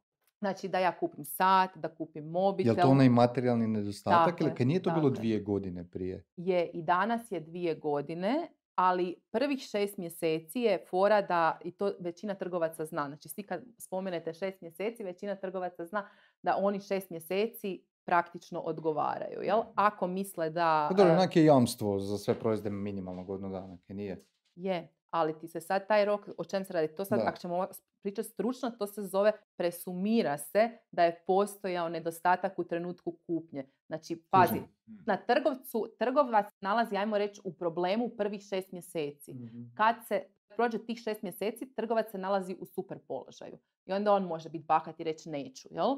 Znači 0.44 0.68
da 0.68 0.78
ja 0.78 0.98
kupim 0.98 1.24
sat, 1.24 1.70
da 1.76 1.88
kupim 1.88 2.24
mobitel. 2.24 2.74
Je 2.74 2.82
to 2.82 2.88
onaj 2.88 3.08
materijalni 3.08 3.66
nedostatak 3.66 4.40
ili 4.40 4.54
kad 4.54 4.66
nije 4.66 4.82
to 4.82 4.90
bilo 4.90 5.10
dvije 5.10 5.40
godine 5.40 5.84
prije? 5.90 6.24
Je, 6.36 6.70
i 6.74 6.82
danas 6.82 7.32
je 7.32 7.40
dvije 7.40 7.74
godine 7.74 8.48
ali 8.74 9.14
prvih 9.30 9.60
šest 9.60 9.98
mjeseci 9.98 10.60
je 10.60 10.84
fora 10.90 11.22
da, 11.22 11.58
i 11.64 11.70
to 11.70 11.92
većina 12.00 12.34
trgovaca 12.34 12.86
zna, 12.86 13.06
znači 13.06 13.28
svi 13.28 13.42
kad 13.42 13.62
spomenete 13.78 14.32
šest 14.34 14.60
mjeseci, 14.60 15.04
većina 15.04 15.36
trgovaca 15.36 15.84
zna 15.84 16.08
da 16.42 16.56
oni 16.56 16.80
šest 16.80 17.10
mjeseci 17.10 17.82
praktično 18.04 18.60
odgovaraju, 18.60 19.42
jel? 19.42 19.62
Ako 19.74 20.06
misle 20.06 20.50
da... 20.50 20.86
Pa 20.90 20.96
dobro, 20.96 21.26
je 21.34 21.44
jamstvo 21.44 21.98
za 21.98 22.18
sve 22.18 22.34
proizvode 22.34 22.70
minimalno 22.70 23.24
godinu 23.24 23.50
dana, 23.50 23.78
nije? 23.88 24.24
Je, 24.54 24.88
ali 25.14 25.38
ti 25.38 25.48
se 25.48 25.60
sad 25.60 25.88
taj 25.88 26.04
rok, 26.04 26.28
o 26.38 26.44
čem 26.44 26.64
se 26.64 26.72
radi? 26.72 26.94
To 26.94 27.04
sad, 27.04 27.20
ako 27.24 27.38
ćemo 27.38 27.66
pričati 28.02 28.28
stručno, 28.28 28.70
to 28.70 28.86
se 28.86 29.02
zove 29.02 29.32
presumira 29.56 30.38
se 30.38 30.70
da 30.90 31.04
je 31.04 31.24
postojao 31.26 31.88
nedostatak 31.88 32.58
u 32.58 32.64
trenutku 32.64 33.16
kupnje. 33.26 33.66
Znači, 33.86 34.22
pazi, 34.30 34.60
mm. 34.60 34.96
na 35.06 35.16
trgovcu, 35.16 35.86
trgovac 35.98 36.46
nalazi, 36.60 36.96
ajmo 36.96 37.18
reći, 37.18 37.40
u 37.44 37.52
problemu 37.52 38.08
prvih 38.08 38.42
šest 38.42 38.72
mjeseci. 38.72 39.34
Mhm. 39.34 39.62
Kad 39.74 39.96
se 40.08 40.22
prođe 40.56 40.78
tih 40.86 40.98
šest 40.98 41.22
mjeseci, 41.22 41.74
trgovac 41.74 42.10
se 42.10 42.18
nalazi 42.18 42.56
u 42.60 42.66
super 42.66 42.98
položaju. 43.08 43.58
I 43.86 43.92
onda 43.92 44.12
on 44.12 44.22
može 44.24 44.48
biti 44.48 44.64
bahat 44.64 45.00
i 45.00 45.04
reći 45.04 45.30
neću, 45.30 45.68
jel? 45.70 45.96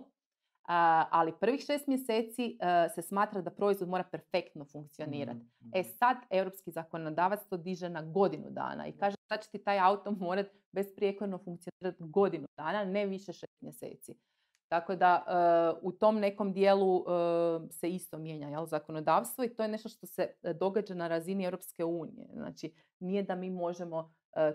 Ali 1.11 1.33
prvih 1.40 1.61
šest 1.61 1.87
mjeseci 1.87 2.59
e, 2.61 2.88
se 2.94 3.02
smatra 3.02 3.40
da 3.40 3.50
proizvod 3.50 3.88
mora 3.88 4.05
perfektno 4.05 4.64
funkcionirati. 4.64 5.38
Mm, 5.38 5.70
e 5.74 5.85
sad, 5.85 6.16
europski 6.31 6.70
zakonodavac 6.70 7.48
to 7.48 7.57
diže 7.57 7.88
na 7.88 8.02
godinu 8.02 8.50
dana 8.50 8.87
i 8.87 8.92
kaže 8.92 9.16
da 9.29 9.37
će 9.37 9.50
ti 9.50 9.59
taj 9.59 9.79
auto 9.79 10.11
morati 10.11 10.50
besprijekorno 10.72 11.38
funkcionirati 11.38 12.05
godinu 12.05 12.46
dana, 12.57 12.85
ne 12.85 13.07
više 13.07 13.33
šest 13.33 13.61
mjeseci. 13.61 14.14
Tako 14.68 14.96
da 14.96 15.24
e, 15.26 15.79
u 15.83 15.92
tom 15.92 16.18
nekom 16.18 16.52
dijelu 16.52 16.98
e, 16.98 17.02
se 17.70 17.90
isto 17.90 18.18
mijenja 18.18 18.48
jel, 18.48 18.66
zakonodavstvo 18.66 19.44
i 19.44 19.55
to 19.55 19.62
je 19.62 19.68
nešto 19.68 19.88
što 19.88 20.07
se 20.07 20.35
događa 20.55 20.94
na 20.94 21.09
razini 21.09 21.44
Europske 21.44 21.85
unije. 21.85 22.29
Znači, 22.33 22.74
nije 23.00 23.22
da 23.22 23.35
mi 23.35 23.50
možemo 23.50 24.12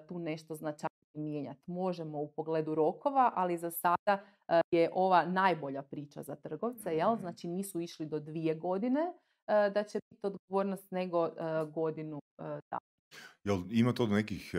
tu 0.07 0.19
nešto 0.19 0.55
značajno 0.55 0.90
mijenjati. 1.13 1.71
Možemo 1.71 2.21
u 2.21 2.31
pogledu 2.31 2.75
rokova, 2.75 3.31
ali 3.35 3.57
za 3.57 3.71
sada 3.71 4.25
e, 4.47 4.61
je 4.71 4.89
ova 4.93 5.25
najbolja 5.25 5.81
priča 5.81 6.23
za 6.23 6.35
trgovce, 6.35 6.95
jel? 6.95 7.13
Mhm. 7.13 7.21
Znači 7.21 7.47
nisu 7.47 7.79
išli 7.79 8.05
do 8.05 8.19
dvije 8.19 8.55
godine 8.55 8.99
e, 9.47 9.69
da 9.69 9.83
će 9.83 9.99
biti 10.09 10.27
odgovornost 10.27 10.91
nego 10.91 11.25
e, 11.25 11.31
godinu 11.73 12.19
da. 12.71 12.77
Jel 13.43 13.61
ima 13.69 13.93
to 13.93 14.07
nekih 14.07 14.53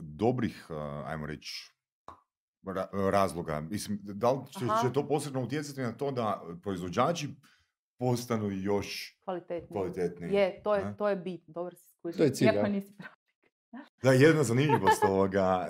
dobrih, 0.00 0.66
ajmo 1.04 1.26
reći, 1.26 1.72
razloga? 3.10 3.60
Mislim, 3.60 3.98
da 4.02 4.32
li 4.32 4.40
će, 4.82 4.92
to 4.92 5.08
posebno 5.08 5.42
utjecati 5.42 5.80
na 5.80 5.92
to 5.92 6.10
da 6.10 6.42
proizvođači 6.62 7.28
postanu 7.98 8.50
još 8.50 9.18
kvalitetniji? 9.68 10.34
Je, 10.34 10.62
to 10.62 10.74
je, 10.74 10.94
to 10.98 11.08
je 11.08 11.16
bitno. 11.16 11.52
Dobro 11.52 11.76
si 11.76 11.98
To 12.16 12.22
je 12.22 12.32
cilj, 12.32 12.48
da, 14.02 14.12
jedna 14.12 14.44
zanimljivost 14.44 15.04
ovoga, 15.04 15.68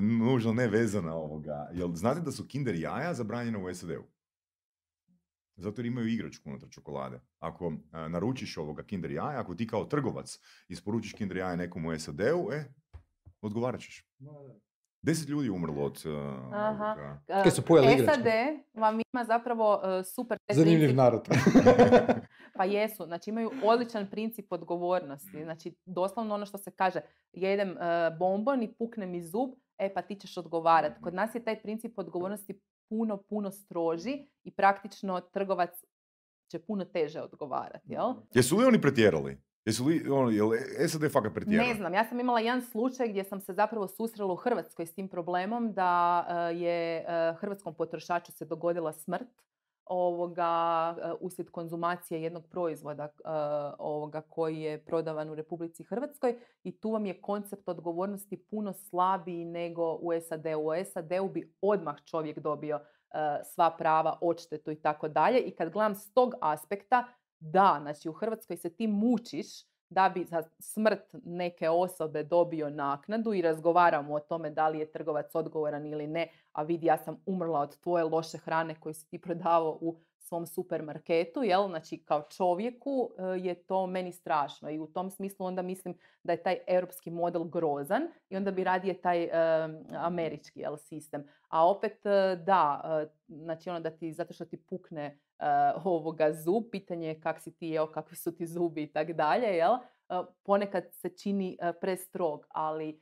nužno 0.00 0.52
ne 0.52 0.68
vezana 0.68 1.14
ovoga. 1.14 1.68
Jel 1.72 1.94
znate 1.94 2.20
da 2.20 2.32
su 2.32 2.46
kinder 2.48 2.74
jaja 2.74 3.14
zabranjena 3.14 3.58
u 3.58 3.74
SAD-u? 3.74 4.04
Zato 5.56 5.80
jer 5.80 5.86
imaju 5.86 6.08
igračku 6.08 6.48
unutar 6.50 6.68
čokolade. 6.70 7.20
Ako 7.38 7.72
naručiš 8.08 8.56
ovoga 8.56 8.82
kinder 8.82 9.10
jaja, 9.10 9.40
ako 9.40 9.54
ti 9.54 9.66
kao 9.66 9.84
trgovac 9.84 10.38
isporučiš 10.68 11.12
kinder 11.12 11.36
jaja 11.36 11.56
nekom 11.56 11.86
u 11.86 11.98
SAD-u, 11.98 12.52
e, 12.52 12.64
odgovarat 13.40 13.80
ćeš. 13.80 14.04
Deset 15.02 15.28
ljudi 15.28 15.46
je 15.48 15.52
umrlo 15.52 15.84
od... 15.84 16.02
Uh, 16.06 16.54
Aha. 16.54 17.18
Kaj 17.26 17.50
su 17.50 17.62
pojeli 17.62 18.06
SAD 18.06 18.26
vam 18.74 19.00
ima 19.12 19.24
zapravo 19.24 19.74
uh, 19.74 20.06
super... 20.14 20.38
Zanimljiv 20.52 20.94
narod. 20.94 21.28
pa 22.60 22.64
jesu. 22.64 23.04
Znači 23.06 23.30
imaju 23.30 23.50
odličan 23.64 24.06
princip 24.10 24.52
odgovornosti. 24.52 25.44
Znači 25.44 25.74
doslovno 25.84 26.34
ono 26.34 26.46
što 26.46 26.58
se 26.58 26.70
kaže, 26.70 27.00
jedem 27.32 27.70
uh, 27.70 28.18
bombon 28.18 28.62
i 28.62 28.72
pukne 28.72 29.06
mi 29.06 29.22
zub, 29.22 29.50
e 29.78 29.94
pa 29.94 30.02
ti 30.02 30.14
ćeš 30.14 30.36
odgovarati. 30.36 31.00
Kod 31.02 31.14
nas 31.14 31.34
je 31.34 31.44
taj 31.44 31.62
princip 31.62 31.98
odgovornosti 31.98 32.60
puno, 32.88 33.16
puno 33.16 33.50
stroži 33.50 34.26
i 34.44 34.50
praktično 34.50 35.20
trgovac 35.20 35.70
će 36.50 36.58
puno 36.58 36.84
teže 36.84 37.20
odgovarati. 37.20 37.92
Jel? 37.92 38.14
Jesu 38.34 38.56
li 38.56 38.64
oni 38.64 38.80
pretjerali? 38.80 39.42
Jesu 39.64 39.84
li, 39.84 40.08
ono, 40.10 40.30
jel 40.30 40.50
SAD 40.88 41.12
fakat 41.12 41.34
pretjerao? 41.34 41.66
Ne 41.66 41.74
znam, 41.74 41.94
ja 41.94 42.04
sam 42.04 42.20
imala 42.20 42.40
jedan 42.40 42.62
slučaj 42.62 43.08
gdje 43.08 43.24
sam 43.24 43.40
se 43.40 43.52
zapravo 43.52 43.88
susrela 43.88 44.32
u 44.32 44.36
Hrvatskoj 44.36 44.86
s 44.86 44.94
tim 44.94 45.08
problemom 45.08 45.72
da 45.72 46.26
e, 46.28 46.56
je 46.56 46.96
e, 46.96 47.34
hrvatskom 47.40 47.74
potrošaču 47.74 48.32
se 48.32 48.44
dogodila 48.44 48.92
smrt 48.92 49.28
ovoga, 49.90 50.94
e, 51.02 51.12
uslijed 51.20 51.50
konzumacije 51.50 52.22
jednog 52.22 52.46
proizvoda 52.46 53.08
ovoga 53.78 54.20
koji 54.20 54.60
je 54.60 54.84
prodavan 54.84 55.30
u 55.30 55.34
Republici 55.34 55.84
Hrvatskoj 55.84 56.38
i 56.64 56.80
tu 56.80 56.90
vam 56.90 57.06
je 57.06 57.20
koncept 57.20 57.68
odgovornosti 57.68 58.36
puno 58.50 58.72
slabiji 58.72 59.44
nego 59.44 59.94
u 59.94 60.10
SAD-u. 60.28 60.68
U 60.68 60.72
SAD-u 60.84 61.28
bi 61.28 61.54
odmah 61.60 61.96
čovjek 62.04 62.38
dobio 62.38 62.80
sva 63.44 63.70
prava, 63.78 64.18
odštetu 64.20 64.70
i 64.70 64.82
tako 64.82 65.08
dalje 65.08 65.38
i 65.40 65.50
kad 65.50 65.72
gledam 65.72 65.94
s 65.94 66.12
tog 66.12 66.34
aspekta 66.40 67.04
da, 67.40 67.78
znači 67.82 68.08
u 68.08 68.12
Hrvatskoj 68.12 68.56
se 68.56 68.70
ti 68.70 68.86
mučiš 68.86 69.69
da 69.90 70.08
bi 70.14 70.24
za 70.24 70.42
smrt 70.58 71.14
neke 71.24 71.68
osobe 71.68 72.22
dobio 72.22 72.70
naknadu 72.70 73.34
i 73.34 73.42
razgovaramo 73.42 74.14
o 74.14 74.20
tome 74.20 74.50
da 74.50 74.68
li 74.68 74.78
je 74.78 74.92
trgovac 74.92 75.34
odgovoran 75.34 75.86
ili 75.86 76.06
ne, 76.06 76.28
a 76.52 76.62
vidi 76.62 76.86
ja 76.86 76.98
sam 76.98 77.22
umrla 77.26 77.60
od 77.60 77.80
tvoje 77.80 78.04
loše 78.04 78.38
hrane 78.38 78.74
koju 78.80 78.94
si 78.94 79.08
ti 79.08 79.18
prodavao 79.18 79.78
u 79.80 79.96
svom 80.18 80.46
supermarketu, 80.46 81.42
jel? 81.42 81.68
Znači 81.68 81.98
kao 81.98 82.22
čovjeku 82.22 83.10
e, 83.18 83.22
je 83.22 83.54
to 83.54 83.86
meni 83.86 84.12
strašno 84.12 84.70
i 84.70 84.78
u 84.78 84.86
tom 84.86 85.10
smislu 85.10 85.46
onda 85.46 85.62
mislim 85.62 85.94
da 86.22 86.32
je 86.32 86.42
taj 86.42 86.58
europski 86.66 87.10
model 87.10 87.44
grozan 87.44 88.02
i 88.28 88.36
onda 88.36 88.50
bi 88.50 88.64
radije 88.64 89.00
taj 89.00 89.28
američki 89.96 90.60
jel, 90.60 90.76
sistem. 90.76 91.24
A 91.48 91.68
opet 91.68 92.06
e, 92.06 92.36
da, 92.36 92.82
e, 92.84 93.06
znači 93.28 93.70
ono 93.70 93.80
da 93.80 93.90
ti, 93.90 94.12
zato 94.12 94.34
što 94.34 94.44
ti 94.44 94.56
pukne 94.56 95.18
ovoga 95.84 96.32
zub, 96.32 96.64
pitanje 96.72 97.08
je 97.08 97.20
kak 97.20 97.40
si 97.40 97.52
ti 97.56 97.66
jeo, 97.66 97.86
kakvi 97.86 98.16
su 98.16 98.36
ti 98.36 98.46
zubi 98.46 98.82
i 98.82 98.92
tak 98.92 99.12
dalje, 99.12 99.46
jel? 99.46 99.76
Ponekad 100.42 100.84
se 100.92 101.08
čini 101.08 101.58
prestrog, 101.80 102.46
ali 102.48 103.00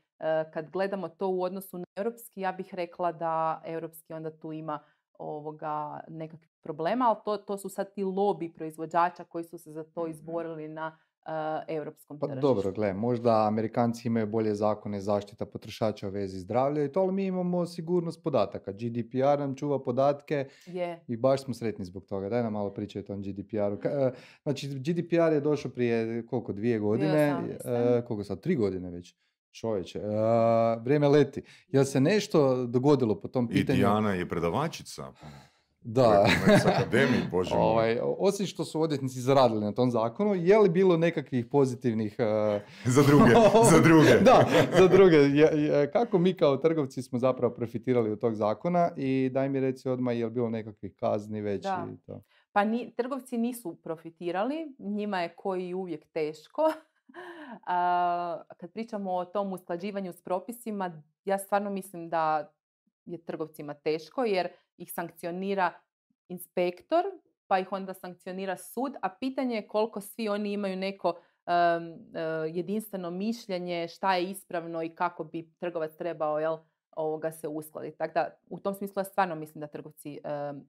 kad 0.52 0.70
gledamo 0.70 1.08
to 1.08 1.28
u 1.28 1.42
odnosu 1.42 1.78
na 1.78 1.84
europski, 1.96 2.40
ja 2.40 2.52
bih 2.52 2.74
rekla 2.74 3.12
da 3.12 3.62
europski 3.64 4.12
onda 4.12 4.30
tu 4.38 4.52
ima 4.52 4.78
ovoga 5.18 6.00
nekakvih 6.08 6.50
problema, 6.62 7.08
ali 7.08 7.16
to, 7.24 7.36
to 7.36 7.58
su 7.58 7.68
sad 7.68 7.94
ti 7.94 8.04
lobi 8.04 8.52
proizvođača 8.52 9.24
koji 9.24 9.44
su 9.44 9.58
se 9.58 9.72
za 9.72 9.84
to 9.84 10.02
mhm. 10.02 10.10
izborili 10.10 10.68
na 10.68 10.98
uh, 11.28 11.62
europskom 11.68 12.18
pa, 12.18 12.26
tržištu. 12.26 12.46
Dobro, 12.46 12.72
gle, 12.72 12.94
možda 12.94 13.46
Amerikanci 13.46 14.08
imaju 14.08 14.26
bolje 14.26 14.54
zakone 14.54 15.00
zaštita 15.00 15.46
potrošača 15.46 16.08
u 16.08 16.10
vezi 16.10 16.38
zdravlja 16.38 16.84
i 16.84 16.92
to, 16.92 17.00
ali 17.00 17.12
mi 17.12 17.26
imamo 17.26 17.66
sigurnost 17.66 18.22
podataka. 18.22 18.72
GDPR 18.72 19.38
nam 19.38 19.56
čuva 19.56 19.82
podatke 19.82 20.48
je. 20.66 21.04
i 21.08 21.16
baš 21.16 21.44
smo 21.44 21.54
sretni 21.54 21.84
zbog 21.84 22.06
toga. 22.06 22.28
Daj 22.28 22.42
nam 22.42 22.52
malo 22.52 22.74
pričaj 22.74 23.00
o 23.00 23.04
tom 23.04 23.22
GDPR-u. 23.22 23.78
E, 23.88 24.12
znači, 24.42 24.68
GDPR 24.68 25.32
je 25.32 25.40
došao 25.40 25.70
prije 25.70 26.26
koliko, 26.26 26.52
dvije 26.52 26.78
godine? 26.78 27.34
Uh, 27.34 28.04
koliko 28.06 28.24
sad, 28.24 28.40
tri 28.40 28.56
godine 28.56 28.90
već? 28.90 29.14
Čovječe, 29.52 30.00
vrijeme 30.82 31.08
leti. 31.08 31.42
Jel 31.68 31.84
se 31.84 32.00
nešto 32.00 32.66
dogodilo 32.66 33.20
po 33.20 33.28
tom 33.28 33.48
pitanju? 33.48 33.76
I 33.76 33.80
Dijana 33.80 34.14
je 34.14 34.28
predavačica. 34.28 35.12
Da. 35.90 36.26
Akademiji, 36.66 37.22
bože 37.30 37.54
ovaj, 37.54 37.98
osim 38.02 38.46
što 38.46 38.64
su 38.64 38.80
odvjetnici 38.80 39.20
zaradili 39.20 39.60
na 39.60 39.72
tom 39.72 39.90
zakonu, 39.90 40.34
je 40.34 40.58
li 40.58 40.68
bilo 40.68 40.96
nekakvih 40.96 41.46
pozitivnih... 41.46 42.16
za 42.96 43.02
druge, 43.02 43.30
za 43.70 43.80
druge. 43.88 44.20
da, 44.24 44.46
za 44.78 44.88
druge. 44.88 45.16
kako 45.92 46.18
mi 46.18 46.34
kao 46.34 46.56
trgovci 46.56 47.02
smo 47.02 47.18
zapravo 47.18 47.54
profitirali 47.54 48.10
od 48.10 48.20
tog 48.20 48.34
zakona 48.34 48.90
i 48.96 49.30
daj 49.32 49.48
mi 49.48 49.60
reci 49.60 49.88
odmah 49.88 50.18
je 50.18 50.24
li 50.24 50.30
bilo 50.30 50.50
nekakvih 50.50 50.94
kazni 50.96 51.40
već 51.40 51.64
i 51.64 51.96
to. 52.06 52.22
Pa 52.52 52.64
ni, 52.64 52.92
trgovci 52.96 53.38
nisu 53.38 53.74
profitirali, 53.82 54.74
njima 54.78 55.20
je 55.20 55.34
koji 55.36 55.74
uvijek 55.74 56.06
teško. 56.12 56.62
kad 58.60 58.72
pričamo 58.72 59.12
o 59.12 59.24
tom 59.24 59.52
usklađivanju 59.52 60.12
s 60.12 60.22
propisima, 60.22 61.02
ja 61.24 61.38
stvarno 61.38 61.70
mislim 61.70 62.08
da 62.08 62.52
je 63.06 63.18
trgovcima 63.18 63.74
teško 63.74 64.24
jer 64.24 64.48
ih 64.78 64.92
sankcionira 64.92 65.72
inspektor, 66.28 67.04
pa 67.46 67.58
ih 67.58 67.72
onda 67.72 67.94
sankcionira 67.94 68.56
sud, 68.56 68.96
a 69.02 69.08
pitanje 69.08 69.56
je 69.56 69.68
koliko 69.68 70.00
svi 70.00 70.28
oni 70.28 70.52
imaju 70.52 70.76
neko 70.76 71.14
e, 71.46 71.52
jedinstveno 72.52 73.10
mišljenje 73.10 73.88
šta 73.88 74.14
je 74.14 74.30
ispravno 74.30 74.82
i 74.82 74.94
kako 74.94 75.24
bi 75.24 75.50
trgovac 75.58 75.96
trebao 75.96 76.38
jel, 76.38 76.58
ovoga 76.96 77.32
se 77.32 77.48
uskladiti. 77.48 77.98
Tako 77.98 78.14
da 78.14 78.36
u 78.50 78.60
tom 78.60 78.74
smislu 78.74 79.00
ja 79.00 79.04
stvarno 79.04 79.34
mislim 79.34 79.60
da 79.60 79.66
trgovci 79.66 80.20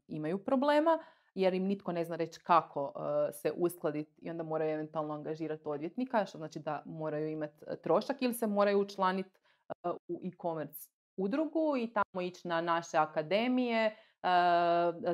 imaju 0.07 0.43
problema 0.43 0.99
jer 1.36 1.53
im 1.53 1.64
nitko 1.64 1.91
ne 1.91 2.05
zna 2.05 2.16
reći 2.16 2.39
kako 2.39 2.93
e, 2.95 3.34
se 3.34 3.51
uskladiti 3.55 4.22
i 4.22 4.30
onda 4.30 4.43
moraju 4.43 4.72
eventualno 4.72 5.14
angažirati 5.14 5.64
odvjetnika, 5.66 6.26
što 6.26 6.38
znači 6.38 6.60
da 6.60 6.84
moraju 6.86 7.28
imati 7.28 7.66
trošak 7.84 8.22
ili 8.22 8.34
se 8.34 8.47
moraju 8.47 8.80
učlaniti 8.80 9.30
e, 9.70 9.89
u 10.07 10.22
e-commerce 10.24 10.89
udrugu 11.20 11.78
i 11.78 11.93
tamo 11.93 12.22
ići 12.22 12.47
na 12.47 12.61
naše 12.61 12.97
akademije, 12.97 13.95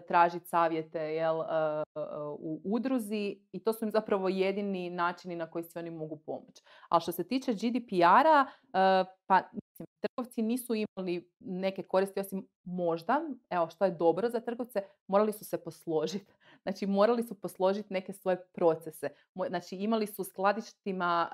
tražiti 0.08 0.48
savjete 0.48 1.00
jel, 1.00 1.40
u 2.40 2.62
udruzi 2.66 3.38
i 3.52 3.64
to 3.64 3.74
su 3.74 3.86
im 3.86 3.92
zapravo 3.92 4.30
jedini 4.30 4.90
načini 4.90 5.36
na 5.36 5.50
koji 5.50 5.64
se 5.64 5.80
oni 5.80 5.92
mogu 5.92 6.18
pomoći. 6.26 6.64
Ali 6.90 7.02
što 7.02 7.12
se 7.12 7.28
tiče 7.28 7.54
GDPR-a, 7.54 8.46
pa 9.28 9.42
trgovci 10.02 10.42
nisu 10.42 10.74
imali 10.76 11.32
neke 11.40 11.84
koristi 11.84 12.20
osim 12.20 12.48
možda, 12.64 13.22
evo 13.50 13.70
što 13.70 13.86
je 13.86 13.92
dobro 13.92 14.30
za 14.30 14.40
trgovce, 14.40 14.82
morali 15.08 15.34
su 15.34 15.46
se 15.46 15.58
posložiti. 15.58 16.26
Znači 16.66 16.86
morali 16.86 17.24
su 17.24 17.36
posložiti 17.36 17.94
neke 17.94 18.14
svoje 18.14 18.38
procese. 18.54 19.10
Znači 19.50 19.76
imali 19.76 20.08
su 20.08 20.24
skladištima 20.24 21.30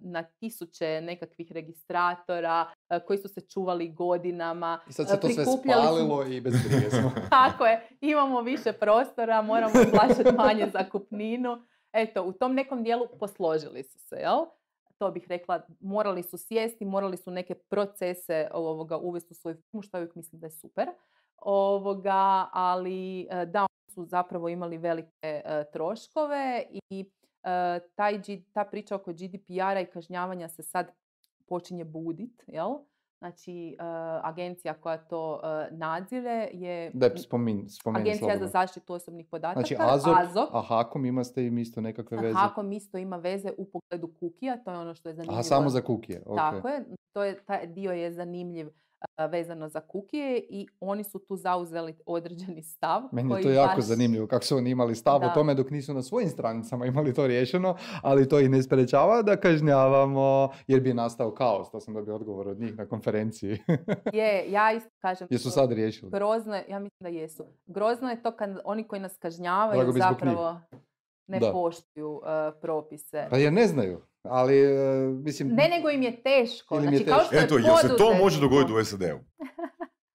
na 0.00 0.22
tisuće 0.22 1.00
nekakvih 1.00 1.52
registratora 1.52 2.66
koji 3.06 3.18
su 3.18 3.28
se 3.28 3.40
čuvali 3.40 3.92
godinama. 3.92 4.80
I 4.88 4.92
sad 4.92 5.08
se 5.08 5.20
to 5.20 5.28
sve 5.28 5.44
spalilo 5.44 6.24
i 6.26 6.40
bez. 6.40 6.54
Tako 7.30 7.66
je, 7.66 7.88
imamo 8.00 8.40
više 8.40 8.72
prostora, 8.72 9.42
moramo 9.42 9.72
plaćati 9.90 10.36
manje 10.36 10.70
za 10.72 10.90
kupninu. 10.90 11.62
Eto, 11.92 12.22
u 12.22 12.32
tom 12.32 12.54
nekom 12.54 12.82
dijelu 12.82 13.06
posložili 13.18 13.82
su 13.82 13.98
se, 13.98 14.16
jel? 14.16 14.44
To 14.98 15.10
bih 15.10 15.26
rekla, 15.28 15.66
morali 15.80 16.22
su 16.22 16.38
sjesti, 16.38 16.84
morali 16.84 17.16
su 17.16 17.30
neke 17.30 17.54
procese 17.54 18.48
ovoga, 18.52 18.96
uvesti 18.96 19.32
u 19.32 19.34
svoju 19.34 19.56
firmu, 19.56 19.82
što 19.82 19.98
uvijek 19.98 20.14
mislim 20.14 20.40
da 20.40 20.46
je 20.46 20.50
super. 20.50 20.88
Ovoga, 21.36 22.48
ali 22.52 23.20
e, 23.30 23.46
da, 23.46 23.66
su 23.94 24.04
zapravo 24.04 24.48
imali 24.48 24.78
velike 24.78 25.10
e, 25.22 25.64
troškove 25.72 26.64
i 26.90 27.10
e, 27.42 27.80
taj, 27.94 28.22
ta 28.52 28.64
priča 28.64 28.94
oko 28.94 29.12
GDPR-a 29.12 29.80
i 29.80 29.86
kažnjavanja 29.86 30.48
se 30.48 30.62
sad 30.62 30.92
počinje 31.48 31.84
budit, 31.84 32.44
jel? 32.46 32.74
Znači, 33.18 33.76
uh, 33.80 33.84
agencija 34.22 34.74
koja 34.74 34.96
to 34.96 35.40
uh, 35.42 35.78
nadzire 35.78 36.48
je 36.52 36.90
da, 36.94 37.16
spomin, 37.16 37.68
Agencija 37.84 38.18
slobodno. 38.18 38.46
za 38.46 38.46
zaštitu 38.46 38.94
osobnih 38.94 39.26
podataka. 39.26 39.60
Znači, 39.60 39.76
Azok, 39.78 40.16
Azok. 40.18 40.48
a 40.52 40.60
Hakom 40.60 41.04
ima 41.04 41.24
ste 41.24 41.46
im 41.46 41.58
isto 41.58 41.80
nekakve 41.80 42.18
veze? 42.18 42.34
Hakom 42.34 42.72
isto 42.72 42.98
ima 42.98 43.16
veze 43.16 43.52
u 43.58 43.64
pogledu 43.64 44.12
kukija, 44.20 44.56
to 44.64 44.70
je 44.70 44.78
ono 44.78 44.94
što 44.94 45.08
je 45.08 45.14
zanimljivo. 45.14 45.40
A 45.40 45.42
samo 45.42 45.68
za 45.68 45.80
kukije, 45.80 46.22
okay. 46.26 46.36
Tako 46.36 46.68
je, 46.68 46.84
to 47.12 47.24
je, 47.24 47.44
taj 47.44 47.66
dio 47.66 47.92
je 47.92 48.12
zanimljiv 48.12 48.70
vezano 49.30 49.68
za 49.68 49.80
kukije 49.80 50.46
i 50.50 50.66
oni 50.80 51.04
su 51.04 51.18
tu 51.18 51.36
zauzeli 51.36 51.94
određeni 52.06 52.62
stav. 52.62 53.02
Meni 53.12 53.34
je 53.34 53.42
to 53.42 53.50
jako 53.50 53.80
zanimljivo 53.80 54.26
kako 54.26 54.44
su 54.44 54.56
oni 54.56 54.70
imali 54.70 54.94
stav 54.94 55.24
o 55.24 55.28
tome 55.34 55.54
dok 55.54 55.70
nisu 55.70 55.94
na 55.94 56.02
svojim 56.02 56.28
stranicama 56.28 56.86
imali 56.86 57.14
to 57.14 57.26
riješeno, 57.26 57.76
ali 58.02 58.28
to 58.28 58.40
ih 58.40 58.50
ne 58.50 58.62
sprečava 58.62 59.22
da 59.22 59.36
kažnjavamo 59.36 60.48
jer 60.66 60.80
bi 60.80 60.94
nastao 60.94 61.34
kaos. 61.34 61.70
To 61.70 61.80
sam 61.80 61.94
dobio 61.94 62.14
odgovor 62.14 62.48
od 62.48 62.60
njih 62.60 62.76
na 62.76 62.86
konferenciji. 62.86 63.58
je, 64.12 64.44
ja 64.50 64.72
isto 64.72 64.90
kažem. 64.98 65.28
Jesu 65.30 65.50
sad 65.50 65.72
riješili? 65.72 66.10
Grozno 66.10 66.54
je, 66.54 66.64
ja 66.68 66.78
mislim 66.78 66.98
da 67.00 67.08
jesu. 67.08 67.44
Grozno 67.66 68.10
je 68.10 68.22
to 68.22 68.36
kad 68.36 68.58
oni 68.64 68.84
koji 68.84 69.00
nas 69.00 69.16
kažnjavaju 69.18 69.92
zapravo 69.92 70.60
ne 71.26 71.40
poštuju 71.52 72.20
propise. 72.60 73.26
Pa 73.30 73.36
jer 73.36 73.52
ne 73.52 73.66
znaju. 73.66 74.00
Ali, 74.30 74.60
e, 74.60 75.08
mislim... 75.24 75.48
Ne, 75.48 75.68
nego 75.68 75.90
im 75.90 76.02
je 76.02 76.22
teško. 76.22 76.80
Znači, 76.80 76.94
je 76.94 76.98
teško. 76.98 77.14
Kao 77.14 77.24
što 77.24 77.36
je 77.36 77.42
Eto, 77.42 77.58
jel 77.58 77.76
se 77.76 77.96
to 77.96 78.14
može 78.14 78.40
dogoditi 78.40 78.72
u 78.72 78.84
SAD-u? 78.84 79.18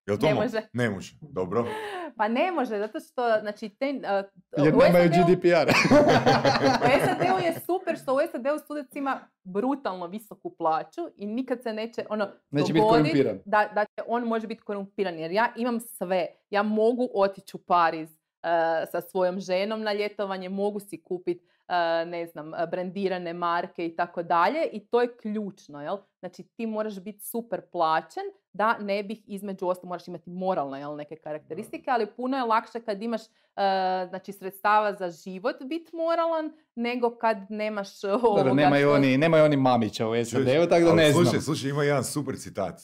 Jel 0.07 0.17
to 0.17 0.25
ne 0.25 0.33
može. 0.33 0.61
Ne 0.73 0.89
može, 0.89 1.17
dobro. 1.21 1.65
Pa 2.17 2.27
ne 2.27 2.51
može, 2.51 2.79
zato 2.79 2.99
što, 2.99 3.39
znači, 3.41 3.69
te, 3.69 3.85
uh, 3.85 4.63
Jer 4.65 4.75
nemaju 4.75 5.09
GDPR. 5.09 5.69
u 6.85 6.89
SAD-u 7.05 7.45
je 7.45 7.53
super 7.65 7.97
što 7.97 8.15
u 8.15 8.17
SAD-u 8.31 8.59
studenci 8.59 8.99
ima 8.99 9.19
brutalno 9.43 10.07
visoku 10.07 10.55
plaću 10.57 11.01
i 11.15 11.25
nikad 11.25 11.63
se 11.63 11.73
neće, 11.73 12.05
ono, 12.09 12.27
neće 12.51 12.73
biti 12.73 12.85
korumpiran. 12.89 13.39
Da, 13.45 13.69
da 13.75 13.85
će 13.85 14.03
on 14.07 14.23
može 14.23 14.47
biti 14.47 14.61
korumpiran, 14.61 15.19
jer 15.19 15.31
ja 15.31 15.53
imam 15.55 15.79
sve. 15.79 16.27
Ja 16.49 16.63
mogu 16.63 17.09
otići 17.13 17.57
u 17.57 17.59
Pariz 17.59 18.09
uh, 18.09 18.15
sa 18.91 19.01
svojom 19.01 19.39
ženom 19.39 19.81
na 19.81 19.93
ljetovanje, 19.93 20.49
mogu 20.49 20.79
si 20.79 21.01
kupiti 21.01 21.52
ne 22.05 22.25
znam, 22.25 22.51
brendirane 22.71 23.33
marke 23.33 23.85
i 23.85 23.95
tako 23.95 24.23
dalje 24.23 24.69
i 24.71 24.87
to 24.87 25.01
je 25.01 25.17
ključno, 25.17 25.81
jel? 25.81 25.97
Znači 26.19 26.43
ti 26.43 26.65
moraš 26.65 26.99
biti 26.99 27.25
super 27.25 27.61
plaćen 27.71 28.23
da 28.53 28.77
ne 28.77 29.03
bih 29.03 29.23
između 29.27 29.67
ostalo 29.67 29.89
moraš 29.89 30.07
imati 30.07 30.29
moralne 30.29 30.79
jel, 30.79 30.95
neke 30.95 31.15
karakteristike, 31.15 31.91
ali 31.91 32.07
puno 32.17 32.37
je 32.37 32.43
lakše 32.43 32.81
kad 32.81 33.01
imaš 33.01 33.21
znači, 34.09 34.31
sredstava 34.31 34.93
za 34.93 35.09
život 35.09 35.55
biti 35.63 35.95
moralan 35.95 36.51
nego 36.75 37.17
kad 37.17 37.37
nemaš 37.49 38.03
ovoga 38.23 38.37
Dobro, 38.37 38.53
nemaju, 38.53 38.87
što... 38.87 38.93
oni, 38.95 39.17
nemaju 39.17 39.43
oni 39.43 39.57
mamića 39.57 40.07
u 40.07 40.25
SAD-u, 40.25 40.69
tako 40.69 40.85
da 40.85 40.93
ne 40.93 41.11
slušaj, 41.11 41.29
znam. 41.29 41.41
Slušaj, 41.41 41.69
ima 41.69 41.83
jedan 41.83 42.03
super 42.03 42.35
citat. 42.37 42.81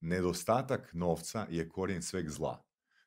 nedostatak 0.00 0.90
novca 0.92 1.46
je 1.50 1.68
korijen 1.68 2.02
sveg 2.02 2.28
zla. 2.28 2.62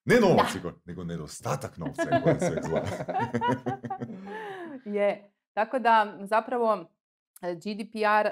Ne 0.06 0.16
novac, 0.20 0.48
nego 0.86 1.04
nedostatak 1.04 1.78
novca 1.78 2.02
je 2.02 2.22
korijen 2.24 2.40
sveg 2.40 2.64
zla. 2.64 2.82
je. 4.98 5.32
Tako 5.54 5.80
da 5.80 6.18
zapravo 6.22 6.86
e, 7.42 7.56
GDPR 7.56 8.28
e, 8.28 8.32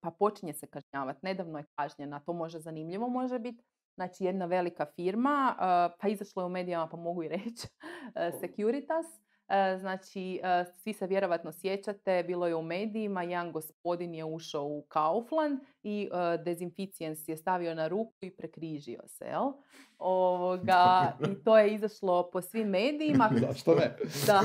pa 0.00 0.10
počinje 0.18 0.54
se 0.54 0.66
kažnjavati. 0.66 1.18
Nedavno 1.22 1.58
je 1.58 1.64
kažnjena, 1.76 2.20
to 2.20 2.32
može 2.32 2.58
zanimljivo 2.58 3.08
može 3.08 3.38
biti. 3.38 3.64
Znači 3.94 4.24
jedna 4.24 4.46
velika 4.46 4.86
firma, 4.96 5.56
e, 5.56 5.96
pa 6.00 6.08
izašla 6.08 6.42
je 6.42 6.46
u 6.46 6.50
medijama 6.50 6.88
pa 6.88 6.96
mogu 6.96 7.22
i 7.22 7.28
reći, 7.28 7.68
Securitas, 8.40 9.06
Znači, 9.78 10.40
e, 10.42 10.64
svi 10.76 10.92
se 10.92 11.06
vjerovatno 11.06 11.52
sjećate, 11.52 12.24
bilo 12.26 12.46
je 12.46 12.54
u 12.54 12.62
medijima, 12.62 13.22
jedan 13.22 13.52
gospodin 13.52 14.14
je 14.14 14.24
ušao 14.24 14.64
u 14.64 14.82
Kaufland 14.88 15.60
i 15.82 16.08
e, 16.12 16.38
dezinficijens 16.38 17.28
je 17.28 17.36
stavio 17.36 17.74
na 17.74 17.88
ruku 17.88 18.14
i 18.20 18.30
prekrižio 18.30 19.00
se, 19.06 19.24
jel? 19.24 19.52
Ovoga, 19.98 21.12
I 21.30 21.44
to 21.44 21.58
je 21.58 21.74
izašlo 21.74 22.30
po 22.32 22.40
svim 22.42 22.68
medijima. 22.68 23.30
Zašto 23.48 23.74
ne? 23.74 23.96
Da. 24.26 24.40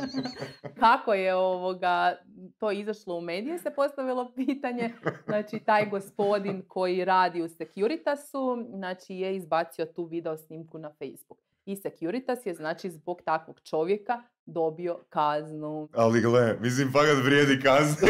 Kako 0.80 1.14
je 1.14 1.34
ovoga, 1.34 2.16
to 2.58 2.70
izašlo 2.70 3.16
u 3.16 3.20
medije 3.20 3.58
se 3.58 3.70
postavilo 3.70 4.32
pitanje. 4.34 4.94
Znači, 5.26 5.58
taj 5.58 5.90
gospodin 5.90 6.62
koji 6.68 7.04
radi 7.04 7.42
u 7.42 7.48
Securitasu, 7.48 8.66
znači 8.74 9.14
je 9.14 9.36
izbacio 9.36 9.86
tu 9.86 10.04
video 10.04 10.36
snimku 10.36 10.78
na 10.78 10.90
Facebook. 10.90 11.47
I 11.68 11.76
Securitas 11.76 12.46
je, 12.46 12.54
znači, 12.54 12.90
zbog 12.90 13.22
takvog 13.24 13.60
čovjeka 13.60 14.22
dobio 14.46 14.98
kaznu. 15.08 15.88
Ali 15.94 16.20
gle, 16.20 16.56
mislim, 16.60 16.92
fakat 16.92 17.24
vrijedi 17.24 17.62
kazne. 17.62 18.08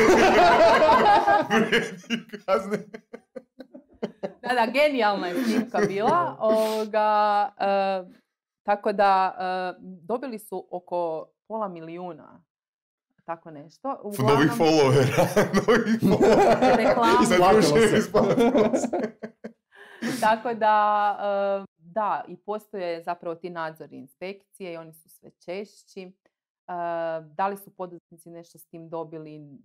vrijedi 1.51 2.39
kazne. 2.47 2.79
Da, 4.43 4.55
da, 4.55 4.67
genijalna 4.73 5.27
je 5.27 5.45
snimka 5.45 5.79
bila. 5.89 6.37
Ovoga, 6.41 7.51
e, 7.59 8.03
tako 8.63 8.93
da 8.93 9.37
e, 9.39 9.81
dobili 9.81 10.39
su 10.39 10.69
oko 10.71 11.29
pola 11.49 11.69
milijuna. 11.69 12.45
Tako 13.25 13.51
nešto. 13.51 13.89
Novih 13.89 14.21
Uglavnom, 14.21 14.59
followera. 14.59 15.25
Novih 15.67 16.03
followera. 16.03 17.91
Se. 17.91 17.99
Isplatilo 17.99 18.75
se. 18.75 19.19
Tako 20.21 20.55
da, 20.55 21.17
e, 21.65 21.78
da, 21.93 22.25
i 22.29 22.37
postoje 22.37 23.03
zapravo 23.03 23.35
ti 23.35 23.51
nadzori 23.51 23.97
inspekcije 23.97 24.73
i 24.73 24.77
oni 24.77 24.93
su 24.93 25.09
sve 25.09 25.31
češći. 25.31 26.03
E, 26.03 26.13
Da 27.35 27.49
li 27.49 27.57
su 27.57 27.71
poduzetnici 27.71 28.31
nešto 28.31 28.59
s 28.59 28.67
tim 28.67 28.89
dobili? 28.89 29.59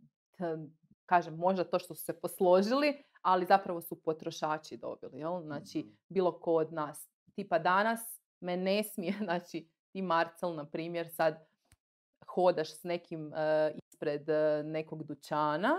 Kažem, 1.06 1.36
možda 1.36 1.64
to 1.64 1.80
što 1.80 1.96
su 1.96 2.04
se 2.04 2.20
posložili, 2.20 3.04
ali 3.22 3.46
zapravo 3.46 3.82
su 3.82 4.02
potrošači 4.02 4.78
dobili. 4.78 5.20
Jel? 5.20 5.42
Znači, 5.42 5.92
bilo 6.10 6.40
ko 6.40 6.54
od 6.54 6.74
nas. 6.74 7.10
Tipa 7.36 7.60
danas 7.60 8.20
me 8.40 8.58
ne 8.58 8.84
smije, 8.84 9.14
znači 9.24 9.70
ti 9.92 10.02
Marcel, 10.02 10.56
na 10.56 10.66
primjer, 10.66 11.10
sad 11.10 11.46
hodaš 12.28 12.80
s 12.80 12.84
nekim 12.84 13.34
e, 13.34 13.74
ispred 13.76 14.30
e, 14.30 14.64
nekog 14.64 15.04
dućana, 15.04 15.76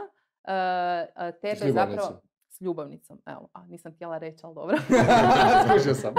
tebe 1.40 1.72
zapravo... 1.72 2.20
S 2.54 2.60
ljubavnicom, 2.60 3.20
evo, 3.26 3.48
a 3.52 3.66
nisam 3.66 3.92
htjela 3.92 4.18
reći, 4.18 4.46
ali 4.46 4.54
dobro. 4.54 4.76
Skužio 5.68 5.94
sam. 5.94 6.14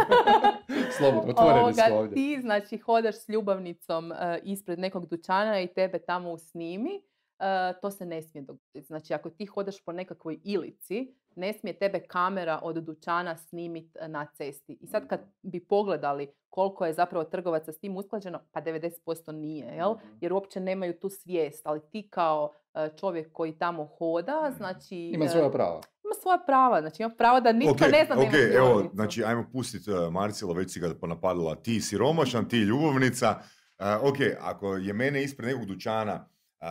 Slobodno, 0.97 1.31
otvoreni 1.31 1.73
smo 1.73 1.95
ovdje. 1.95 2.15
Ti 2.15 2.41
znači 2.41 2.77
hodaš 2.77 3.15
s 3.15 3.29
ljubavnicom 3.29 4.11
e, 4.11 4.39
ispred 4.43 4.79
nekog 4.79 5.05
dućana 5.05 5.59
i 5.59 5.67
tebe 5.67 5.99
tamo 5.99 6.31
usnimi, 6.31 7.01
e, 7.39 7.73
to 7.81 7.91
se 7.91 8.05
ne 8.05 8.21
smije 8.21 8.43
dogoditi. 8.43 8.81
Znači 8.81 9.13
ako 9.13 9.29
ti 9.29 9.45
hodaš 9.45 9.83
po 9.83 9.91
nekakvoj 9.91 10.39
ilici, 10.43 11.15
ne 11.35 11.53
smije 11.53 11.73
tebe 11.73 11.99
kamera 11.99 12.59
od 12.63 12.75
dućana 12.75 13.37
snimit 13.37 13.95
e, 13.95 14.07
na 14.07 14.25
cesti. 14.25 14.77
I 14.81 14.87
sad 14.87 15.07
kad 15.07 15.19
bi 15.41 15.59
pogledali 15.59 16.33
koliko 16.49 16.85
je 16.85 16.93
zapravo 16.93 17.25
trgovaca 17.25 17.71
s 17.71 17.79
tim 17.79 17.97
usklađeno, 17.97 18.39
pa 18.51 18.61
90% 18.61 19.31
nije, 19.31 19.75
jel? 19.75 19.95
Jer 20.21 20.33
uopće 20.33 20.59
nemaju 20.59 20.99
tu 20.99 21.09
svijest, 21.09 21.67
ali 21.67 21.81
ti 21.91 22.07
kao 22.09 22.53
čovjek 22.99 23.31
koji 23.31 23.57
tamo 23.57 23.85
hoda, 23.85 24.51
znači... 24.57 24.95
Ima 24.95 25.27
svoja 25.27 25.51
prava. 25.51 25.81
Ima 26.15 26.21
svoja 26.21 26.37
prava, 26.45 26.81
znači 26.81 27.03
ima 27.03 27.09
pravo 27.17 27.41
da 27.41 27.51
nitko 27.51 27.73
Ok, 27.73 27.91
ne 27.91 28.05
zna 28.05 28.15
da 28.15 28.21
ok, 28.21 28.33
ima 28.33 28.37
evo, 28.55 28.67
ljubavnicu. 28.67 28.95
znači 28.95 29.23
ajmo 29.23 29.49
pustiti 29.51 29.91
uh, 29.91 30.13
Marcila, 30.13 30.53
već 30.53 30.73
si 30.73 30.79
ga 30.79 30.93
napadala, 31.01 31.55
ti 31.55 31.81
siromašan, 31.81 32.49
ti 32.49 32.57
ljubavnica. 32.57 33.39
Uh, 33.79 34.09
ok, 34.09 34.17
ako 34.39 34.75
je 34.75 34.93
mene 34.93 35.23
ispred 35.23 35.49
nekog 35.49 35.65
dućana 35.65 36.29
uh, 36.61 36.67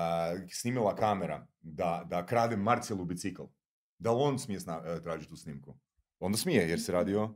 snimila 0.50 0.94
kamera 0.94 1.46
da, 1.60 2.04
da 2.06 2.26
kradem 2.26 2.60
Marcilu 2.60 3.04
bicikl, 3.04 3.42
da 3.98 4.12
li 4.12 4.18
on 4.20 4.38
smije 4.38 4.60
sna- 4.60 4.96
uh, 4.96 5.02
tražiti 5.02 5.30
tu 5.30 5.36
snimku? 5.36 5.74
Onda 6.18 6.38
smije, 6.38 6.68
jer 6.68 6.80
se 6.80 6.92
radi 6.92 7.14
o... 7.14 7.34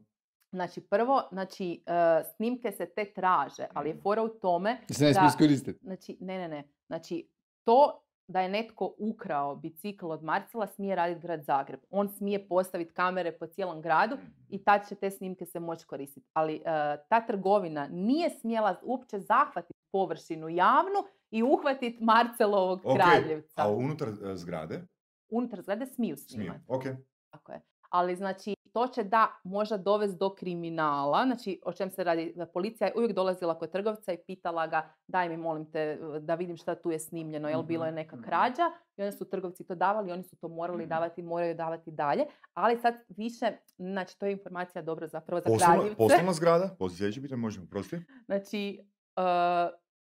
Znači, 0.53 0.81
prvo, 0.81 1.29
znači, 1.33 1.83
e, 1.87 2.25
snimke 2.37 2.73
se 2.73 2.87
te 2.87 3.13
traže, 3.13 3.67
ali 3.75 3.89
je 3.89 4.01
fora 4.03 4.23
u 4.23 4.29
tome 4.29 4.81
se 4.91 5.05
ne 5.05 5.15
smije 5.15 5.59
da, 5.59 5.73
znači, 5.83 6.17
ne, 6.21 6.39
ne, 6.39 6.49
ne, 6.49 6.69
znači, 6.87 7.29
to 7.65 8.08
da 8.29 8.41
je 8.41 8.49
netko 8.49 8.95
ukrao 8.99 9.57
bicikl 9.57 10.11
od 10.11 10.23
Marcela 10.23 10.67
smije 10.67 10.97
raditi 10.97 11.21
grad 11.21 11.43
Zagreb. 11.43 11.81
On 11.91 12.09
smije 12.09 12.49
postaviti 12.49 12.93
kamere 12.93 13.33
po 13.39 13.47
cijelom 13.47 13.83
gradu 13.83 14.17
i 14.49 14.65
tad 14.65 14.89
će 14.89 14.95
te 14.95 15.11
snimke 15.11 15.47
se 15.47 15.61
moći 15.61 15.87
koristiti. 15.87 16.27
Ali 16.33 16.55
e, 16.55 16.61
ta 17.09 17.27
trgovina 17.27 17.89
nije 17.89 18.31
smjela 18.31 18.81
uopće 18.83 19.19
zahvatiti 19.19 19.79
površinu 19.93 20.49
javnu 20.49 20.99
i 21.31 21.43
uhvatiti 21.43 21.99
Marcelovog 22.05 22.81
Ok, 22.85 22.97
kraljevca. 22.97 23.53
a 23.57 23.69
unutar 23.73 24.09
uh, 24.09 24.15
zgrade 24.35 24.87
Unutar 25.31 25.63
zgrade 25.63 25.87
smiju 25.87 26.17
snimati. 26.17 26.61
Ok. 26.69 26.83
Tako 27.31 27.53
je. 27.53 27.61
Ali 27.91 28.17
znači 28.17 28.55
to 28.69 28.87
će 28.87 29.05
da 29.05 29.29
možda 29.45 29.77
dovesti 29.79 30.17
do 30.19 30.35
kriminala. 30.35 31.25
Znači 31.25 31.61
o 31.65 31.73
čem 31.73 31.91
se 31.91 32.05
radi? 32.05 32.35
Policija 32.55 32.87
je 32.87 32.95
uvijek 32.97 33.13
dolazila 33.13 33.59
kod 33.59 33.71
trgovca 33.71 34.13
i 34.13 34.19
pitala 34.19 34.67
ga 34.67 34.95
daj 35.07 35.29
mi 35.29 35.37
molim 35.37 35.65
te 35.67 35.99
da 36.21 36.35
vidim 36.35 36.57
šta 36.57 36.75
tu 36.75 36.91
je 36.91 36.99
snimljeno, 36.99 37.49
jel 37.49 37.63
bilo 37.63 37.85
je 37.85 37.93
neka 37.93 38.17
Mhm, 38.17 38.21
mhm. 38.21 38.29
krađa 38.29 38.63
i 38.97 39.03
onda 39.03 39.13
su 39.13 39.25
trgovci 39.25 39.65
to 39.65 39.75
davali, 39.75 40.13
oni 40.13 40.23
su 40.23 40.37
to 40.37 40.49
morali 40.49 40.83
Mhm. 40.83 40.89
davati, 40.89 41.23
moraju 41.23 41.55
davati 41.55 41.91
dalje. 41.91 42.25
Ali 42.55 42.77
sad 42.77 42.95
više, 43.09 43.47
znači 43.79 44.19
to 44.19 44.27
je 44.27 44.33
informacija 44.33 44.83
dobra 44.83 45.07
zapravo 45.09 45.41
za 45.41 45.57
kraljevce. 45.59 45.97
poslovna 45.97 46.33
zgrada? 46.33 46.77
Poslije 46.79 46.97
sljedeće 46.99 47.23
pitanje 47.23 47.39
možemo, 47.39 47.67
prosti? 47.67 47.97
Znači 48.27 48.81
uh, 49.17 49.23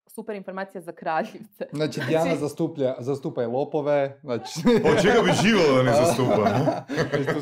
super 0.07 0.35
informacija 0.35 0.81
za 0.81 0.91
kraljevce. 0.91 1.65
Znači, 1.71 2.01
Dijana 2.07 2.25
Znači- 2.25 2.39
zastuplja, 2.39 2.95
zastupa 2.99 3.43
i 3.43 3.45
lopove. 3.45 4.19
Znači... 4.23 4.59
Od 4.67 5.01
čega 5.01 5.21
bi 5.21 5.31
živjelo 5.43 5.75
da 5.75 5.83
ne 5.83 5.91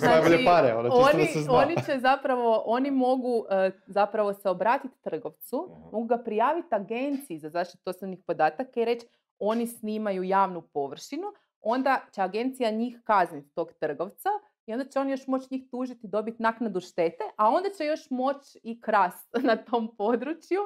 najbolje 0.01 0.37
Znači, 0.37 0.45
pare, 0.45 0.73
čisto 0.83 0.97
oni, 1.13 1.23
da 1.25 1.31
se 1.33 1.39
zna. 1.41 1.53
oni 1.53 1.75
će 1.85 1.99
zapravo, 1.99 2.63
oni 2.65 2.91
mogu 2.91 3.45
e, 3.49 3.71
zapravo 3.87 4.33
se 4.33 4.49
obratiti 4.49 5.01
trgovcu, 5.01 5.69
Aha. 5.71 5.89
mogu 5.91 6.05
ga 6.05 6.17
prijaviti 6.17 6.67
agenciji 6.71 7.39
za 7.39 7.49
zaštitu 7.49 7.89
osobnih 7.89 8.19
podataka 8.27 8.79
i 8.81 8.85
reći 8.85 9.07
oni 9.39 9.67
snimaju 9.67 10.23
javnu 10.23 10.61
površinu, 10.61 11.27
onda 11.61 12.01
će 12.15 12.21
agencija 12.21 12.71
njih 12.71 13.01
kazniti 13.03 13.49
tog 13.53 13.73
trgovca 13.79 14.29
i 14.67 14.73
onda 14.73 14.85
će 14.85 14.99
on 14.99 15.09
još 15.09 15.27
moći 15.27 15.47
njih 15.51 15.63
tužiti, 15.71 16.07
dobiti 16.07 16.37
naknadu 16.39 16.79
štete, 16.81 17.23
a 17.37 17.49
onda 17.49 17.69
će 17.69 17.85
još 17.85 18.09
moći 18.09 18.59
i 18.63 18.81
krast 18.81 19.29
na 19.43 19.55
tom 19.57 19.95
području 19.95 20.59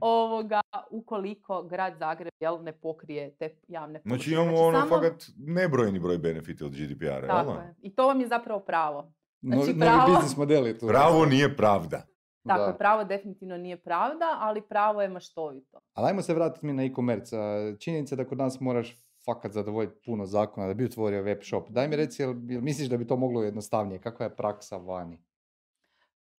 ovoga, 0.00 0.60
ukoliko 0.90 1.62
grad 1.62 1.94
Zagreb 1.94 2.32
jel, 2.40 2.62
ne 2.62 2.72
pokrije 2.74 3.30
te 3.32 3.56
javne 3.68 3.98
Znači 3.98 4.08
površine. 4.08 4.36
imamo 4.36 4.58
ono 4.58 4.80
samo- 4.80 4.90
fakat 4.90 5.14
nebrojeni 5.38 5.98
broj 5.98 6.18
benefita 6.18 6.64
od 6.64 6.72
GDPR-a, 6.72 7.08
jel 7.08 7.26
Tako 7.28 7.52
da? 7.52 7.60
je. 7.60 7.74
I 7.80 7.94
to 7.94 8.06
vam 8.06 8.20
je 8.20 8.28
zapravo 8.28 8.60
pravo. 8.60 9.12
No- 9.42 9.56
znači, 9.56 9.68
novi 9.68 9.80
pravo- 9.80 10.06
biznis 10.10 10.36
modeli 10.36 10.78
tu. 10.78 10.86
Pravo 10.88 11.24
nije 11.26 11.56
pravda. 11.56 12.02
Tako 12.44 12.60
Da. 12.60 12.66
je, 12.66 12.78
pravo 12.78 13.04
definitivno 13.04 13.56
nije 13.56 13.76
pravda, 13.78 14.36
ali 14.38 14.62
pravo 14.62 15.02
je 15.02 15.08
maštovito. 15.08 15.78
Ali 15.92 16.08
ajmo 16.08 16.22
se 16.22 16.34
vratiti 16.34 16.66
mi 16.66 16.72
na 16.72 16.84
e-commerce. 16.84 17.36
Činjenica 17.80 18.14
je 18.14 18.16
da 18.16 18.24
kod 18.24 18.38
nas 18.38 18.60
moraš 18.60 19.02
fakat 19.24 19.52
zadovoljiti 19.52 20.00
puno 20.06 20.26
zakona 20.26 20.66
da 20.66 20.74
bi 20.74 20.84
otvorio 20.84 21.22
web 21.22 21.38
shop. 21.42 21.68
Daj 21.68 21.88
mi 21.88 21.96
reci, 21.96 22.22
jel, 22.22 22.34
jel 22.48 22.60
misliš 22.60 22.88
da 22.88 22.96
bi 22.96 23.06
to 23.06 23.16
moglo 23.16 23.42
jednostavnije? 23.42 24.00
Kakva 24.00 24.26
je 24.26 24.36
praksa 24.36 24.76
vani? 24.76 25.18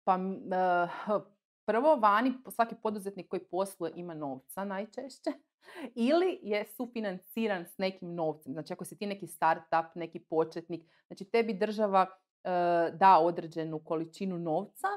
Pa 0.04 0.14
eh, 0.14 1.20
prvo 1.64 1.96
vani 1.96 2.32
svaki 2.50 2.74
poduzetnik 2.82 3.28
koji 3.28 3.40
posluje 3.44 3.92
ima 3.96 4.14
novca 4.14 4.64
najčešće 4.64 5.30
ili 6.08 6.38
je 6.42 6.64
sufinanciran 6.66 7.64
s 7.66 7.78
nekim 7.78 8.14
novcem. 8.14 8.52
Znači 8.52 8.72
ako 8.72 8.84
si 8.84 8.98
ti 8.98 9.06
neki 9.06 9.26
startup, 9.26 9.94
neki 9.94 10.18
početnik, 10.18 10.84
znači 11.06 11.24
tebi 11.24 11.54
država 11.54 12.06
eh, 12.44 12.50
da 12.92 13.18
određenu 13.18 13.78
količinu 13.78 14.38
novca 14.38 14.88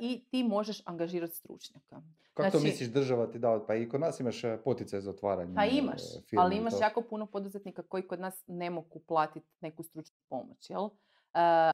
i 0.00 0.24
ti 0.24 0.44
možeš 0.44 0.82
angažirati 0.84 1.34
stručnjaka. 1.34 2.02
Kako 2.34 2.44
to 2.44 2.50
Znači- 2.50 2.64
misliš 2.64 2.88
država 2.88 3.26
ti 3.26 3.38
da? 3.38 3.64
Pa 3.66 3.74
i 3.74 3.88
kod 3.88 4.00
nas 4.00 4.20
imaš 4.20 4.44
e, 4.44 4.58
poticaj 4.58 5.00
za 5.00 5.10
otvaranje 5.10 5.54
Pa 5.54 5.64
e, 5.64 5.68
imaš, 5.68 6.00
firme 6.20 6.42
ali 6.42 6.56
imaš 6.56 6.72
to. 6.72 6.78
jako 6.80 7.02
puno 7.02 7.26
poduzetnika 7.26 7.82
koji 7.82 8.02
kod 8.02 8.20
nas 8.20 8.44
ne 8.46 8.70
mogu 8.70 9.00
platiti 9.00 9.46
neku 9.60 9.82
stručnu 9.82 10.16
pomoć, 10.28 10.70
jel? 10.70 10.84
Eh, 10.84 10.90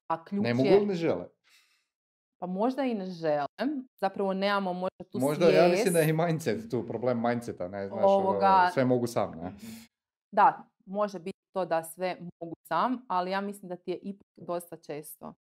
a 0.06 0.24
ključ 0.24 0.42
Ne 0.42 0.54
mogu 0.54 0.68
je... 0.68 0.76
ili 0.76 0.86
ne 0.86 0.94
žele? 0.94 1.28
Pa 2.38 2.46
možda 2.46 2.84
i 2.84 2.94
ne 2.94 3.06
žele. 3.06 3.46
Zapravo 3.94 4.34
nemamo 4.34 4.72
možda 4.72 5.04
tu 5.04 5.18
Možda, 5.18 5.44
svijest. 5.44 5.62
ja 5.62 5.68
mislim 5.68 5.92
da 5.94 6.00
je 6.00 6.08
i 6.08 6.14
mindset 6.14 6.70
tu, 6.70 6.86
problem 6.86 7.22
mindseta, 7.22 7.68
ne, 7.68 7.88
znaš, 7.88 8.04
Ovoga- 8.04 8.70
sve 8.72 8.84
mogu 8.84 9.06
sam, 9.06 9.30
ne? 9.32 9.52
Da, 10.32 10.64
može 10.86 11.18
biti 11.18 11.38
to 11.52 11.64
da 11.64 11.82
sve 11.84 12.16
mogu 12.40 12.54
sam, 12.62 13.04
ali 13.08 13.30
ja 13.30 13.40
mislim 13.40 13.68
da 13.68 13.76
ti 13.76 13.90
je 13.90 13.98
ipak 13.98 14.26
dosta 14.38 14.76
često 14.78 15.34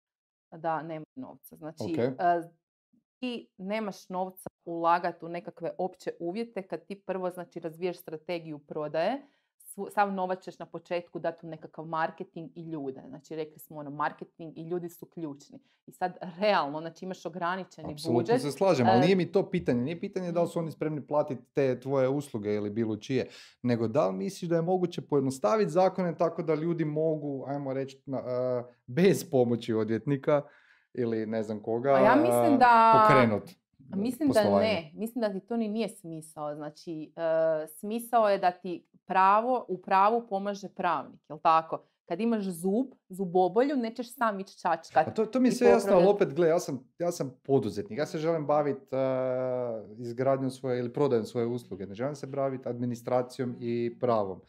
da 0.51 0.81
nema 0.81 1.05
novca. 1.15 1.55
Znači, 1.55 1.83
Ok. 1.83 1.97
eh, 1.97 2.13
ti 3.19 3.49
nemaš 3.57 4.09
novca 4.09 4.49
ulagati 4.65 5.25
u 5.25 5.29
nekakve 5.29 5.71
opće 5.77 6.11
uvjete 6.19 6.67
kad 6.67 6.85
ti 6.85 7.01
prvo 7.05 7.29
znači 7.29 7.59
razviješ 7.59 7.97
strategiju 8.01 8.59
prodaje, 8.59 9.27
sav 9.87 10.13
novac 10.13 10.43
ćeš 10.43 10.59
na 10.59 10.65
početku 10.65 11.19
dati 11.19 11.45
u 11.45 11.49
nekakav 11.49 11.85
marketing 11.85 12.49
i 12.55 12.61
ljude. 12.63 13.01
Znači, 13.07 13.35
rekli 13.35 13.59
smo 13.59 13.77
ono, 13.77 13.89
marketing 13.89 14.57
i 14.57 14.63
ljudi 14.63 14.89
su 14.89 15.05
ključni. 15.05 15.59
I 15.85 15.91
sad, 15.91 16.17
realno, 16.39 16.79
znači 16.81 17.05
imaš 17.05 17.25
ograničeni 17.25 17.93
Apsolutno 17.93 18.19
budžet. 18.19 18.41
se 18.41 18.51
slažem, 18.51 18.87
ali 18.87 18.97
E, 18.97 19.01
nije 19.01 19.15
mi 19.15 19.31
to 19.31 19.49
pitanje. 19.49 19.81
Nije 19.81 19.99
pitanje 19.99 20.31
da 20.31 20.41
li 20.41 20.47
su 20.47 20.59
oni 20.59 20.71
spremni 20.71 21.01
platiti 21.01 21.41
te 21.45 21.79
tvoje 21.79 22.09
usluge 22.09 22.49
ili 22.49 22.69
bilo 22.69 22.95
čije, 22.97 23.27
nego 23.63 23.87
da 23.87 24.07
li 24.07 24.15
misliš 24.15 24.49
da 24.49 24.55
je 24.55 24.61
moguće 24.61 25.01
pojednostaviti 25.01 25.71
zakone 25.71 26.17
tako 26.17 26.43
da 26.43 26.55
ljudi 26.55 26.85
mogu, 26.85 27.45
ajmo 27.47 27.73
reći, 27.73 28.01
na- 28.05 28.17
a, 28.19 28.63
bez 28.87 29.29
pomoći 29.31 29.73
odvjetnika 29.73 30.41
ili 30.93 31.25
ne 31.25 31.43
znam 31.43 31.59
koga, 31.59 31.89
A 31.89 31.99
ja 31.99 32.15
mislim 32.15 32.53
a, 32.53 32.57
da- 32.57 33.01
pokrenut 33.01 33.43
A 33.43 33.66
Mislim 33.95 34.29
da 34.29 34.59
ne. 34.59 34.91
Mislim 34.95 35.21
da 35.21 35.33
ti 35.33 35.39
to 35.39 35.57
ni 35.57 35.67
nije 35.67 35.89
smisao. 35.89 36.55
Znači, 36.55 37.11
e, 37.15 37.67
smisao 37.67 38.29
je 38.29 38.37
da 38.37 38.51
ti 38.51 38.87
pravo, 39.05 39.65
u 39.67 39.81
pravu 39.81 40.27
pomaže 40.29 40.69
pravnik, 40.69 41.21
jel 41.29 41.39
tako? 41.39 41.83
Kad 42.05 42.19
imaš 42.19 42.43
zub, 42.43 42.85
zubobolju, 43.09 43.75
nećeš 43.75 44.13
sam 44.13 44.39
ići 44.39 44.59
čačkat. 44.59 45.05
Pa 45.05 45.11
to, 45.11 45.25
to 45.25 45.39
mi 45.39 45.47
je 45.47 45.51
sve 45.51 45.69
jasno, 45.69 45.93
ali 45.93 46.07
opet, 46.07 46.33
gle, 46.33 46.47
ja 46.47 46.59
sam, 46.59 46.89
ja 46.99 47.11
sam 47.11 47.39
poduzetnik, 47.43 47.99
ja 47.99 48.05
se 48.05 48.17
želim 48.17 48.45
baviti 48.45 48.95
izgradnjom 49.97 50.51
svoje 50.51 50.79
ili 50.79 50.93
prodajom 50.93 51.25
svoje 51.25 51.47
usluge, 51.47 51.85
ne 51.85 51.95
želim 51.95 52.15
se 52.15 52.27
baviti 52.27 52.69
administracijom 52.69 53.55
i 53.59 53.97
pravom. 53.99 54.41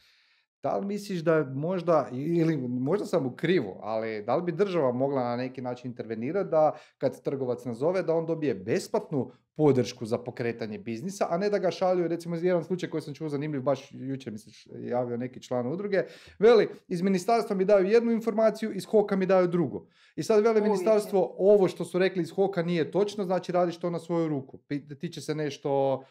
Da 0.63 0.77
li 0.77 0.87
misliš 0.87 1.21
da 1.21 1.45
možda, 1.45 2.09
ili 2.13 2.57
možda 2.57 3.07
sam 3.07 3.27
u 3.27 3.37
krivu, 3.37 3.77
ali 3.81 4.23
da 4.23 4.37
li 4.37 4.43
bi 4.43 4.53
država 4.53 4.93
mogla 4.93 5.25
na 5.25 5.37
neki 5.37 5.63
način 5.63 5.91
intervenirati 5.91 6.51
da 6.51 6.73
kad 6.99 7.23
trgovac 7.23 7.65
nazove 7.65 8.03
da 8.03 8.15
on 8.15 8.27
dobije 8.27 8.55
besplatnu 8.55 9.31
podršku 9.59 10.07
za 10.07 10.19
pokretanje 10.19 10.79
biznisa, 10.79 11.27
a 11.31 11.39
ne 11.39 11.51
da 11.51 11.59
ga 11.59 11.71
šalju, 11.71 12.09
recimo 12.09 12.37
jedan 12.37 12.65
slučaj 12.65 12.91
koji 12.91 13.03
sam 13.03 13.15
čuo 13.15 13.29
zanimljiv, 13.29 13.63
baš 13.63 13.89
jučer 13.93 14.33
mi 14.33 14.39
se 14.39 14.51
javio 14.71 15.17
neki 15.17 15.43
član 15.43 15.67
udruge, 15.67 16.05
veli, 16.39 16.69
iz 16.89 17.03
ministarstva 17.03 17.57
mi 17.57 17.65
daju 17.65 17.87
jednu 17.87 18.13
informaciju, 18.13 18.73
iz 18.73 18.85
HOKA 18.85 19.17
mi 19.17 19.27
daju 19.27 19.49
drugu. 19.49 19.87
I 20.17 20.23
sad 20.23 20.45
veli 20.45 20.61
ministarstvo, 20.61 21.35
ovo 21.39 21.69
što 21.69 21.85
su 21.85 21.99
rekli 21.99 22.23
iz 22.23 22.31
HOKA 22.31 22.63
nije 22.63 22.91
točno, 22.91 23.25
znači 23.25 23.53
radiš 23.53 23.77
to 23.77 23.91
na 23.91 23.99
svoju 23.99 24.29
ruku. 24.29 24.59
Tiče 25.01 25.21
se 25.21 25.35
nešto 25.35 26.03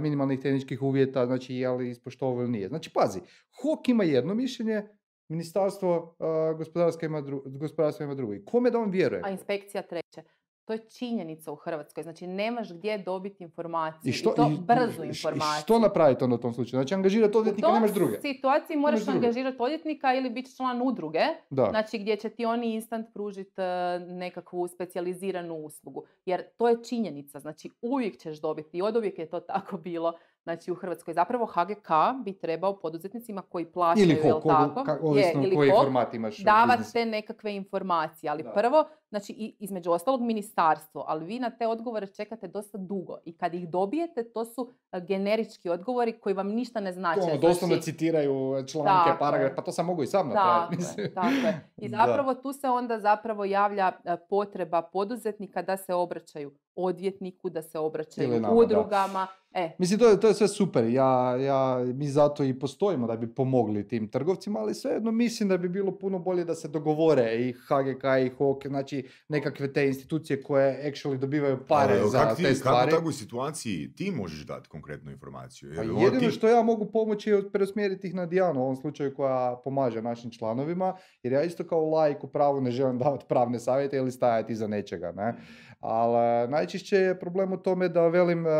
minimalnih 0.00 0.40
tehničkih 0.40 0.82
uvjeta, 0.82 1.26
znači 1.26 1.54
je 1.54 1.70
li 1.70 1.90
ispoštovao 1.90 2.42
ili 2.42 2.50
nije. 2.50 2.68
Znači 2.68 2.90
pazi, 2.94 3.20
HOK 3.62 3.88
ima 3.88 4.04
jedno 4.04 4.34
mišljenje, 4.34 4.82
ministarstvo 5.28 6.16
e, 6.20 6.54
gospodarstva 6.54 7.06
ima, 7.06 7.22
dru- 7.22 8.02
ima 8.04 8.14
drugo. 8.14 8.34
I 8.34 8.44
kome 8.44 8.70
da 8.70 8.78
on 8.78 8.90
vjeruje? 8.90 9.22
A 9.24 9.30
inspekcija 9.30 9.82
treće. 9.82 10.22
To 10.70 10.74
je 10.74 10.88
činjenica 10.88 11.52
u 11.52 11.56
Hrvatskoj. 11.56 12.02
Znači, 12.02 12.26
nemaš 12.26 12.72
gdje 12.72 12.98
dobiti 12.98 13.44
informaciju. 13.44 14.10
I 14.10 14.12
što, 14.12 14.30
to 14.30 14.42
i- 14.44 14.58
brzu 14.58 15.02
i- 15.02 15.06
i 15.06 15.08
informaciju. 15.08 15.62
što 15.62 15.78
napraviti 15.78 16.24
onda 16.24 16.34
u 16.34 16.38
tom 16.38 16.52
slučaju? 16.52 16.78
Znači 16.78 16.94
angažirati 16.94 17.38
odvjetnika, 17.38 17.68
U 17.68 17.74
nemaš 17.74 17.90
druge. 17.90 18.20
situaciji 18.22 18.76
moraš 18.76 19.08
angažirati 19.08 19.56
odvjetnika 19.60 20.14
ili 20.14 20.30
biti 20.30 20.56
član 20.56 20.80
udruge, 20.82 21.20
Da. 21.50 21.66
znači 21.66 21.98
gdje 21.98 22.16
će 22.16 22.28
ti 22.28 22.44
oni 22.44 22.74
instant 22.74 23.06
pružiti 23.14 23.60
nekakvu 24.00 24.68
specijaliziranu 24.68 25.54
uslugu. 25.56 26.04
Jer 26.24 26.42
to 26.50 26.68
je 26.68 26.84
činjenica, 26.84 27.40
znači 27.40 27.70
uvijek 27.82 28.18
ćeš 28.18 28.40
dobiti 28.40 28.78
i 28.78 28.82
od 28.82 28.96
uvijek 28.96 29.18
je 29.18 29.26
to 29.26 29.40
tako 29.42 29.76
bilo. 29.78 30.12
Znači 30.42 30.70
u 30.70 30.74
Hrvatskoj 30.74 31.14
zapravo 31.14 31.46
HGK 31.46 31.88
bi 32.24 32.32
trebao 32.34 32.76
poduzetnicima 32.76 33.42
koji 33.42 33.64
plaćaju, 33.66 34.04
ili 34.04 34.14
jel 34.16 34.32
HOK, 34.32 34.42
tako? 34.44 34.80
ka- 34.82 34.92
Je, 34.92 34.98
ovisno 35.02 35.42
ili 35.42 35.56
koji 35.56 35.70
format 35.72 36.14
imaš. 36.14 36.38
davati 36.38 36.92
te 36.92 37.06
nekakve 37.06 37.54
informacije. 37.54 38.30
Ali 38.30 38.42
Da. 38.42 38.50
prvo, 38.50 38.84
znači 39.10 39.32
i, 39.32 39.54
između 39.58 39.90
ostalog 39.90 40.20
ministarstvo, 40.20 41.04
ali 41.08 41.24
vi 41.24 41.38
na 41.38 41.50
te 41.50 41.66
odgovore 41.66 42.06
čekate 42.06 42.48
dosta 42.48 42.78
dugo. 42.78 43.16
I 43.24 43.32
kad 43.32 43.54
ih 43.54 43.68
dobijete, 43.68 44.24
to 44.32 44.44
su 44.44 44.72
e, 44.92 45.00
generički 45.00 45.68
odgovori 45.70 46.12
koji 46.12 46.34
vam 46.34 46.48
ništa 46.48 46.80
ne 46.80 46.92
znači. 46.92 47.20
ono, 47.20 47.36
doslovno 47.36 47.74
Znači, 47.74 47.92
citiraju 47.92 48.66
članke, 48.66 48.90
Tako 48.90 49.10
je. 49.10 49.18
paragraf, 49.18 49.52
pa 49.56 49.62
to 49.62 49.72
sam 49.72 49.86
mogu 49.86 50.02
i 50.02 50.06
sam 50.06 50.30
tako 50.30 50.60
napraviti. 50.60 51.00
je, 51.00 51.14
tako 51.14 51.46
je. 51.46 51.70
I 51.86 51.88
zapravo 51.88 52.34
tu 52.34 52.52
se 52.52 52.68
onda 52.68 53.00
zapravo 53.00 53.44
javlja 53.44 53.92
e, 54.04 54.16
potreba 54.28 54.82
poduzetnika 54.82 55.62
da 55.62 55.76
se 55.76 55.94
obraćaju 55.94 56.52
odvjetniku, 56.74 57.50
da 57.50 57.62
se 57.62 57.78
obraćaju 57.78 58.40
da. 58.40 58.50
udrugama. 58.50 59.26
E, 59.52 59.70
Mislim, 59.78 59.98
to 59.98 60.08
je, 60.08 60.20
to 60.20 60.28
je 60.28 60.34
sve 60.34 60.48
super. 60.48 60.84
Ja, 60.84 61.36
ja, 61.36 61.84
mi 61.94 62.08
zato 62.08 62.44
i 62.44 62.58
postojimo 62.58 63.06
da 63.06 63.16
bi 63.16 63.34
pomogli 63.34 63.88
tim 63.88 64.08
trgovcima, 64.08 64.58
ali 64.58 64.74
svejedno 64.74 65.10
mislim 65.10 65.48
da 65.48 65.56
bi 65.56 65.68
bilo 65.68 65.98
puno 65.98 66.18
bolje 66.18 66.44
da 66.44 66.54
se 66.54 66.68
dogovore 66.68 67.36
i 67.36 67.52
HGK 67.52 68.04
i 68.26 68.28
HOK, 68.28 68.66
znači 68.66 68.99
nekakve 69.28 69.72
te 69.72 69.86
institucije 69.86 70.42
koje 70.42 70.82
actually 70.84 71.16
dobivaju 71.16 71.58
pare 71.68 71.94
Ali 71.94 72.10
za 72.10 72.18
ti, 72.26 72.36
te 72.36 72.48
Kako 72.48 72.54
stvari. 72.54 72.88
u 72.88 72.96
takvoj 72.96 73.12
situaciji 73.12 73.92
ti 73.92 74.10
možeš 74.10 74.40
dati 74.40 74.68
konkretnu 74.68 75.10
informaciju? 75.10 75.68
Pa 75.70 75.82
Jer 75.82 75.90
ono 75.90 76.00
jedino 76.00 76.20
ti- 76.22 76.30
što 76.30 76.48
ja 76.48 76.62
mogu 76.62 76.86
pomoći 76.86 77.30
je 77.30 77.50
preusmjeriti 77.50 78.08
ih 78.08 78.14
na 78.14 78.26
Dijanu, 78.26 78.60
u 78.60 78.64
ovom 78.64 78.76
slučaju 78.76 79.14
koja 79.14 79.30
pomaže 79.64 80.02
našim 80.02 80.30
članovima, 80.30 80.94
jer 81.22 81.32
ja 81.32 81.42
isto 81.42 81.64
kao 81.64 81.84
laik 81.86 82.24
u 82.24 82.28
pravu 82.28 82.60
ne 82.60 82.70
želim 82.70 82.98
davati 82.98 83.24
pravne 83.28 83.58
savjete 83.58 83.96
ili 83.96 84.12
stajati 84.12 84.52
iza 84.52 84.66
nečega, 84.66 85.12
ne? 85.12 85.34
Ali 85.80 86.16
najčešće 86.48 86.96
je 86.96 87.20
problem 87.20 87.52
u 87.52 87.58
tome 87.58 87.88
da 87.88 88.08
velim 88.08 88.46
e, 88.46 88.50
e, 88.50 88.54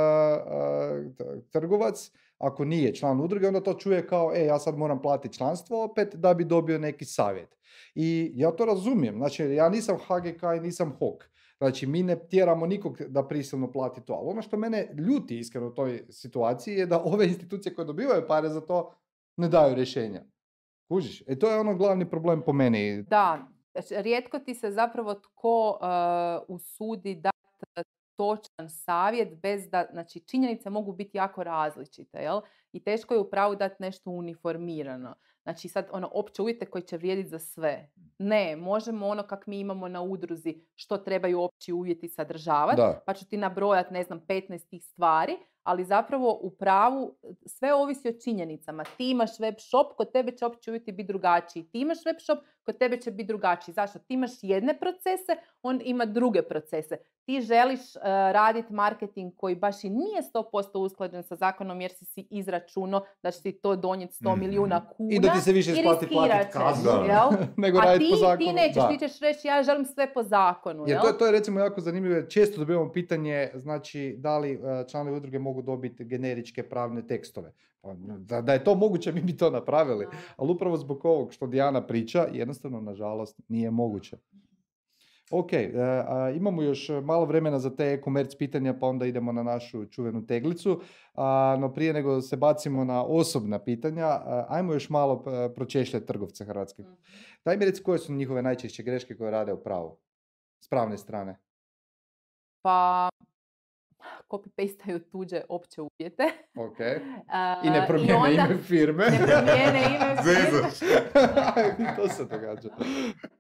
t- 1.14 1.24
trgovac, 1.50 2.10
ako 2.38 2.64
nije 2.64 2.94
član 2.94 3.20
udruge, 3.20 3.46
onda 3.46 3.60
to 3.60 3.74
čuje 3.74 4.06
kao, 4.06 4.32
e, 4.34 4.44
ja 4.44 4.58
sad 4.58 4.76
moram 4.76 5.02
platiti 5.02 5.36
članstvo 5.36 5.84
opet 5.84 6.14
da 6.14 6.34
bi 6.34 6.44
dobio 6.44 6.78
neki 6.78 7.04
savjet. 7.04 7.56
I 7.94 8.32
ja 8.34 8.50
to 8.50 8.64
razumijem, 8.64 9.16
znači 9.16 9.42
ja 9.42 9.68
nisam 9.68 9.96
HGK 9.96 10.42
i 10.56 10.60
nisam 10.60 10.96
HOK. 10.98 11.30
Znači, 11.58 11.86
mi 11.86 12.02
ne 12.02 12.28
tjeramo 12.28 12.66
nikog 12.66 13.02
da 13.08 13.28
prisilno 13.28 13.72
plati 13.72 14.00
to. 14.04 14.12
Ali 14.12 14.28
ono 14.28 14.42
što 14.42 14.56
mene 14.56 14.94
ljuti 14.98 15.38
iskreno 15.38 15.66
u 15.66 15.74
toj 15.74 16.04
situaciji 16.08 16.74
je 16.74 16.86
da 16.86 17.02
ove 17.04 17.26
institucije 17.26 17.74
koje 17.74 17.84
dobivaju 17.84 18.26
pare 18.28 18.48
za 18.48 18.60
to 18.60 18.94
ne 19.36 19.48
daju 19.48 19.74
rješenja. 19.74 20.22
Kužiš? 20.88 21.22
E 21.26 21.38
to 21.38 21.50
je 21.50 21.60
ono 21.60 21.74
glavni 21.74 22.10
problem 22.10 22.42
po 22.46 22.52
meni. 22.52 23.02
Da, 23.02 23.48
znači, 23.72 24.02
rijetko 24.02 24.38
ti 24.38 24.54
se 24.54 24.70
zapravo 24.70 25.14
tko 25.14 25.78
e, 25.82 25.86
usudi 26.48 27.14
dati 27.14 27.36
točan 28.16 28.70
savjet 28.70 29.40
bez 29.42 29.68
da, 29.68 29.86
znači 29.92 30.20
činjenice 30.20 30.70
mogu 30.70 30.92
biti 30.92 31.18
jako 31.18 31.44
različite, 31.44 32.18
jel? 32.18 32.40
I 32.72 32.84
teško 32.84 33.14
je 33.14 33.20
u 33.20 33.30
pravu 33.30 33.56
dati 33.56 33.76
nešto 33.78 34.10
uniformirano. 34.10 35.14
Znači 35.42 35.68
sad 35.68 35.86
ono 35.92 36.10
opće 36.12 36.42
uvjete 36.42 36.66
koji 36.66 36.82
će 36.82 36.96
vrijediti 36.96 37.28
za 37.28 37.38
sve. 37.38 37.90
Ne, 38.18 38.56
možemo 38.56 39.06
ono 39.08 39.22
kak 39.22 39.46
mi 39.46 39.60
imamo 39.60 39.88
na 39.88 40.02
udruzi 40.02 40.64
što 40.74 40.98
trebaju 40.98 41.40
opći 41.40 41.72
uvjeti 41.72 42.08
sadržavati, 42.08 42.76
Da. 42.76 43.02
pa 43.06 43.14
ću 43.14 43.26
ti 43.28 43.36
nabrojati 43.36 43.94
ne 43.94 44.02
znam 44.02 44.20
15 44.28 44.68
tih 44.68 44.84
stvari, 44.84 45.32
ali 45.70 45.84
zapravo 45.84 46.38
u 46.42 46.50
pravu 46.52 47.14
sve 47.46 47.74
ovisi 47.74 48.08
o 48.08 48.12
činjenicama. 48.14 48.84
Ti 48.86 49.10
imaš 49.10 49.38
web 49.38 49.54
shop, 49.60 49.86
kod 49.96 50.12
tebe 50.12 50.32
će 50.32 50.46
opći 50.46 50.70
uvjeti 50.70 50.92
biti 50.92 51.06
drugačiji. 51.06 51.64
Ti 51.64 51.80
imaš 51.80 51.98
web 52.04 52.16
shop, 52.18 52.38
kod 52.62 52.78
tebe 52.78 52.96
će 52.96 53.10
biti 53.10 53.26
drugačiji. 53.26 53.72
Zašto? 53.72 53.98
Ti 53.98 54.14
imaš 54.14 54.30
jedne 54.42 54.78
procese, 54.78 55.32
on 55.62 55.80
ima 55.84 56.04
druge 56.06 56.42
procese. 56.42 56.96
Ti 57.22 57.40
želiš 57.40 57.80
uh, 57.80 58.02
raditi 58.04 58.72
marketing 58.72 59.32
koji 59.36 59.54
baš 59.56 59.84
i 59.84 59.90
nije 59.90 60.22
100% 60.34 60.44
usklađen 60.76 61.22
sa 61.22 61.36
zakonom 61.36 61.80
jer 61.80 61.90
si 61.92 62.04
si 62.04 62.26
izračunao 62.30 63.04
da 63.22 63.30
će 63.30 63.42
ti 63.42 63.52
to 63.52 63.76
donijeti 63.76 64.14
100 64.14 64.30
Mhm. 64.30 64.40
milijuna 64.40 64.86
kuna. 64.86 65.08
I 65.10 65.20
da 65.20 65.28
ti 65.28 65.40
se 65.40 65.52
više 65.52 65.72
isplati 65.72 66.06
platiti 66.08 66.52
kaznu, 66.52 66.90
nego 67.56 67.78
A 67.78 67.82
raditi 67.82 68.04
ti, 68.04 68.10
po 68.10 68.16
zakonu. 68.18 68.38
ti 68.38 68.52
nećeš, 68.54 68.74
Da. 68.74 68.88
ti 68.88 68.98
ćeš 68.98 69.20
reći 69.20 69.48
ja 69.48 69.62
želim 69.62 69.84
sve 69.84 70.12
po 70.12 70.22
zakonu. 70.22 70.80
Jer 70.80 70.90
jel? 70.90 71.00
to, 71.00 71.08
je- 71.08 71.18
to 71.18 71.26
je 71.26 71.32
recimo 71.32 71.60
jako 71.60 71.80
zanimljivo, 71.80 72.22
često 72.22 72.58
dobivamo 72.58 72.92
pitanje, 72.92 73.50
znači, 73.54 74.14
da 74.18 74.38
li 74.38 74.52
e, 74.52 74.58
članovi 74.88 75.16
udruge 75.16 75.38
mogu 75.38 75.59
dobiti 75.62 76.04
generičke 76.04 76.62
pravne 76.62 77.06
tekstove. 77.06 77.52
Pa, 77.80 77.94
Da, 78.18 78.40
da 78.40 78.52
je 78.52 78.64
to 78.64 78.74
moguće, 78.74 79.12
mi 79.12 79.20
bi 79.20 79.36
to 79.36 79.50
napravili. 79.50 80.06
Ali 80.36 80.50
upravo 80.50 80.76
zbog 80.76 81.04
ovog 81.04 81.32
što 81.32 81.46
Dijana 81.46 81.86
priča, 81.86 82.26
jednostavno, 82.32 82.80
nažalost, 82.80 83.40
nije 83.48 83.70
moguće. 83.70 84.16
Ok, 85.30 85.52
e, 85.52 85.72
a, 85.76 86.30
imamo 86.36 86.62
još 86.62 86.90
malo 87.02 87.24
vremena 87.24 87.58
za 87.58 87.76
te 87.76 87.84
e-commerce 87.84 88.38
pitanja, 88.38 88.74
pa 88.80 88.86
onda 88.86 89.06
idemo 89.06 89.32
na 89.32 89.42
našu 89.42 89.86
čuvenu 89.86 90.26
teglicu. 90.26 90.80
A, 91.14 91.56
no 91.60 91.72
prije 91.72 91.92
nego 91.92 92.20
se 92.20 92.36
bacimo 92.36 92.84
na 92.84 93.04
osobna 93.04 93.58
pitanja, 93.58 94.06
a, 94.06 94.46
ajmo 94.48 94.72
još 94.72 94.90
malo 94.90 95.24
e, 95.26 95.54
pročešljati 95.54 96.06
trgovce 96.06 96.44
hrvatske. 96.44 96.82
Mhm. 96.82 96.92
Daj 97.44 97.56
mi 97.56 97.64
reci 97.64 97.82
koje 97.82 97.98
su 97.98 98.12
njihove 98.12 98.42
najčešće 98.42 98.82
greške 98.82 99.16
koje 99.16 99.30
rade 99.30 99.52
u 99.52 99.62
pravu, 99.62 99.98
s 100.60 100.68
pravne 100.68 100.98
strane. 100.98 101.38
Pa 102.62 103.08
copy-pastaju 104.28 105.10
tuđe 105.12 105.40
opće 105.48 105.80
uvjete. 105.80 106.24
Ok. 106.56 106.78
I 107.64 107.70
ne 107.70 107.84
promijene 107.86 108.14
onda 108.14 108.46
ime 108.48 108.58
firme. 108.58 109.04
Ne 109.04 109.18
promijene 109.18 109.96
ime 109.96 110.16
firme. 110.24 111.96
To 111.96 112.08
se 112.08 112.24
događa. 112.24 112.68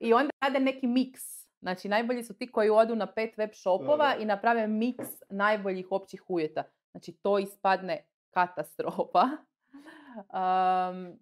I 0.00 0.12
onda 0.12 0.30
rade 0.42 0.60
neki 0.60 0.86
miks. 0.86 1.22
Znači, 1.60 1.88
najbolji 1.88 2.22
su 2.22 2.34
ti 2.34 2.52
koji 2.52 2.70
odu 2.70 2.96
na 2.96 3.06
pet 3.06 3.36
web 3.36 3.50
shopova 3.52 4.16
i 4.18 4.24
naprave 4.24 4.66
miks 4.66 5.08
najboljih 5.30 5.86
općih 5.90 6.30
uvjeta. 6.30 6.62
Znači, 6.90 7.12
to 7.22 7.38
ispadne 7.38 8.04
katastrofa. 8.30 9.22
Um, 10.16 11.18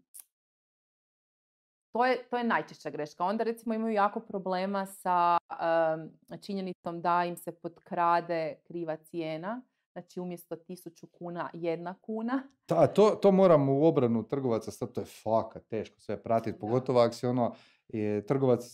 to 1.93 2.07
je, 2.07 2.22
to 2.30 2.36
je 2.36 2.45
najčešća 2.45 2.91
greška. 2.91 3.24
Onda 3.24 3.45
recimo 3.45 3.74
imaju 3.74 3.95
jako 3.95 4.20
problema 4.20 4.86
sa 4.86 5.39
um, 5.51 6.41
činjenicom 6.41 7.01
da 7.01 7.24
im 7.24 7.36
se 7.36 7.53
potkrade 7.53 8.55
kriva 8.66 8.97
cijena. 8.97 9.62
Znači 9.93 10.20
umjesto 10.20 10.57
1000 10.57 11.07
kuna 11.18 11.51
jedna 11.53 11.95
kuna. 12.01 12.43
Da, 12.68 12.86
to, 12.86 13.11
to 13.11 13.32
moram 13.32 13.68
u 13.68 13.84
obranu 13.84 14.22
trgovaca 14.22 14.70
stati, 14.70 14.95
to 14.95 15.01
je 15.01 15.07
fakat 15.07 15.62
teško 15.68 16.01
sve 16.01 16.22
pratiti, 16.22 16.59
pogotovo 16.59 17.01
ako 17.01 17.14
si 17.14 17.26
ono 17.26 17.55
je 17.89 18.26
trgovac 18.26 18.64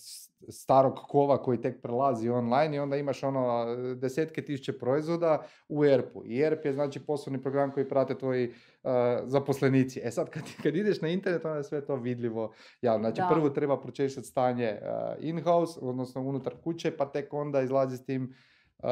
starog 0.48 0.94
kova 1.08 1.42
koji 1.42 1.60
tek 1.60 1.82
prelazi 1.82 2.28
online 2.28 2.76
i 2.76 2.78
onda 2.78 2.96
imaš 2.96 3.22
ono 3.22 3.76
desetke 3.94 4.42
tisuće 4.42 4.78
proizvoda 4.78 5.46
u 5.68 5.84
ERP-u. 5.84 6.22
I 6.26 6.40
ERP 6.40 6.64
je 6.64 6.72
znači 6.72 7.00
poslovni 7.00 7.42
program 7.42 7.72
koji 7.72 7.88
prate 7.88 8.18
tvoji 8.18 8.48
uh, 8.48 8.90
zaposlenici. 9.24 10.00
E 10.04 10.10
sad 10.10 10.30
kad, 10.30 10.42
kad 10.62 10.76
ideš 10.76 11.00
na 11.00 11.08
internet 11.08 11.44
onda 11.44 11.56
je 11.56 11.64
sve 11.64 11.86
to 11.86 11.96
vidljivo 11.96 12.52
javno. 12.82 13.08
Znači 13.08 13.20
Da. 13.20 13.28
prvo 13.34 13.50
treba 13.50 13.80
pročešati 13.80 14.26
stanje 14.26 14.78
uh, 14.82 15.24
in-house, 15.24 15.80
odnosno 15.82 16.22
unutar 16.22 16.54
kuće, 16.64 16.96
pa 16.96 17.06
tek 17.06 17.32
onda 17.32 17.62
izlazi 17.62 17.96
s 17.96 18.04
tim 18.04 18.34
uh, 18.78 18.88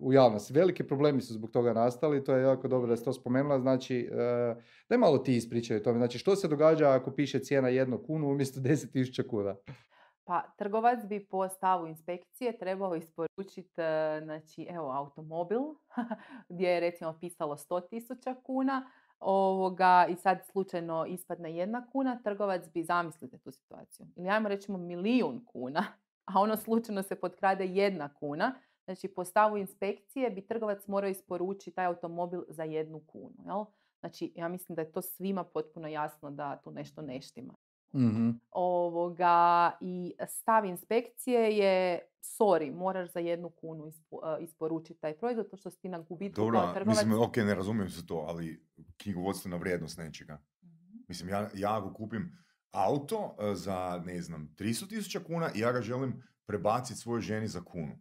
u 0.00 0.12
javnost. 0.12 0.50
Veliki 0.50 0.82
problemi 0.82 1.20
su 1.20 1.34
zbog 1.34 1.50
toga 1.50 1.72
nastali, 1.72 2.24
to 2.24 2.34
je 2.34 2.42
jako 2.42 2.68
dobro 2.68 2.88
da 2.88 2.96
ste 2.96 3.04
to 3.04 3.12
spomenula, 3.12 3.60
znači 3.60 4.08
uh, 4.10 4.62
daj 4.88 4.98
malo 4.98 5.18
ti 5.18 5.36
ispričaj 5.36 5.76
o 5.76 5.80
tome, 5.80 5.98
znači 5.98 6.18
što 6.18 6.36
se 6.36 6.48
događa 6.48 6.90
ako 6.90 7.10
piše 7.10 7.38
cijena 7.38 7.68
jednu 7.68 7.98
kunu 7.98 8.28
umjesto 8.28 8.60
10.000 8.60 9.26
kuna? 9.26 9.54
Pa 10.26 10.42
trgovac 10.58 11.04
bi 11.04 11.26
po 11.26 11.48
stavu 11.48 11.86
inspekcije 11.86 12.58
trebao 12.58 12.96
isporučiti 12.96 13.80
e, 13.80 14.20
znači, 14.24 14.66
evo, 14.70 14.90
automobil 14.90 15.60
gdje 16.48 16.68
je 16.68 16.80
recimo 16.80 17.18
pisalo 17.20 17.56
100.000 17.56 18.34
kuna 18.42 18.90
ovoga, 19.20 20.06
i 20.10 20.16
sad 20.16 20.38
slučajno 20.46 21.06
ispadne 21.06 21.56
jedna 21.56 21.86
kuna, 21.92 22.20
trgovac 22.24 22.68
bi, 22.74 22.84
zamislite 22.84 23.38
tu 23.38 23.50
situaciju, 23.50 24.06
ili 24.16 24.28
ajmo 24.28 24.48
recimo 24.48 24.78
milijun 24.78 25.44
kuna, 25.46 25.84
a 26.24 26.40
ono 26.40 26.56
slučajno 26.56 27.02
se 27.02 27.20
potkrade 27.20 27.64
jedna 27.64 28.14
kuna, 28.14 28.54
znači 28.84 29.08
po 29.08 29.24
stavu 29.24 29.56
inspekcije 29.56 30.30
bi 30.30 30.46
trgovac 30.46 30.86
morao 30.86 31.10
isporučiti 31.10 31.74
taj 31.74 31.86
automobil 31.86 32.42
za 32.48 32.64
jednu 32.64 33.00
kunu. 33.06 33.34
Jel? 33.44 33.64
Znači, 34.00 34.32
ja 34.36 34.48
mislim 34.48 34.76
da 34.76 34.82
je 34.82 34.92
to 34.92 35.02
svima 35.02 35.44
potpuno 35.44 35.88
jasno 35.88 36.30
da 36.30 36.56
tu 36.56 36.70
nešto 36.70 37.02
ne 37.02 37.16
Mhm. 37.96 38.30
ovoga 38.50 39.72
i 39.80 40.14
stav 40.28 40.64
inspekcije 40.64 41.56
je 41.56 42.00
sorry, 42.22 42.74
moraš 42.74 43.12
za 43.12 43.20
jednu 43.20 43.50
kunu 43.50 43.86
e, 43.88 43.92
isporučiti 44.40 45.00
taj 45.00 45.14
proizvod, 45.14 45.50
to 45.50 45.56
što 45.56 45.70
si 45.70 45.80
ti 45.80 45.88
na 45.88 45.98
gubitku 45.98 46.40
Dobro, 46.40 46.60
kao 46.60 46.74
trgovac. 46.74 46.96
mislim, 46.96 47.20
ok, 47.22 47.36
ne 47.36 47.54
razumijem 47.54 47.90
se 47.90 48.06
to, 48.06 48.24
ali 48.28 48.66
knjigovodstvena 48.96 49.56
vrijednost 49.56 49.98
nečega. 49.98 50.38
Mhm. 50.64 50.96
Mislim, 51.08 51.28
ja, 51.28 51.48
ja 51.54 51.78
ako 51.78 51.92
kupim 51.94 52.38
auto 52.72 53.36
e, 53.40 53.54
za, 53.54 54.02
ne 54.06 54.22
znam, 54.22 54.54
300 54.58 54.88
tisuća 54.88 55.20
kuna 55.20 55.50
i 55.54 55.60
ja 55.60 55.72
ga 55.72 55.80
želim 55.80 56.22
prebaciti 56.46 57.00
svojoj 57.00 57.20
ženi 57.20 57.48
za 57.48 57.60
kunu. 57.60 57.92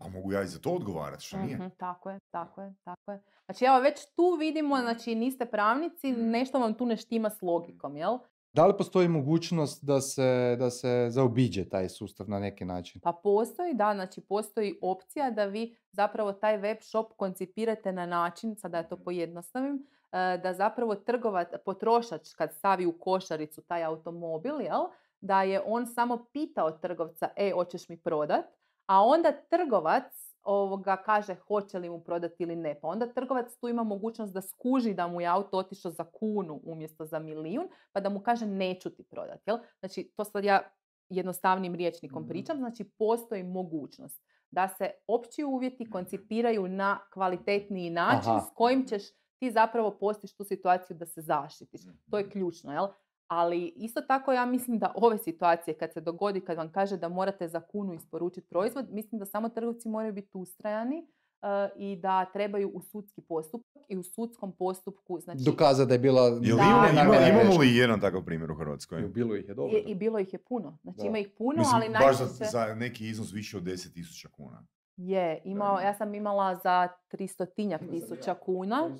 A 0.00 0.08
mogu 0.08 0.32
ja 0.32 0.42
i 0.42 0.46
za 0.46 0.58
to 0.58 0.70
odgovarati, 0.70 1.24
što 1.24 1.38
nije? 1.38 1.56
Mhm, 1.56 1.66
tako 1.76 2.10
je, 2.10 2.18
tako 2.30 2.62
je, 2.62 2.74
tako 2.84 3.12
je. 3.12 3.22
Znači 3.44 3.64
evo 3.64 3.80
već 3.80 4.00
tu 4.16 4.36
vidimo, 4.40 4.80
znači 4.80 5.14
niste 5.14 5.46
pravnici, 5.46 6.12
Mhm. 6.12 6.20
nešto 6.20 6.58
vam 6.58 6.74
tu 6.74 6.86
ne 6.86 6.96
štima 6.96 7.30
s 7.30 7.42
logikom, 7.42 7.96
jel? 7.96 8.18
Da 8.54 8.66
li 8.66 8.74
postoji 8.78 9.08
mogućnost 9.08 9.84
da 9.84 10.00
se, 10.00 10.56
da 10.58 10.70
se 10.70 11.06
zaobiđe 11.10 11.68
taj 11.68 11.88
sustav 11.88 12.30
na 12.30 12.38
neki 12.38 12.64
način? 12.64 13.00
Pa 13.00 13.12
postoji, 13.12 13.74
da, 13.74 13.94
znači 13.94 14.20
postoji 14.20 14.78
opcija 14.82 15.30
da 15.30 15.44
vi 15.44 15.76
zapravo 15.92 16.32
taj 16.32 16.56
web 16.58 16.76
shop 16.80 17.12
koncipirate 17.16 17.92
na 17.92 18.06
način, 18.06 18.56
sada 18.56 18.76
ja 18.76 18.82
to 18.82 18.96
pojednostavim, 18.96 19.86
e, 20.12 20.38
da 20.42 20.54
zapravo 20.54 20.94
trgovac, 20.94 21.48
potrošač 21.64 22.34
kad 22.34 22.52
stavi 22.52 22.86
u 22.86 22.98
košaricu 22.98 23.62
taj 23.62 23.84
automobil, 23.84 24.60
jel, 24.60 24.82
da 25.20 25.42
je 25.42 25.62
on 25.66 25.86
samo 25.86 26.26
pitao 26.32 26.70
trgovca, 26.70 27.28
e, 27.36 27.52
hoćeš 27.54 27.88
mi 27.88 27.96
prodat, 27.96 28.44
a 28.86 29.04
onda 29.04 29.32
trgovac 29.50 30.33
ovoga 30.44 30.96
kaže 30.96 31.34
hoće 31.34 31.78
li 31.78 31.90
mu 31.90 32.00
prodati 32.00 32.42
ili 32.42 32.56
ne. 32.56 32.80
Pa 32.80 32.88
onda 32.88 33.06
trgovac 33.06 33.56
tu 33.56 33.68
ima 33.68 33.82
mogućnost 33.82 34.34
da 34.34 34.40
skuži 34.42 34.94
da 34.94 35.06
mu 35.06 35.20
je 35.20 35.26
auto 35.26 35.58
otišao 35.58 35.92
za 35.92 36.04
kunu 36.04 36.60
umjesto 36.64 37.04
za 37.04 37.18
milijun, 37.18 37.64
pa 37.92 38.00
da 38.00 38.08
mu 38.08 38.20
kaže 38.20 38.46
neću 38.46 38.90
ti 38.90 39.02
prodati. 39.02 39.42
Jel? 39.46 39.58
Znači, 39.80 40.12
to 40.16 40.24
sad 40.24 40.44
ja 40.44 40.70
jednostavnim 41.08 41.74
rječnikom 41.74 42.22
Mhm. 42.22 42.28
pričam, 42.28 42.58
znači 42.58 42.90
postoji 42.98 43.42
mogućnost 43.42 44.22
da 44.50 44.68
se 44.68 44.90
opći 45.06 45.44
uvjeti 45.44 45.90
koncipiraju 45.90 46.68
na 46.68 46.98
kvalitetniji 47.12 47.90
način 47.90 48.30
Aha. 48.30 48.40
s 48.40 48.54
kojim 48.54 48.86
ćeš 48.86 49.02
ti 49.38 49.50
zapravo 49.50 49.90
postići 49.90 50.36
tu 50.36 50.44
situaciju 50.44 50.96
da 50.96 51.06
se 51.06 51.20
zaštitiš. 51.20 51.80
To 52.10 52.18
je 52.18 52.30
ključno, 52.30 52.72
jel? 52.72 52.86
Ali 53.28 53.72
isto 53.76 54.00
tako 54.00 54.32
ja 54.32 54.46
mislim 54.46 54.78
da 54.78 54.92
ove 54.96 55.18
situacije 55.18 55.74
kad 55.74 55.92
se 55.92 56.00
dogodi, 56.00 56.40
kad 56.40 56.56
vam 56.56 56.72
kaže 56.72 56.96
da 56.96 57.08
morate 57.08 57.48
za 57.48 57.60
kunu 57.60 57.94
isporučiti 57.94 58.48
proizvod, 58.48 58.86
mislim 58.90 59.18
da 59.18 59.26
samo 59.26 59.48
trgovci 59.48 59.88
moraju 59.88 60.12
biti 60.12 60.30
ustrajani 60.34 60.98
e, 61.42 61.46
i 61.76 61.96
da 61.96 62.24
trebaju 62.24 62.68
u 62.68 62.80
sudski 62.82 63.20
postupak 63.22 63.66
i 63.88 63.96
u 63.96 64.02
sudskom 64.02 64.52
postupku, 64.52 65.20
znači 65.20 65.42
Dokaza 65.44 65.84
da 65.84 65.94
je 65.94 65.98
bila... 65.98 66.30
Da, 66.30 66.36
ima- 66.36 66.88
da, 66.94 67.02
ima- 67.02 67.12
da. 67.12 67.28
imamo 67.40 67.60
li 67.60 67.76
jedan 67.76 68.00
takav 68.00 68.24
primjer 68.24 68.50
u 68.50 68.56
Hrvatskoj? 68.56 69.00
I 69.00 69.08
Bilo 69.08 69.36
ih 69.36 69.48
je 69.48 69.54
dobro. 69.54 69.78
i, 69.78 69.90
i 69.90 69.94
bilo 69.94 70.18
ih 70.18 70.32
je 70.32 70.38
puno. 70.38 70.78
Znači 70.82 70.98
Da. 70.98 71.06
ima 71.06 71.18
ih 71.18 71.28
puno, 71.38 71.58
Mislim, 71.58 71.74
ali 71.74 71.88
baš 71.90 72.16
za, 72.16 72.24
najčešće 72.24 72.44
za 72.44 72.74
neki 72.74 73.08
iznos 73.08 73.32
više 73.32 73.56
od 73.56 73.62
10.000 73.62 74.26
kuna. 74.28 74.66
je. 74.96 75.42
Imao, 75.44 75.80
ja 75.80 75.94
sam 75.94 76.14
imala 76.14 76.54
za 76.54 76.88
300 77.12 77.90
tisuća 77.90 78.34
kuna. 78.34 78.90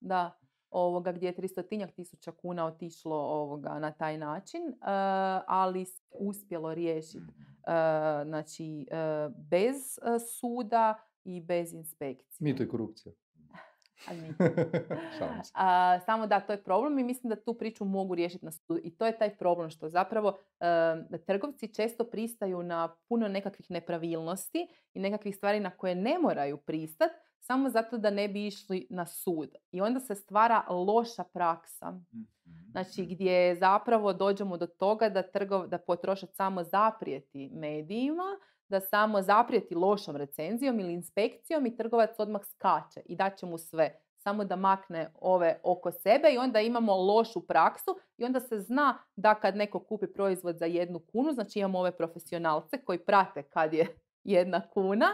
Da, 0.00 0.38
ovoga, 0.72 1.12
gdje 1.12 1.26
je 1.26 1.36
300 1.36 1.92
tisuća 1.92 2.32
kuna 2.32 2.66
otišlo 2.66 3.16
ovoga 3.16 3.78
na 3.78 3.92
taj 3.92 4.18
način, 4.18 4.62
e, 4.68 4.74
ali 5.46 5.84
se 5.84 6.02
uspjelo 6.10 6.74
riješiti 6.74 7.26
e, 7.26 7.72
znači, 8.24 8.86
e, 8.90 9.28
bez 9.50 9.98
suda 10.40 10.94
i 11.24 11.40
bez 11.40 11.72
inspekcije. 11.72 12.36
Mito 12.50 12.62
i 12.62 12.68
korupcija. 12.68 13.12
A 15.54 15.98
samo 16.06 16.26
da, 16.26 16.40
to 16.40 16.52
je 16.52 16.62
problem 16.62 16.98
i 16.98 17.04
mislim 17.04 17.30
da 17.30 17.36
tu 17.36 17.54
priču 17.54 17.84
mogu 17.84 18.14
riješiti 18.14 18.44
na 18.44 18.50
sudu. 18.50 18.80
I 18.84 18.96
to 18.96 19.06
je 19.06 19.18
taj 19.18 19.36
problem 19.36 19.70
što 19.70 19.88
zapravo 19.88 20.38
e, 20.60 21.18
trgovci 21.26 21.74
često 21.74 22.04
pristaju 22.04 22.62
na 22.62 22.96
puno 23.08 23.28
nekakvih 23.28 23.70
nepravilnosti 23.70 24.68
i 24.94 25.00
nekakvih 25.00 25.36
stvari 25.36 25.60
na 25.60 25.70
koje 25.70 25.94
ne 25.94 26.18
moraju 26.18 26.56
pristat 26.56 27.10
samo 27.42 27.70
zato 27.70 27.98
da 27.98 28.10
ne 28.10 28.28
bi 28.28 28.46
išli 28.46 28.86
na 28.90 29.06
sud. 29.06 29.48
I 29.70 29.80
onda 29.80 30.00
se 30.00 30.14
stvara 30.14 30.64
loša 30.68 31.24
praksa. 31.24 32.00
Znači 32.70 33.06
gdje 33.06 33.56
zapravo 33.56 34.12
dođemo 34.12 34.56
do 34.56 34.66
toga 34.66 35.08
da, 35.08 35.22
trgov, 35.22 35.66
da 35.66 35.78
potrošač 35.78 36.30
samo 36.32 36.64
zaprijeti 36.64 37.50
medijima, 37.54 38.38
da 38.68 38.80
samo 38.80 39.22
zaprijeti 39.22 39.74
lošom 39.74 40.16
recenzijom 40.16 40.80
ili 40.80 40.92
inspekcijom 40.92 41.66
i 41.66 41.76
trgovac 41.76 42.10
odmah 42.18 42.42
skače 42.44 43.00
i 43.04 43.16
daće 43.16 43.46
mu 43.46 43.58
sve. 43.58 43.98
Samo 44.18 44.44
da 44.44 44.56
makne 44.56 45.12
ove 45.20 45.60
oko 45.62 45.92
sebe 45.92 46.32
i 46.34 46.38
onda 46.38 46.60
imamo 46.60 46.96
lošu 46.96 47.46
praksu 47.46 47.98
i 48.16 48.24
onda 48.24 48.40
se 48.40 48.60
zna 48.60 48.98
da 49.16 49.34
kad 49.34 49.56
neko 49.56 49.80
kupi 49.80 50.06
proizvod 50.06 50.58
za 50.58 50.66
jednu 50.66 50.98
kunu, 50.98 51.32
znači 51.32 51.58
imamo 51.58 51.78
ove 51.78 51.96
profesionalce 51.96 52.84
koji 52.84 52.98
prate 52.98 53.42
kad 53.42 53.74
je 53.74 53.86
jedna 54.24 54.68
kuna 54.68 55.06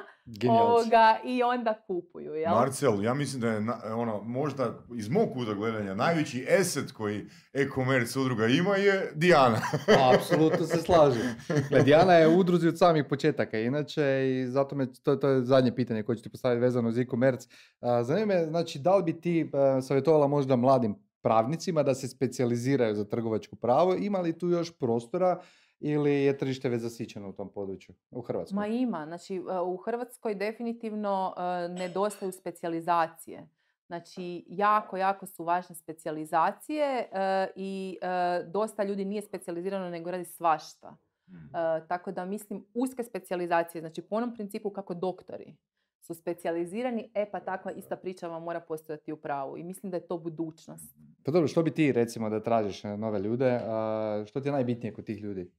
ovoga, 0.51 1.19
i 1.25 1.43
onda 1.43 1.75
kupuju. 1.87 2.35
Jel? 2.35 2.55
Marcel, 2.55 3.05
ja 3.05 3.15
mislim 3.15 3.41
da 3.41 3.49
je 3.49 3.61
na- 3.61 3.81
ono, 3.85 4.23
možda 4.23 4.75
iz 4.97 5.09
mog 5.09 5.33
kuta 5.33 5.55
gledanja 5.55 5.95
najveći 5.95 6.47
eset 6.49 6.93
koji 6.93 7.27
e-commerce 7.53 8.19
udruga 8.19 8.47
ima 8.47 8.77
je 8.77 9.13
Dijana. 9.15 9.61
Apsolutno 10.15 10.67
se 10.67 10.77
slažem. 10.79 11.23
Gle, 11.69 11.83
Dijana 11.83 12.13
je 12.15 12.29
u 12.29 12.39
udruzi 12.39 12.69
od 12.69 12.79
samih 12.79 13.05
početaka, 13.05 13.59
inače, 13.59 14.03
i 14.27 14.47
zato 14.47 14.77
me, 14.77 14.87
to, 15.03 15.17
to 15.17 15.29
je 15.29 15.45
zadnje 15.45 15.75
pitanje 15.75 16.03
koje 16.03 16.17
ću 16.17 16.23
ti 16.23 16.31
postaviti 16.31 16.61
vezano 16.61 16.89
uz 16.89 16.99
e-commerce. 16.99 17.49
A, 17.81 18.05
Zanima 18.05 18.27
me, 18.27 18.47
znači, 18.47 18.79
da 18.79 18.97
li 18.97 19.03
bi 19.03 19.21
ti 19.21 19.51
a, 19.53 19.81
savjetovala 19.83 20.27
možda 20.27 20.57
mladim 20.57 20.95
pravnicima 21.23 21.83
da 21.83 21.95
se 21.95 22.09
specijaliziraju 22.09 22.95
za 22.95 23.05
trgovačko 23.05 23.57
pravo, 23.57 23.95
ima 23.95 24.19
li 24.19 24.39
tu 24.39 24.49
još 24.49 24.79
prostora 24.79 25.41
ili 25.81 26.13
je 26.13 26.39
tržište 26.39 26.69
već 26.69 26.81
zasićeno 26.81 27.29
u 27.29 27.33
tom 27.33 27.53
području 27.53 27.95
u 28.11 28.23
Hrvatskoj? 28.23 28.57
Ma 28.57 28.67
ima, 28.67 29.07
znači 29.07 29.37
e, 29.37 29.61
u 29.61 29.77
Hrvatskoj 29.77 30.35
definitivno 30.35 31.35
e, 31.37 31.69
nedostaju 31.69 32.33
specijalizacije. 32.33 33.49
Znači 33.87 34.45
jako, 34.49 34.97
jako 34.97 35.27
su 35.27 35.45
važne 35.45 35.75
specijalizacije 35.75 37.09
e, 37.13 37.49
i 37.57 37.99
dosta 38.47 38.85
ljudi 38.85 39.05
nije 39.05 39.23
specijalizirano 39.23 39.91
nego 39.91 40.11
radi 40.11 40.25
svašta. 40.25 40.97
E, 41.29 41.87
tako 41.89 42.13
da 42.13 42.25
mislim 42.25 42.65
uske 42.75 43.05
specijalizacije, 43.05 43.81
znači 43.81 44.03
po 44.03 44.17
onom 44.17 44.35
principu 44.35 44.71
kako 44.71 44.95
doktori 44.95 45.57
su 46.01 46.15
specijalizirani, 46.15 47.11
e 47.15 47.31
pa 47.31 47.41
takva 47.41 47.73
ista 47.73 47.97
priča 47.97 48.29
vam 48.29 48.43
mora 48.43 48.61
postojati 48.61 49.13
u 49.13 49.17
pravu 49.17 49.59
i 49.59 49.65
mislim 49.65 49.91
da 49.91 49.97
je 49.97 50.07
to 50.07 50.19
budućnost. 50.19 50.97
Pa 51.25 51.31
dobro, 51.31 51.49
što 51.49 51.63
bi 51.63 51.71
ti 51.71 51.93
recimo 51.93 52.31
da 52.31 52.43
tražiš 52.43 52.85
e, 52.85 52.97
nove 52.97 53.19
ljude, 53.21 53.61
a, 53.63 54.25
što 54.27 54.41
ti 54.41 54.49
je 54.49 54.53
najbitnije 54.53 54.95
kod 54.95 55.05
tih 55.05 55.21
ljudi? 55.21 55.51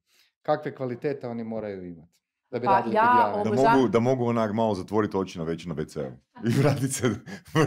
Kakve 0.42 0.76
kvalitete 0.76 1.28
oni 1.28 1.44
moraju 1.44 1.86
imati? 1.86 2.20
Da 2.52 2.60
bi 2.60 2.66
Pa 2.66 2.72
radili 2.72 2.96
ja 2.96 3.32
kod 3.34 3.44
Dijane? 3.44 3.64
Da 3.64 3.72
mogu, 3.72 3.88
da 3.88 4.00
mogu 4.00 4.26
onak 4.26 4.54
malo 4.54 4.76
zatvoriti 4.76 5.18
oči 5.18 5.40
na 5.40 5.44
već 5.44 5.66
na 5.66 5.76
WC-u. 5.76 6.12
I 6.48 6.50
vratit 6.62 6.92
se, 6.92 7.08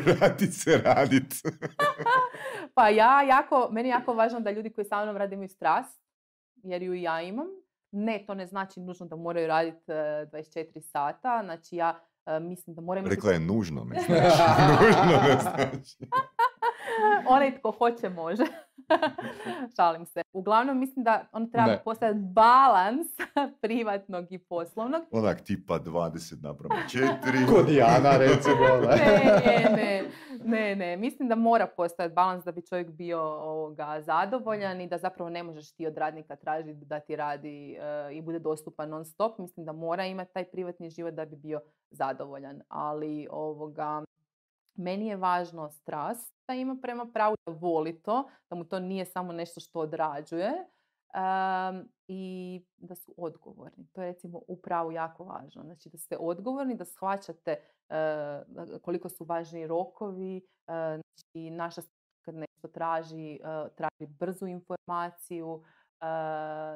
vratit 0.07 0.55
se 0.55 0.79
radit. 0.85 1.35
Pa 2.75 2.89
ja 2.89 3.23
jako, 3.23 3.69
meni 3.73 3.89
je 3.89 3.91
jako 3.91 4.15
važno 4.15 4.41
da 4.41 4.51
ljudi 4.51 4.71
koji 4.71 4.85
sa 4.85 5.05
mnom 5.05 5.17
rade 5.17 5.35
imaju 5.35 5.49
strast, 5.49 6.03
jer 6.63 6.83
ju 6.83 6.95
i 6.95 7.03
ja 7.03 7.23
imam. 7.23 7.47
Ne, 7.91 8.25
to 8.27 8.35
ne 8.35 8.47
znači 8.47 8.81
nužno 8.81 9.07
da 9.07 9.17
moraju 9.17 9.47
raditi 9.47 9.83
24 9.87 10.81
sata. 10.81 11.41
Znači 11.45 11.77
ja 11.77 12.01
e, 12.27 12.41
mislim 12.41 12.75
da 12.75 12.83
mora 12.83 13.01
imati... 13.01 13.15
Rekla 13.15 13.33
je 13.33 13.41
nužno, 13.41 13.85
ne 13.85 14.01
znači. 14.07 14.43
nužno 14.85 15.23
ne 15.23 15.39
znači. 15.43 15.97
Onaj 17.35 17.59
tko 17.59 17.71
hoće 17.71 18.09
može. 18.09 18.43
Šalim 19.77 20.07
se. 20.07 20.23
Uglavnom 20.33 20.79
mislim 20.79 21.05
da 21.05 21.27
on 21.33 21.51
treba 21.51 21.67
Ne. 21.67 21.83
postaviti 21.85 22.21
balans 22.21 23.07
privatnog 23.63 24.33
i 24.33 24.39
poslovnog. 24.39 25.03
Onak 25.11 25.41
tipa 25.41 25.79
20 25.81 26.43
napravo 26.43 26.75
4. 26.89 27.55
Kod 27.55 27.67
Dijana, 27.67 28.17
recimo. 28.17 28.57
da. 28.83 28.97
ne, 28.97 29.71
ne, 29.77 30.03
ne, 30.45 30.77
ne. 30.77 30.97
Mislim 30.97 31.29
da 31.29 31.35
mora 31.35 31.67
postojati 31.67 32.15
balans 32.15 32.45
da 32.45 32.53
bi 32.53 32.67
čovjek 32.67 32.91
bio 32.91 33.21
ovoga, 33.23 34.01
zadovoljan 34.01 34.81
i 34.81 34.89
da 34.89 34.99
zapravo 34.99 35.31
ne 35.31 35.43
možeš 35.43 35.73
ti 35.73 35.87
od 35.87 35.97
radnika 35.99 36.37
tražiti 36.37 36.85
da 36.85 37.01
ti 37.01 37.17
radi 37.17 37.73
e, 37.73 37.79
i 38.15 38.23
bude 38.23 38.39
dostupan 38.39 38.89
non 38.89 39.05
stop. 39.05 39.39
Mislim 39.39 39.67
da 39.67 39.73
mora 39.73 40.07
imati 40.07 40.33
taj 40.35 40.45
privatni 40.45 40.91
život 40.91 41.15
da 41.15 41.25
bi 41.25 41.37
bio 41.37 41.61
zadovoljan. 41.91 42.63
Ali 42.69 43.29
ovoga, 43.31 44.03
meni 44.75 45.07
je 45.07 45.17
važno 45.17 45.71
strast 45.71 46.35
da 46.49 46.55
ima 46.55 46.77
prema 46.83 47.07
pravu, 47.15 47.37
da 47.47 47.53
voli 47.53 48.03
to, 48.03 48.29
da 48.51 48.57
mu 48.57 48.65
to 48.65 48.81
nije 48.81 49.05
samo 49.05 49.33
nešto 49.33 49.61
što 49.61 49.81
odrađuje 49.81 50.53
em, 51.15 51.89
i 52.09 52.63
da 52.77 52.95
su 52.95 53.15
odgovorni. 53.17 53.87
To 53.93 54.03
je 54.03 54.13
recimo 54.13 54.41
u 54.49 54.57
pravu 54.57 54.93
jako 54.93 55.25
važno. 55.25 55.63
Znači 55.63 55.89
da 55.89 55.99
ste 55.99 56.17
odgovorni, 56.21 56.75
da 56.77 56.85
shvaćate 56.85 57.51
e, 57.51 57.61
koliko 58.83 59.09
su 59.09 59.25
važni 59.25 59.67
rokovi. 59.67 60.37
e, 60.37 60.43
znači 60.67 61.51
naša 61.51 61.83
kad 62.25 62.35
nešto 62.35 62.69
traži, 62.69 63.35
e, 63.35 63.69
traži 63.77 64.07
brzu 64.19 64.47
informaciju, 64.47 65.63
e, 66.01 66.07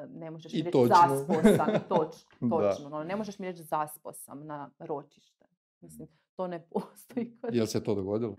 ne 0.07 0.31
možeš 0.31 0.53
I 0.53 0.57
mi 0.57 0.63
reći 0.63 0.71
točno. 0.71 1.15
zasposan, 1.15 1.81
toč, 1.89 2.15
točno. 2.49 2.89
no, 2.89 3.03
ne 3.03 3.15
možeš 3.15 3.39
mi 3.39 3.45
reći 3.45 3.63
zasposam 3.63 4.45
na 4.45 4.69
ročište. 4.79 5.45
Mislim, 5.81 6.07
to 6.37 6.47
ne 6.47 6.67
postoji 6.69 7.37
kod 7.41 7.55
Jel 7.55 7.65
se 7.65 7.83
to 7.83 7.95
dogodilo? 7.95 8.35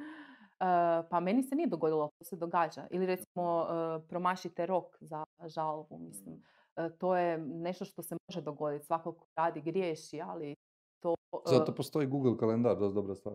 E, 0.61 0.65
pa 1.11 1.21
meni 1.21 1.43
se 1.43 1.55
nije 1.55 1.69
dogodilo, 1.69 2.11
to 2.19 2.25
se 2.25 2.37
događa. 2.37 2.87
Ili 2.91 3.07
recimo 3.07 3.63
e, 3.63 4.09
promašite 4.09 4.67
rok 4.67 4.97
za 5.01 5.25
žalbu, 5.47 5.99
mislim. 5.99 6.43
E, 6.77 6.91
to 6.99 7.17
je 7.17 7.39
nešto 7.39 7.85
što 7.85 8.03
se 8.03 8.17
može 8.29 8.41
dogoditi. 8.41 8.85
Svako 8.85 9.13
ko 9.13 9.27
radi 9.37 9.61
griješi, 9.61 10.21
ali 10.21 10.55
to 11.01 11.15
Zato 11.47 11.75
postoji 11.75 12.07
Google 12.07 12.39
kalendar, 12.39 12.77
dosta 12.79 12.95
dobra 12.95 13.15
stvar. 13.15 13.35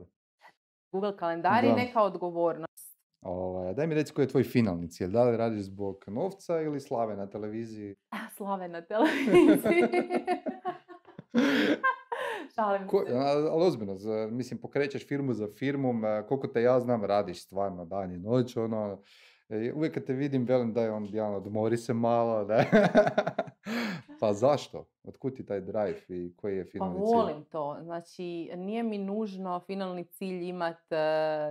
Google 0.91 1.17
kalendar 1.17 1.63
i 1.63 1.67
Da. 1.67 1.75
neka 1.75 2.03
odgovornost. 2.03 2.99
Ovaj, 3.21 3.73
daj 3.73 3.87
mi 3.87 3.95
reci 3.95 4.13
koji 4.13 4.23
je 4.23 4.29
tvoj 4.29 4.43
finalni 4.43 4.89
cilj. 4.89 5.11
Da 5.11 5.23
li 5.23 5.37
radiš 5.37 5.61
zbog 5.61 6.03
novca 6.07 6.61
ili 6.61 6.79
slave 6.79 7.15
na 7.15 7.29
televiziji? 7.29 7.95
Slave 8.37 8.67
na 8.67 8.81
televiziji. 8.81 9.59
Šalim 12.55 12.87
Ko, 12.87 13.03
se. 13.07 13.13
ali 13.15 13.65
ozbiljno, 13.65 13.95
za- 13.95 14.27
mislim, 14.31 14.59
pokrećeš 14.59 15.07
firmu 15.07 15.33
za 15.33 15.47
firmom, 15.49 16.03
koliko 16.29 16.47
te 16.47 16.61
ja 16.61 16.79
znam, 16.79 17.03
radiš 17.03 17.43
stvarno 17.43 17.85
dan 17.85 18.11
i 18.11 18.17
noć, 18.19 18.57
ono, 18.57 19.01
e, 19.49 19.73
uvijek 19.73 19.93
kad 19.93 20.03
te 20.03 20.13
vidim, 20.13 20.45
velim 20.45 20.73
da 20.73 20.81
je 20.81 20.91
on, 20.91 21.03
Dijana, 21.03 21.37
odmori 21.37 21.77
se 21.77 21.93
malo, 21.93 22.45
da. 22.45 22.63
pa 24.19 24.33
zašto? 24.33 24.85
Otkud 25.03 25.35
ti 25.35 25.45
taj 25.45 25.61
drive 25.61 25.99
i 26.09 26.35
koji 26.35 26.57
je 26.57 26.63
Pa 26.63 26.69
finalni 26.71 26.95
cilj? 26.97 27.15
volim 27.15 27.43
to. 27.43 27.77
Znači, 27.81 28.23
nije 28.55 28.83
mi 28.83 28.97
nužno 28.97 29.59
finalni 29.59 30.05
cilj 30.05 30.43
imat, 30.43 30.91
e, 30.91 30.95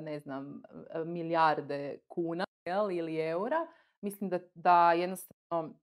ne 0.02 0.18
znam, 0.18 0.62
e, 0.90 1.04
milijarde 1.04 1.98
kuna 2.08 2.44
jel, 2.64 2.90
ili 2.90 3.16
eura. 3.18 3.66
Mislim 4.00 4.30
da, 4.30 4.38
da 4.54 4.92
jednostavno, 4.92 5.74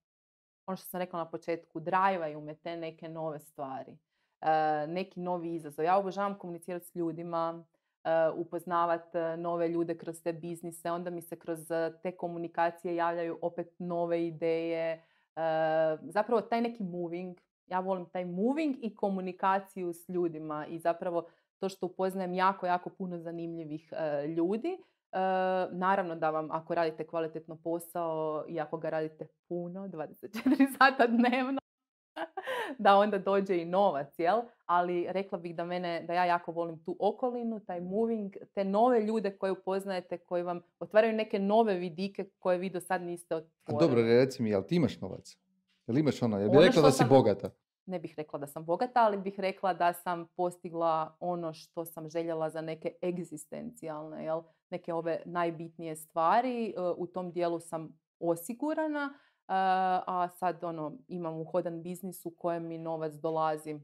ono 0.68 0.76
što 0.78 0.86
sam 0.86 1.00
rekla 1.00 1.20
na 1.20 1.30
početku, 1.30 1.80
drajvaju 1.80 2.42
me 2.42 2.56
te 2.56 2.78
neke 2.78 3.10
nove 3.10 3.40
stvari. 3.40 3.98
E, 4.42 4.88
neki 4.88 5.20
novi 5.20 5.56
izazov. 5.56 5.86
Ja 5.86 5.98
obožavam 5.98 6.38
komunicirati 6.38 6.86
s 6.86 6.96
ljudima, 6.96 7.66
e, 8.04 8.10
upoznavat 8.36 9.16
e, 9.16 9.38
nove 9.38 9.68
ljude 9.68 9.98
kroz 9.98 10.22
te 10.24 10.34
biznise, 10.34 10.92
onda 10.92 11.10
mi 11.10 11.22
se 11.22 11.40
kroz 11.40 11.60
te 12.04 12.12
komunikacije 12.12 12.96
javljaju 12.96 13.40
opet 13.42 13.76
nove 13.80 14.28
ideje. 14.28 15.04
Zapravo 16.02 16.42
taj 16.42 16.62
neki 16.62 16.84
moving, 16.84 17.38
ja 17.68 17.80
volim 17.80 18.06
taj 18.06 18.26
moving 18.26 18.76
i 18.82 18.96
komunikaciju 18.96 19.94
s 19.94 20.10
ljudima 20.10 20.66
i 20.68 20.80
zapravo 20.80 21.28
to 21.60 21.70
što 21.70 21.86
upoznajem 21.86 22.34
jako, 22.34 22.66
jako 22.66 22.90
puno 22.90 23.18
zanimljivih 23.18 23.94
ljudi. 24.38 24.78
Naravno 25.72 26.16
da 26.16 26.30
vam 26.30 26.52
ako 26.52 26.76
radite 26.76 27.08
kvalitetno 27.08 27.56
posao 27.64 28.46
i 28.48 28.60
ako 28.60 28.78
ga 28.78 28.90
radite 28.90 29.28
puno, 29.48 29.88
24 29.88 30.68
sata 30.78 31.08
dnevno, 31.08 31.60
da 32.78 32.96
onda 32.96 33.18
dođe 33.20 33.58
i 33.58 33.66
novac, 33.66 34.20
jel? 34.20 34.38
Ali 34.66 35.08
rekla 35.10 35.38
bih 35.38 35.56
da 35.56 35.66
mene, 35.66 36.04
da 36.04 36.14
ja 36.14 36.26
jako 36.26 36.52
volim 36.52 36.80
tu 36.80 36.98
okolinu, 37.00 37.60
taj 37.60 37.82
moving, 37.82 38.34
te 38.56 38.64
nove 38.64 39.02
ljude 39.02 39.32
koje 39.32 39.52
upoznajete, 39.52 40.18
koji 40.18 40.44
vam 40.44 40.62
otvaraju 40.80 41.14
neke 41.14 41.40
nove 41.40 41.74
vidike 41.76 42.26
koje 42.40 42.58
vi 42.58 42.70
do 42.70 42.80
sad 42.80 43.02
niste 43.02 43.36
A 43.36 43.38
otvorili. 43.38 43.80
dobro, 43.82 44.02
reci 44.04 44.44
mi, 44.44 44.50
jel 44.50 44.64
ti 44.64 44.76
imaš 44.76 45.02
novac? 45.02 45.38
Jel 45.88 45.98
imaš 45.98 46.22
ono, 46.22 46.40
jel 46.40 46.50
bi 46.50 46.58
Ono 46.58 46.66
rekla 46.66 46.82
da 46.82 46.92
si 46.92 46.98
sam- 46.98 47.10
bogata? 47.10 47.50
ne 47.86 48.00
bih 48.00 48.14
rekla 48.18 48.40
da 48.40 48.48
sam 48.48 48.66
bogata, 48.66 49.02
ali 49.02 49.18
bih 49.18 49.40
rekla 49.40 49.74
da 49.74 49.94
sam 49.94 50.28
postigla 50.28 51.16
ono 51.20 51.54
što 51.54 51.86
sam 51.86 52.10
željela 52.10 52.50
za 52.50 52.62
neke 52.62 52.92
egzistencijalne, 53.04 54.24
jel? 54.26 54.42
neke 54.70 54.94
ove 54.94 55.22
najbitnije 55.26 55.96
stvari. 55.96 56.66
E, 56.68 56.74
U 56.98 57.08
tom 57.08 57.32
dijelu 57.32 57.60
sam 57.60 58.00
osigurana, 58.20 59.14
a 60.08 60.30
sad 60.30 60.64
ono, 60.64 60.98
imam 61.08 61.40
uhodan 61.42 61.82
biznis 61.82 62.26
u 62.26 62.32
kojem 62.38 62.68
mi 62.68 62.78
novac 62.78 63.14
dolazi. 63.14 63.80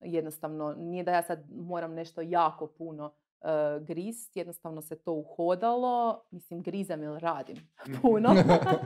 Jednostavno, 0.00 0.74
nije 0.78 1.04
da 1.04 1.12
ja 1.12 1.22
sad 1.22 1.44
moram 1.50 1.94
nešto 1.94 2.20
jako 2.20 2.66
puno 2.66 3.12
e, 3.40 3.46
grist, 3.80 4.36
jednostavno 4.36 4.82
se 4.82 4.98
to 4.98 5.12
uhodalo. 5.12 6.22
Mislim, 6.30 6.62
grizam 6.62 7.02
jer 7.02 7.22
radim 7.22 7.56
puno. 8.02 8.28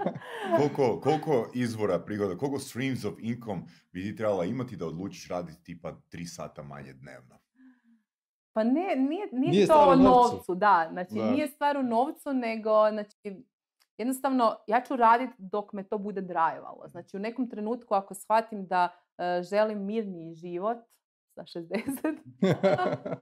koliko, 0.57 1.01
koliko 1.01 1.51
izvora 1.55 1.99
prihoda, 1.99 2.36
koliko 2.38 2.59
streams 2.59 3.05
of 3.05 3.14
income 3.18 3.62
bi 3.92 4.03
ti 4.03 4.16
trebala 4.16 4.45
imati 4.45 4.76
da 4.76 4.86
odlučiš 4.86 5.28
raditi 5.28 5.64
tipa 5.64 5.92
3 6.12 6.26
sata 6.26 6.62
manje 6.62 6.92
dnevno? 6.92 7.38
Pa 8.53 8.64
ne, 8.64 8.72
nije, 8.97 9.28
nije, 9.32 9.51
Nije 9.51 9.66
to 9.66 9.86
o 9.88 9.97
novcu. 9.97 10.34
novcu, 10.36 10.55
da. 10.55 10.88
Znači, 10.92 11.14
Da. 11.14 11.30
nije 11.30 11.49
stvar 11.49 11.76
u 11.76 11.82
novcu, 11.82 12.32
nego, 12.32 12.90
znači, 12.90 13.45
jednostavno, 13.99 14.57
ja 14.66 14.80
ću 14.80 14.97
raditi 14.97 15.34
dok 15.38 15.72
me 15.72 15.82
to 15.88 15.99
bude 15.99 16.20
drajvalo. 16.20 16.88
Znači, 16.88 17.16
u 17.16 17.20
nekom 17.20 17.51
trenutku 17.51 17.95
ako 17.95 18.14
shvatim 18.14 18.66
da 18.66 18.88
e, 19.18 19.42
želim 19.42 19.84
mirniji 19.84 20.34
život 20.34 20.78
sa 21.34 21.42
60, 21.42 22.16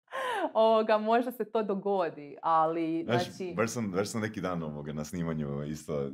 ovoga, 0.54 0.98
možda 0.98 1.32
se 1.32 1.44
to 1.44 1.62
dogodi, 1.62 2.36
ali, 2.42 3.04
Znaš, 3.04 3.24
znači, 3.24 3.54
baš, 3.56 3.70
sam, 3.70 3.90
baš 3.90 4.08
sam 4.08 4.20
neki 4.20 4.40
dan 4.40 4.62
ovoga 4.62 4.92
na 4.92 5.04
snimanju 5.04 5.64
isto 5.64 6.06
uh, 6.06 6.12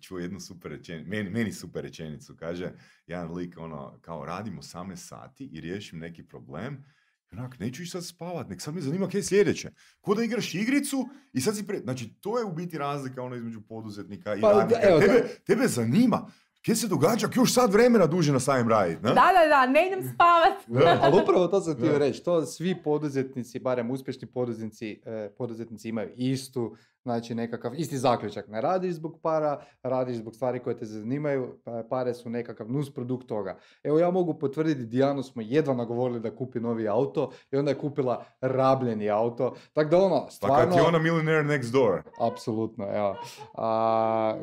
čuo 0.00 0.18
jednu 0.18 0.40
super 0.40 0.70
rečenicu, 0.70 1.10
meni, 1.10 1.30
meni 1.30 1.52
super 1.52 1.82
rečenicu, 1.82 2.36
kaže 2.38 2.72
jedan 3.06 3.34
lik 3.34 3.58
ono, 3.58 3.98
kao 4.00 4.24
radim 4.24 4.58
18 4.58 4.96
sati 4.96 5.48
i 5.52 5.60
riješim 5.60 5.98
neki 5.98 6.22
problem, 6.26 6.84
onak, 7.32 7.58
neću 7.58 7.82
ići 7.82 7.90
sad 7.90 8.06
spavat, 8.06 8.48
nek 8.48 8.60
sad 8.60 8.74
me 8.74 8.80
zanima 8.80 9.08
kaj 9.08 9.18
je 9.18 9.22
sljedeće. 9.22 9.70
Ko 10.00 10.14
da 10.14 10.22
igraš 10.22 10.54
igricu 10.54 11.08
i 11.32 11.40
sad 11.40 11.56
si 11.56 11.66
pre... 11.66 11.78
Znači, 11.78 12.14
to 12.20 12.38
je 12.38 12.44
u 12.44 12.52
biti 12.52 12.78
razlika 12.78 13.22
ono 13.22 13.36
između 13.36 13.60
poduzetnika 13.60 14.34
i 14.34 14.40
Pa, 14.40 14.52
da, 14.52 14.58
radnika. 14.58 14.80
evo, 14.82 15.00
tebe, 15.00 15.28
tebe 15.44 15.68
zanima, 15.68 16.30
kaj 16.66 16.74
se 16.74 16.88
događa, 16.88 17.28
još 17.34 17.54
sad 17.54 17.72
vremena 17.72 18.06
duže 18.06 18.32
nastavim 18.32 18.68
raditi, 18.68 19.02
ne? 19.02 19.08
da, 19.08 19.14
da, 19.14 19.48
da, 19.48 19.66
ne 19.66 19.86
idem 19.86 20.12
spavat. 20.14 20.58
Ali 21.02 21.22
upravo 21.22 21.46
to 21.46 21.60
sam 21.60 21.74
htio 21.74 21.92
Da. 21.92 21.98
reći, 21.98 22.24
to 22.24 22.46
svi 22.46 22.82
poduzetnici, 22.82 23.58
barem 23.58 23.90
uspješni 23.90 24.28
poduzetnici, 24.28 25.00
e, 25.06 25.30
poduzetnici 25.38 25.88
imaju 25.88 26.10
istu, 26.16 26.76
znači 27.08 27.34
nekakav, 27.34 27.74
isti 27.74 27.98
zaključak. 27.98 28.48
Ne 28.48 28.60
radiš 28.60 28.94
zbog 28.94 29.18
para, 29.22 29.60
radiš 29.82 30.16
zbog 30.16 30.34
stvari 30.34 30.58
koje 30.58 30.76
te 30.76 30.84
zanimaju, 30.84 31.60
pa 31.64 31.82
pare 31.90 32.14
su 32.14 32.30
nekakav 32.30 32.70
nus 32.70 32.94
produkt 32.94 33.28
toga. 33.28 33.58
Evo 33.82 33.98
ja 33.98 34.10
mogu 34.10 34.38
potvrditi, 34.38 34.86
Dijanu 34.86 35.22
smo 35.22 35.42
jedva 35.42 35.74
nagovorili 35.74 36.20
da 36.20 36.36
kupi 36.36 36.60
novi 36.60 36.88
auto 36.88 37.30
i 37.50 37.56
onda 37.56 37.70
je 37.70 37.78
kupila 37.78 38.24
rabljeni 38.40 39.10
auto. 39.10 39.54
Tako 39.72 39.90
da 39.90 39.98
ono, 39.98 40.24
Pa 40.24 40.30
stvarno... 40.30 40.56
kad 40.56 40.72
ti 40.72 40.78
je 40.78 40.86
ona 40.86 40.98
millionaire 40.98 41.42
next 41.42 41.72
door. 41.72 42.02
Apsolutno, 42.20 42.86
evo. 42.94 43.16
A, 43.54 44.36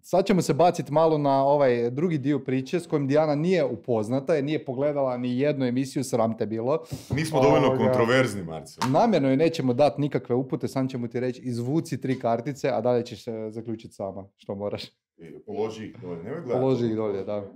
sad 0.00 0.26
ćemo 0.26 0.42
se 0.42 0.54
baciti 0.54 0.92
malo 0.92 1.18
na 1.18 1.44
ovaj 1.44 1.90
drugi 1.90 2.18
dio 2.18 2.38
priče 2.38 2.80
s 2.80 2.86
kojim 2.86 3.08
Dijana 3.08 3.34
nije 3.34 3.64
upoznata 3.64 4.34
jer 4.34 4.44
nije 4.44 4.64
pogledala 4.64 5.16
ni 5.16 5.38
jednu 5.38 5.66
emisiju, 5.66 6.04
sram 6.04 6.38
te 6.38 6.46
bilo. 6.46 6.84
Nismo 7.10 7.42
dovoljno 7.42 7.66
Ovoga. 7.66 7.84
kontroverzni, 7.84 8.42
Marcel. 8.44 8.90
Namjerno 8.90 9.28
joj 9.28 9.36
nećemo 9.36 9.74
dati 9.74 10.00
nikakve 10.00 10.34
upute, 10.34 10.68
sam 10.68 10.88
ćemo 10.88 11.08
ti 11.08 11.20
reći 11.20 11.42
izvuci 11.42 12.00
tri 12.00 12.18
kartice, 12.18 12.68
a 12.68 12.80
dalje 12.80 13.04
ćeš 13.04 13.28
e, 13.28 13.32
zaključiti 13.50 13.94
sama 13.94 14.28
što 14.36 14.54
moraš. 14.54 14.84
E, 15.18 15.32
Položi 15.46 15.86
ih 15.86 15.96
dolje, 16.02 16.22
nemoj 16.22 16.40
gledati. 16.40 16.60
Položi 16.60 16.86
ih 16.86 16.96
dolje, 16.96 17.24
da. 17.24 17.52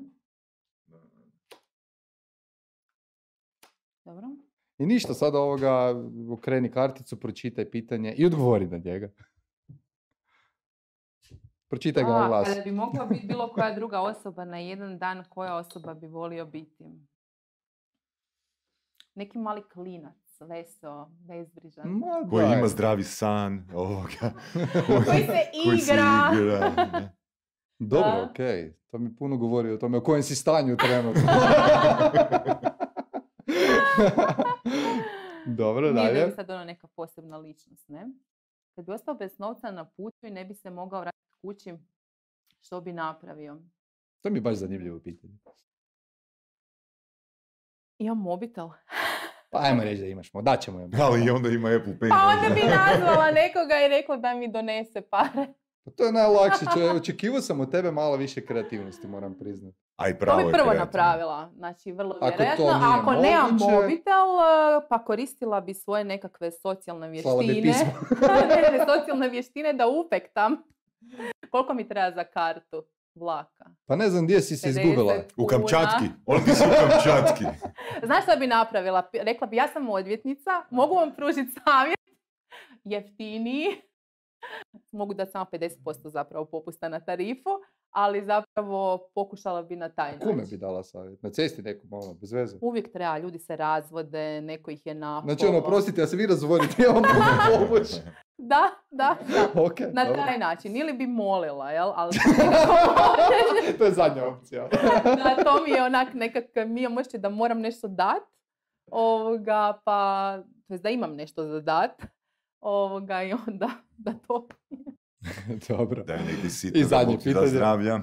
Dobro. 4.04 4.26
I 4.78 4.86
ništa, 4.86 5.14
sad 5.14 5.34
ovoga, 5.34 5.94
okreni 6.30 6.70
karticu, 6.70 7.20
pročitaj 7.20 7.70
pitanje 7.70 8.14
i 8.18 8.26
odgovori 8.26 8.66
na 8.66 8.78
njega. 8.78 9.10
Pročitaj 11.68 12.04
ga 12.04 12.10
na 12.10 12.28
glas. 12.28 12.48
kada 12.48 12.60
bi 12.60 12.72
mogla 12.72 13.06
biti 13.06 13.26
bilo 13.28 13.48
koja 13.48 13.74
druga 13.74 14.00
osoba 14.00 14.44
na 14.44 14.58
jedan 14.58 14.98
dan, 14.98 15.24
koja 15.24 15.54
osoba 15.56 15.94
bi 15.94 16.06
volio 16.08 16.46
biti? 16.46 16.84
neki 19.14 19.38
mali 19.38 19.62
klinac, 19.64 20.14
veso, 20.40 21.06
bezbrižan. 21.18 21.88
Ma 21.88 22.28
Koji 22.30 22.46
ima 22.48 22.68
zdravi 22.68 23.04
san, 23.04 23.68
ovoga. 23.74 24.32
Koji 24.86 25.04
se 25.18 25.26
koji 25.64 25.78
se 25.78 25.92
igra. 25.92 26.30
da. 26.32 27.08
Dobro, 27.80 28.10
Da. 28.10 28.28
okej. 28.30 28.74
To 28.86 28.98
mi 28.98 29.16
puno 29.16 29.36
govori 29.36 29.70
o 29.70 29.76
tome, 29.76 29.98
o 29.98 30.02
kojem 30.02 30.22
si 30.22 30.34
stanju 30.34 30.76
trenutno. 30.76 31.22
Dobro, 35.48 35.80
Nije 35.82 36.04
dalje. 36.04 36.26
bi 36.26 36.32
sad 36.32 36.50
ono 36.50 36.64
neka 36.64 36.86
posebna 36.86 37.36
ličnost, 37.36 37.88
ne? 37.88 38.06
Kad 38.74 38.84
bi 38.84 38.92
ostao 38.92 39.14
bez 39.14 39.38
novca 39.38 39.70
na 39.70 39.84
putu 39.86 40.26
i 40.26 40.30
ne 40.30 40.44
bi 40.44 40.54
se 40.54 40.70
mogao 40.70 41.00
vratiti 41.00 41.15
kući, 41.40 41.74
što 42.60 42.80
bi 42.80 42.92
napravio? 42.92 43.58
To 44.20 44.30
mi 44.30 44.36
je 44.36 44.42
baš 44.42 44.56
zanimljivo 44.56 45.00
pitanje. 45.00 45.34
Imam 47.98 48.18
mobitel. 48.18 48.68
Pa 49.50 49.58
ajmo 49.62 49.84
reći 49.84 50.00
da 50.02 50.06
imaš, 50.06 50.30
da 50.42 50.56
ćemo 50.56 50.80
joj. 50.80 50.90
Ali 51.00 51.26
i 51.26 51.30
onda 51.30 51.48
ima 51.48 51.68
Apple 51.68 51.92
Pay. 52.00 52.08
Pa 52.08 52.16
onda 52.16 52.54
bi 52.54 52.60
nazvala 52.60 53.30
nekoga 53.42 53.74
i 53.86 53.88
rekla 53.88 54.16
da 54.16 54.34
mi 54.34 54.48
donese 54.52 55.00
pare. 55.00 55.46
Pa 55.84 55.90
To 55.90 56.04
je 56.04 56.12
najlakše, 56.12 56.64
očekivao 57.00 57.40
sam 57.40 57.60
od 57.60 57.70
tebe 57.70 57.90
malo 57.90 58.16
više 58.16 58.46
kreativnosti, 58.46 59.06
moram 59.06 59.38
priznati. 59.38 59.76
A 59.96 60.08
i 60.08 60.12
To 60.12 60.18
pravo 60.18 60.38
bi 60.38 60.48
je 60.48 60.52
prvo 60.52 60.72
napravila. 60.74 61.50
Znači, 61.56 61.92
vrlo 61.92 62.18
Ako 62.20 62.30
to 62.36 62.42
vjerojatno. 62.42 62.88
Ako 63.00 63.12
nemam 63.12 63.50
mobitel, 63.60 64.26
pa 64.88 65.04
koristila 65.04 65.60
bi 65.60 65.74
svoje 65.74 66.04
nekakve 66.04 66.50
socijalne 66.50 67.22
Slala 67.22 67.42
bi 67.42 67.46
vještine. 67.46 67.72
pismo. 67.72 68.28
ne, 68.48 68.78
ne, 68.78 68.84
socijalne 68.86 69.28
vještine 69.28 69.72
da 69.72 69.86
upektam. 69.86 70.56
Koliko 71.50 71.74
mi 71.74 71.88
treba 71.88 72.10
za 72.10 72.24
kartu 72.24 72.84
vlaka? 73.14 73.64
Pa 73.86 73.96
ne 73.96 74.10
znam 74.10 74.24
gdje 74.24 74.40
si 74.40 74.56
se 74.56 74.68
50 74.68 74.70
izgubila. 74.70 75.14
U 75.36 75.46
kuna. 75.46 75.48
Kamčatki. 75.48 76.04
On 76.26 76.44
ti 76.44 76.50
si 76.54 76.64
u 76.64 76.70
Kamčatki. 76.70 77.44
Znaš 78.06 78.24
što 78.24 78.36
bi 78.36 78.46
napravila? 78.46 79.10
Rekla 79.12 79.46
bi, 79.46 79.56
ja 79.56 79.68
sam 79.68 79.88
odvjetnica, 79.88 80.50
mogu 80.70 80.94
vam 80.94 81.14
pružiti 81.16 81.52
savjet, 81.64 81.98
jeftiniji, 82.84 83.66
mogu 84.92 85.14
dati 85.14 85.30
samo 85.30 85.44
50% 85.44 85.76
zapravo 86.04 86.44
popusta 86.44 86.88
na 86.88 87.00
tarifu, 87.00 87.50
ali 87.90 88.24
zapravo 88.24 89.08
pokušala 89.14 89.62
bi 89.62 89.76
na 89.76 89.88
taj 89.88 90.18
Kome 90.18 90.34
način. 90.34 90.50
bi 90.50 90.56
dala 90.56 90.82
savjet? 90.82 91.22
Na 91.22 91.30
cesti 91.30 91.62
nekom, 91.62 91.92
ono, 91.92 92.14
bez 92.14 92.32
veze. 92.32 92.56
Uvijek 92.60 92.92
treba, 92.92 93.18
ljudi 93.18 93.38
se 93.38 93.56
razvode, 93.56 94.40
neko 94.40 94.70
ih 94.70 94.86
je 94.86 94.94
napao. 94.94 95.28
Znači 95.28 95.46
ono, 95.46 95.62
prostite, 95.62 96.00
ja 96.00 96.06
se 96.06 96.16
vi 96.16 96.26
razvodite, 96.26 96.82
ja 96.82 96.88
vam 96.88 97.02
mogu 97.02 97.20
pomoć. 97.68 97.88
Da, 98.38 98.62
da, 98.90 99.16
da. 99.28 99.48
Ok, 99.62 99.80
Na 99.92 100.04
dobro. 100.04 100.22
taj 100.22 100.38
način. 100.38 100.76
Ili 100.76 100.92
bi 100.92 101.06
molila, 101.06 101.70
jel? 101.70 101.92
Ali 101.94 102.12
to 103.78 103.84
je 103.84 103.92
zadnja 103.92 104.26
opcija. 104.26 104.68
da, 105.04 105.44
to 105.44 105.64
mi 105.64 105.70
je 105.70 105.82
onak 105.82 106.14
nekak, 106.14 106.44
mi 106.66 106.80
imam 106.82 106.98
osjećaj 106.98 107.20
da 107.20 107.28
moram 107.28 107.60
nešto 107.60 107.88
dat, 107.88 108.22
ovoga, 108.90 109.78
pa, 109.84 110.38
to 110.68 110.78
da 110.78 110.90
imam 110.90 111.14
nešto 111.14 111.44
za 111.44 111.60
dat, 111.60 112.02
ovoga, 112.60 113.22
i 113.22 113.32
onda 113.48 113.70
da 113.96 114.12
to, 114.14 114.48
Dobro. 115.68 116.04
Daj 116.04 116.18
neki 116.18 116.50
sitno 116.50 116.80
I 116.80 116.82
da 116.82 116.88
zadnje 116.88 117.16
da 117.16 117.22
pitanje. 117.22 117.46
zdravlja. 117.46 118.00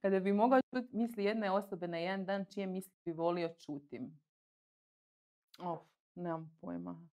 kada 0.00 0.20
bi 0.20 0.32
mogao 0.32 0.60
čuti 0.64 0.88
misli 0.92 1.24
jedne 1.24 1.50
osobe 1.50 1.88
na 1.88 1.98
jedan 1.98 2.24
dan, 2.24 2.44
čije 2.44 2.66
misli 2.66 2.92
bi 3.04 3.12
volio 3.12 3.48
čutim. 3.56 4.20
Of, 5.60 5.80
nemam 6.14 6.58
pojma. 6.60 7.08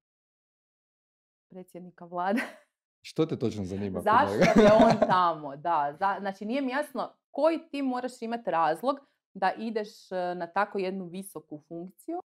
Predsjednika 1.49 2.05
vlade. 2.05 2.41
Što 3.03 3.27
te 3.27 3.39
točno 3.39 3.65
zanima? 3.65 4.01
Zašto 4.01 4.61
je 4.61 4.73
on 4.75 5.09
tamo? 5.09 5.57
Da, 5.57 5.97
za- 6.01 6.17
znači 6.21 6.45
nije 6.45 6.63
mi 6.63 6.71
jasno 6.71 7.13
koji 7.31 7.69
ti 7.71 7.83
moraš 7.83 8.23
imati 8.23 8.51
razlog 8.51 8.97
da 9.35 9.53
ideš 9.53 9.89
e, 10.13 10.35
na 10.35 10.47
tako 10.47 10.79
jednu 10.79 11.07
visoku 11.07 11.63
funkciju. 11.69 12.21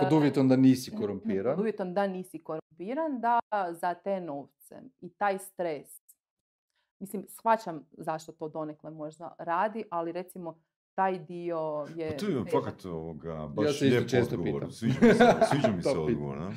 Pod 0.00 0.12
uvjetom 0.12 0.48
da 0.48 0.56
nisi 0.56 0.90
pod 0.90 1.00
korumpiran. 1.00 1.60
uvjetom 1.60 1.94
da 1.94 2.06
nisi 2.06 2.38
korumpiran, 2.42 3.20
da 3.20 3.40
za 3.80 3.94
te 3.94 4.20
novce 4.20 4.82
i 5.00 5.08
taj 5.08 5.38
stres. 5.38 5.88
Mislim, 7.00 7.26
shvaćam 7.28 7.86
zašto 7.92 8.32
to 8.32 8.48
donekle 8.48 8.90
možda 8.90 9.34
radi, 9.38 9.84
ali 9.90 10.12
recimo 10.12 10.58
taj 10.94 11.18
dio 11.18 11.86
je... 11.96 12.10
Pa 12.10 12.16
to 12.16 12.26
je 12.26 12.44
fakat 12.52 12.84
ovoga, 12.84 13.48
baš 13.48 13.78
se 13.78 13.86
isto 13.86 13.96
lijep 13.98 14.08
često 14.10 14.34
odgovor. 14.34 14.60
pitam. 14.60 14.72
Sviđa 14.72 14.98
mi 15.02 15.12
se, 15.14 15.24
sviđa 15.50 15.68
mi 15.76 15.82
se 15.92 15.98
odgovor. 15.98 16.38
ne? 16.38 16.50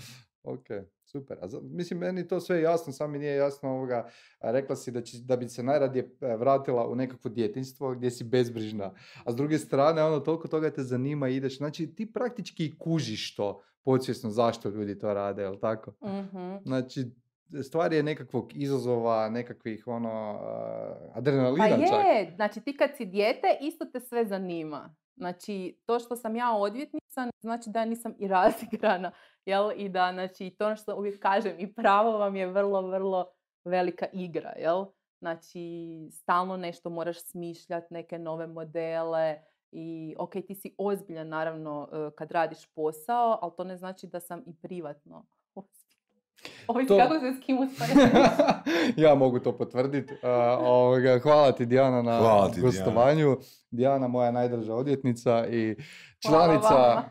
Ok, 0.48 0.66
super. 1.04 1.38
A 1.42 1.48
za- 1.48 1.60
mislim, 1.64 2.00
meni 2.00 2.28
to 2.28 2.40
sve 2.40 2.62
jasno, 2.62 2.94
samo 2.94 3.12
mi 3.12 3.20
nije 3.20 3.36
jasno 3.36 3.70
ovoga. 3.70 4.10
Rekla 4.42 4.76
si 4.76 4.92
da, 4.92 5.02
će, 5.02 5.18
da 5.20 5.36
bi 5.36 5.50
se 5.50 5.64
najradije 5.64 6.10
e, 6.22 6.36
vratila 6.36 6.88
u 6.88 6.96
nekakvo 6.96 7.30
djetinjstvo 7.30 7.92
gdje 7.92 8.12
si 8.12 8.24
bezbrižna. 8.24 8.94
A 9.26 9.32
s 9.32 9.36
druge 9.36 9.58
strane, 9.58 10.04
ono, 10.04 10.20
toliko 10.20 10.48
toga 10.48 10.70
te 10.70 10.84
zanima 10.84 11.30
i 11.30 11.36
ideš. 11.36 11.58
Znači, 11.58 11.88
ti 11.88 12.14
praktički 12.14 12.78
kužiš 12.78 13.36
to 13.36 13.62
podsvjesno 13.84 14.30
zašto 14.30 14.70
ljudi 14.70 15.00
to 15.00 15.14
rade, 15.14 15.42
jel 15.42 15.58
tako? 15.58 15.94
Mhm. 16.04 16.56
Znači, 16.64 17.06
stvar 17.62 17.94
je 17.94 18.04
nekakvog 18.04 18.52
izazova, 18.56 19.30
nekakvih 19.30 19.88
ono, 19.88 20.40
Pa 21.14 21.20
adrenalina 21.20 21.68
čak. 21.80 22.06
je, 22.06 22.32
znači 22.36 22.62
ti 22.62 22.78
kad 22.78 22.90
si 22.98 23.06
dijete, 23.06 23.48
isto 23.62 23.86
te 23.86 24.00
sve 24.00 24.26
zanima. 24.26 24.96
Znači, 25.16 25.78
to 25.86 26.00
što 26.00 26.16
sam 26.16 26.36
ja 26.36 26.52
odvjetnica, 26.54 27.28
znači 27.40 27.70
da 27.70 27.80
ja 27.80 27.86
nisam 27.86 28.14
i 28.20 28.28
razigrana, 28.38 29.12
jel? 29.48 29.72
I 29.76 29.90
da, 29.90 30.12
znači, 30.14 30.50
to 30.50 30.66
ono 30.66 30.76
što 30.76 30.96
uvijek 30.96 31.20
kažem, 31.20 31.56
i 31.60 31.74
pravo 31.74 32.18
vam 32.18 32.36
je 32.36 32.48
vrlo, 32.48 32.82
vrlo 32.82 33.32
velika 33.66 34.06
igra, 34.14 34.54
jel? 34.58 34.86
Znači, 35.20 35.62
stalno 36.12 36.58
nešto 36.58 36.90
moraš 36.90 37.24
smišljati, 37.24 37.94
neke 37.94 38.20
nove 38.20 38.48
modele 38.48 39.42
i, 39.72 40.16
ok, 40.20 40.32
ti 40.32 40.56
si 40.56 40.76
ozbiljan, 40.78 41.28
naravno, 41.28 41.90
e, 41.92 42.16
kad 42.16 42.32
radiš 42.32 42.66
posao, 42.76 43.40
ali 43.42 43.52
to 43.58 43.64
ne 43.64 43.78
znači 43.78 44.08
da 44.08 44.20
sam 44.20 44.44
i 44.46 44.56
privatno 44.62 45.26
To- 46.88 46.98
kako 46.98 47.20
se 47.20 47.34
s 47.34 47.46
kim 47.46 47.58
ja 49.06 49.16
mogu 49.16 49.40
to 49.40 49.58
potvrditi. 49.58 50.14
hvala 51.24 51.52
ti 51.52 51.66
Dijana 51.66 52.02
na 52.02 52.18
Hvala 52.20 52.48
ti, 52.48 52.54
Dijana. 52.54 52.68
gostovanju. 52.68 53.38
Dijana, 53.72 54.08
moja 54.08 54.32
najdraža 54.32 54.74
odvjetnica 54.74 55.48
i 55.48 55.76
članica, 56.20 57.04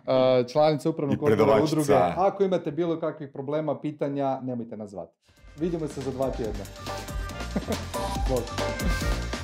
članica 0.52 0.90
upravnog 0.90 1.22
odbora 1.22 1.62
udruge. 1.62 1.94
Ako 2.16 2.44
imate 2.44 2.70
bilo 2.70 3.00
kakvih 3.00 3.30
problema, 3.32 3.80
pitanja, 3.80 4.40
nemojte 4.40 4.76
nas 4.76 4.90
zvati. 4.90 5.16
Vidimo 5.56 5.88
se 5.88 6.00
za 6.00 6.10
dva 6.10 6.30
tjedna. 6.30 6.64